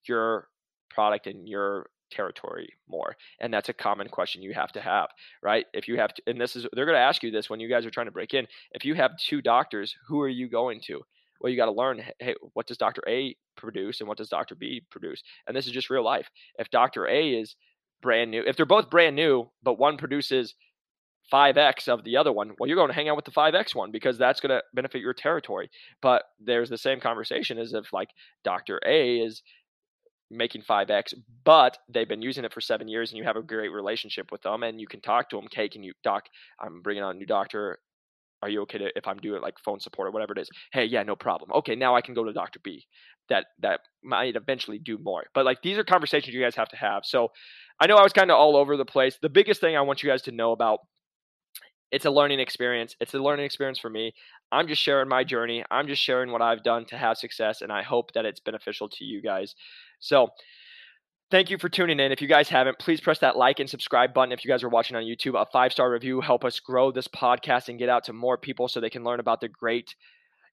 your 0.07 0.49
product 0.91 1.27
and 1.27 1.49
your 1.49 1.89
territory 2.11 2.69
more? 2.89 3.17
And 3.41 3.53
that's 3.53 3.69
a 3.69 3.75
common 3.75 4.09
question 4.09 4.43
you 4.43 4.53
have 4.53 4.73
to 4.73 4.81
have, 4.81 5.09
right? 5.43 5.67
If 5.73 5.89
you 5.89 5.97
have, 5.97 6.13
to, 6.15 6.23
and 6.27 6.41
this 6.41 6.57
is 6.57 6.67
they're 6.73 6.87
going 6.87 6.97
to 6.97 7.01
ask 7.01 7.23
you 7.23 7.31
this 7.31 7.49
when 7.49 7.61
you 7.61 7.69
guys 7.69 7.87
are 7.87 7.91
trying 7.91 8.07
to 8.07 8.13
break 8.13 8.35
in. 8.35 8.47
If 8.73 8.85
you 8.85 8.95
have 8.95 9.13
two 9.17 9.41
doctors, 9.41 9.95
who 10.07 10.21
are 10.21 10.29
you 10.29 10.49
going 10.49 10.81
to? 10.87 11.01
Well, 11.41 11.51
you 11.51 11.57
got 11.57 11.67
to 11.67 11.73
learn. 11.73 12.03
Hey, 12.19 12.35
what 12.53 12.67
does 12.67 12.77
Doctor 12.77 13.03
A 13.09 13.35
produce, 13.57 14.01
and 14.01 14.09
what 14.09 14.19
does 14.19 14.29
Doctor 14.29 14.55
B 14.55 14.83
produce? 14.91 15.23
And 15.47 15.57
this 15.57 15.67
is 15.67 15.73
just 15.73 15.89
real 15.89 16.05
life. 16.05 16.29
If 16.59 16.71
Doctor 16.71 17.09
A 17.09 17.31
is 17.31 17.57
brand 18.01 18.31
new. 18.31 18.43
If 18.47 18.57
they're 18.57 18.67
both 18.67 18.91
brand 18.91 19.17
new, 19.17 19.51
but 19.63 19.79
one 19.79 19.97
produces 19.97 20.55
5x 21.33 21.89
of 21.89 22.05
the 22.05 22.17
other 22.17 22.33
one, 22.33 22.53
well, 22.59 22.69
you're 22.69 22.77
going 22.77 22.89
to 22.89 22.95
hang 22.95 23.09
out 23.09 23.17
with 23.17 23.25
the 23.25 23.31
5x 23.31 23.75
one 23.75 23.91
because 23.91 24.19
that's 24.19 24.41
going 24.41 24.51
to 24.51 24.63
benefit 24.75 25.01
your 25.01 25.15
territory. 25.15 25.71
But 26.03 26.25
there's 26.41 26.71
the 26.71 26.79
same 26.79 27.01
conversation 27.01 27.59
as 27.59 27.73
if 27.73 27.93
like 27.93 28.09
Dr. 28.45 28.81
A 28.87 29.19
is 29.19 29.43
making 30.31 30.63
5x, 30.63 31.15
but 31.45 31.79
they've 31.93 32.09
been 32.09 32.23
using 32.23 32.45
it 32.45 32.53
for 32.53 32.61
seven 32.61 32.89
years 32.89 33.11
and 33.11 33.19
you 33.19 33.25
have 33.25 33.37
a 33.37 33.43
great 33.43 33.73
relationship 33.73 34.31
with 34.31 34.43
them 34.43 34.63
and 34.63 34.81
you 34.81 34.87
can 34.87 35.01
talk 35.01 35.29
to 35.31 35.37
them. 35.37 35.47
Okay, 35.47 35.69
can 35.69 35.83
you, 35.83 35.93
doc, 36.05 36.27
I'm 36.61 36.83
bringing 36.83 37.03
on 37.03 37.17
a 37.17 37.19
new 37.19 37.27
doctor. 37.27 37.79
Are 38.43 38.49
you 38.49 38.63
okay 38.63 38.79
to, 38.79 38.91
if 38.97 39.07
I'm 39.07 39.19
doing 39.19 39.43
like 39.43 39.59
phone 39.59 39.81
support 39.81 40.09
or 40.09 40.11
whatever 40.11 40.33
it 40.33 40.39
is? 40.39 40.49
Hey, 40.73 40.85
yeah, 40.85 41.03
no 41.03 41.17
problem. 41.17 41.51
Okay, 41.53 41.75
now 41.75 41.95
I 41.95 42.01
can 42.01 42.15
go 42.15 42.25
to 42.25 42.33
Dr. 42.33 42.61
B. 42.63 42.87
That 43.29 43.47
that 43.61 43.81
might 44.03 44.35
eventually 44.35 44.79
do 44.79 44.99
more. 44.99 45.25
But 45.35 45.45
like 45.45 45.63
these 45.63 45.79
are 45.79 45.85
conversations 45.85 46.35
you 46.35 46.43
guys 46.43 46.57
have 46.57 46.69
to 46.71 46.77
have. 46.77 47.03
So 47.05 47.29
I 47.79 47.87
know 47.87 47.97
I 47.97 48.03
was 48.03 48.13
kind 48.13 48.31
of 48.31 48.39
all 48.39 48.57
over 48.57 48.77
the 48.77 48.85
place. 48.85 49.19
The 49.21 49.29
biggest 49.29 49.61
thing 49.61 49.77
I 49.77 49.83
want 49.83 50.03
you 50.03 50.11
guys 50.11 50.23
to 50.23 50.33
know 50.33 50.53
about 50.53 50.81
it's 51.91 52.05
a 52.05 52.11
learning 52.11 52.41
experience. 52.41 52.95
It's 53.01 53.15
a 53.15 53.19
learning 53.19 53.45
experience 53.45 53.79
for 53.79 53.91
me. 53.91 54.13
I'm 54.53 54.69
just 54.69 54.83
sharing 54.83 55.09
my 55.09 55.25
journey. 55.25 55.65
I'm 55.71 55.87
just 55.87 56.03
sharing 56.03 56.31
what 56.31 56.43
I've 56.43 56.63
done 56.63 56.85
to 56.87 56.97
have 56.97 57.17
success, 57.17 57.63
and 57.63 57.73
I 57.73 57.83
hope 57.83 58.13
that 58.13 58.25
it's 58.25 58.41
beneficial 58.41 58.89
to 58.89 59.05
you 59.05 59.21
guys. 59.21 59.55
So, 59.99 60.29
thank 61.31 61.51
you 61.51 61.59
for 61.59 61.69
tuning 61.69 62.01
in. 62.01 62.13
If 62.13 62.21
you 62.21 62.29
guys 62.29 62.49
haven't, 62.49 62.79
please 62.79 63.01
press 63.01 63.19
that 63.21 63.37
like 63.37 63.61
and 63.61 63.71
subscribe 63.71 64.13
button. 64.13 64.33
If 64.33 64.45
you 64.45 64.51
guys 64.51 64.63
are 64.63 64.69
watching 64.69 64.97
on 64.97 65.05
YouTube, 65.05 65.41
a 65.41 65.47
five 65.53 65.73
star 65.73 65.91
review 65.91 66.21
help 66.21 66.45
us 66.45 66.61
grow 66.61 66.91
this 66.91 67.09
podcast 67.09 67.69
and 67.69 67.79
get 67.79 67.89
out 67.89 68.05
to 68.05 68.13
more 68.13 68.37
people 68.37 68.69
so 68.69 68.81
they 68.81 68.91
can 68.91 69.05
learn 69.05 69.21
about 69.21 69.41
the 69.41 69.49
great 69.49 69.95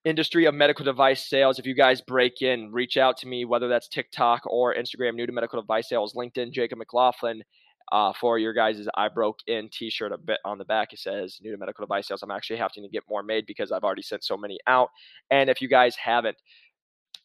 industry 0.05 0.45
of 0.45 0.53
medical 0.53 0.85
device 0.85 1.27
sales. 1.27 1.59
If 1.59 1.65
you 1.65 1.73
guys 1.73 2.01
break 2.01 2.41
in, 2.41 2.71
reach 2.71 2.97
out 2.97 3.17
to 3.17 3.27
me, 3.27 3.45
whether 3.45 3.67
that's 3.67 3.87
TikTok 3.87 4.43
or 4.45 4.75
Instagram, 4.75 5.15
new 5.15 5.25
to 5.25 5.31
medical 5.31 5.61
device 5.61 5.89
sales, 5.89 6.13
LinkedIn, 6.13 6.51
Jacob 6.51 6.79
McLaughlin. 6.79 7.43
Uh, 7.89 8.11
for 8.19 8.37
your 8.37 8.51
guys' 8.51 8.85
I 8.95 9.07
broke 9.07 9.39
in 9.47 9.69
t-shirt 9.71 10.11
a 10.11 10.17
bit 10.17 10.39
on 10.43 10.57
the 10.57 10.65
back. 10.65 10.91
It 10.91 10.99
says 10.99 11.39
new 11.41 11.53
to 11.53 11.57
medical 11.57 11.85
device 11.85 12.09
sales. 12.09 12.21
I'm 12.21 12.31
actually 12.31 12.57
having 12.57 12.83
to 12.83 12.89
get 12.89 13.05
more 13.09 13.23
made 13.23 13.45
because 13.45 13.71
I've 13.71 13.85
already 13.85 14.01
sent 14.01 14.25
so 14.25 14.35
many 14.35 14.57
out. 14.67 14.89
And 15.31 15.49
if 15.49 15.61
you 15.61 15.69
guys 15.69 15.95
haven't, 15.95 16.35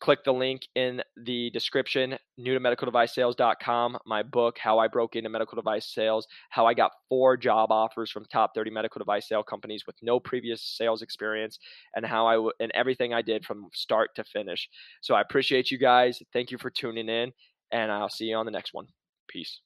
click 0.02 0.24
the 0.24 0.32
link 0.32 0.66
in 0.74 1.00
the 1.16 1.48
description, 1.50 2.18
new 2.36 2.54
to 2.54 2.60
medicaldevicesales.com, 2.60 3.98
my 4.04 4.22
book, 4.24 4.58
How 4.58 4.80
I 4.80 4.88
Broke 4.88 5.14
into 5.14 5.30
Medical 5.30 5.54
Device 5.54 5.94
Sales, 5.94 6.26
how 6.50 6.66
I 6.66 6.74
got 6.74 6.90
four 7.08 7.36
job 7.36 7.70
offers 7.70 8.10
from 8.10 8.24
top 8.24 8.50
30 8.52 8.72
medical 8.72 8.98
device 8.98 9.28
sale 9.28 9.44
companies 9.44 9.84
with 9.86 9.94
no 10.02 10.18
previous 10.18 10.60
sales 10.76 11.02
experience, 11.02 11.60
and 11.94 12.04
how 12.04 12.26
I 12.26 12.34
w- 12.34 12.52
and 12.58 12.72
everything 12.74 13.14
I 13.14 13.22
did 13.22 13.44
from 13.44 13.68
start 13.72 14.10
to 14.16 14.24
finish. 14.24 14.68
So 15.02 15.14
I 15.14 15.20
appreciate 15.20 15.70
you 15.70 15.78
guys. 15.78 16.20
Thank 16.32 16.50
you 16.50 16.58
for 16.58 16.68
tuning 16.68 17.08
in, 17.08 17.32
and 17.70 17.92
I'll 17.92 18.10
see 18.10 18.24
you 18.24 18.36
on 18.36 18.44
the 18.44 18.52
next 18.52 18.74
one. 18.74 18.88
Peace. 19.28 19.60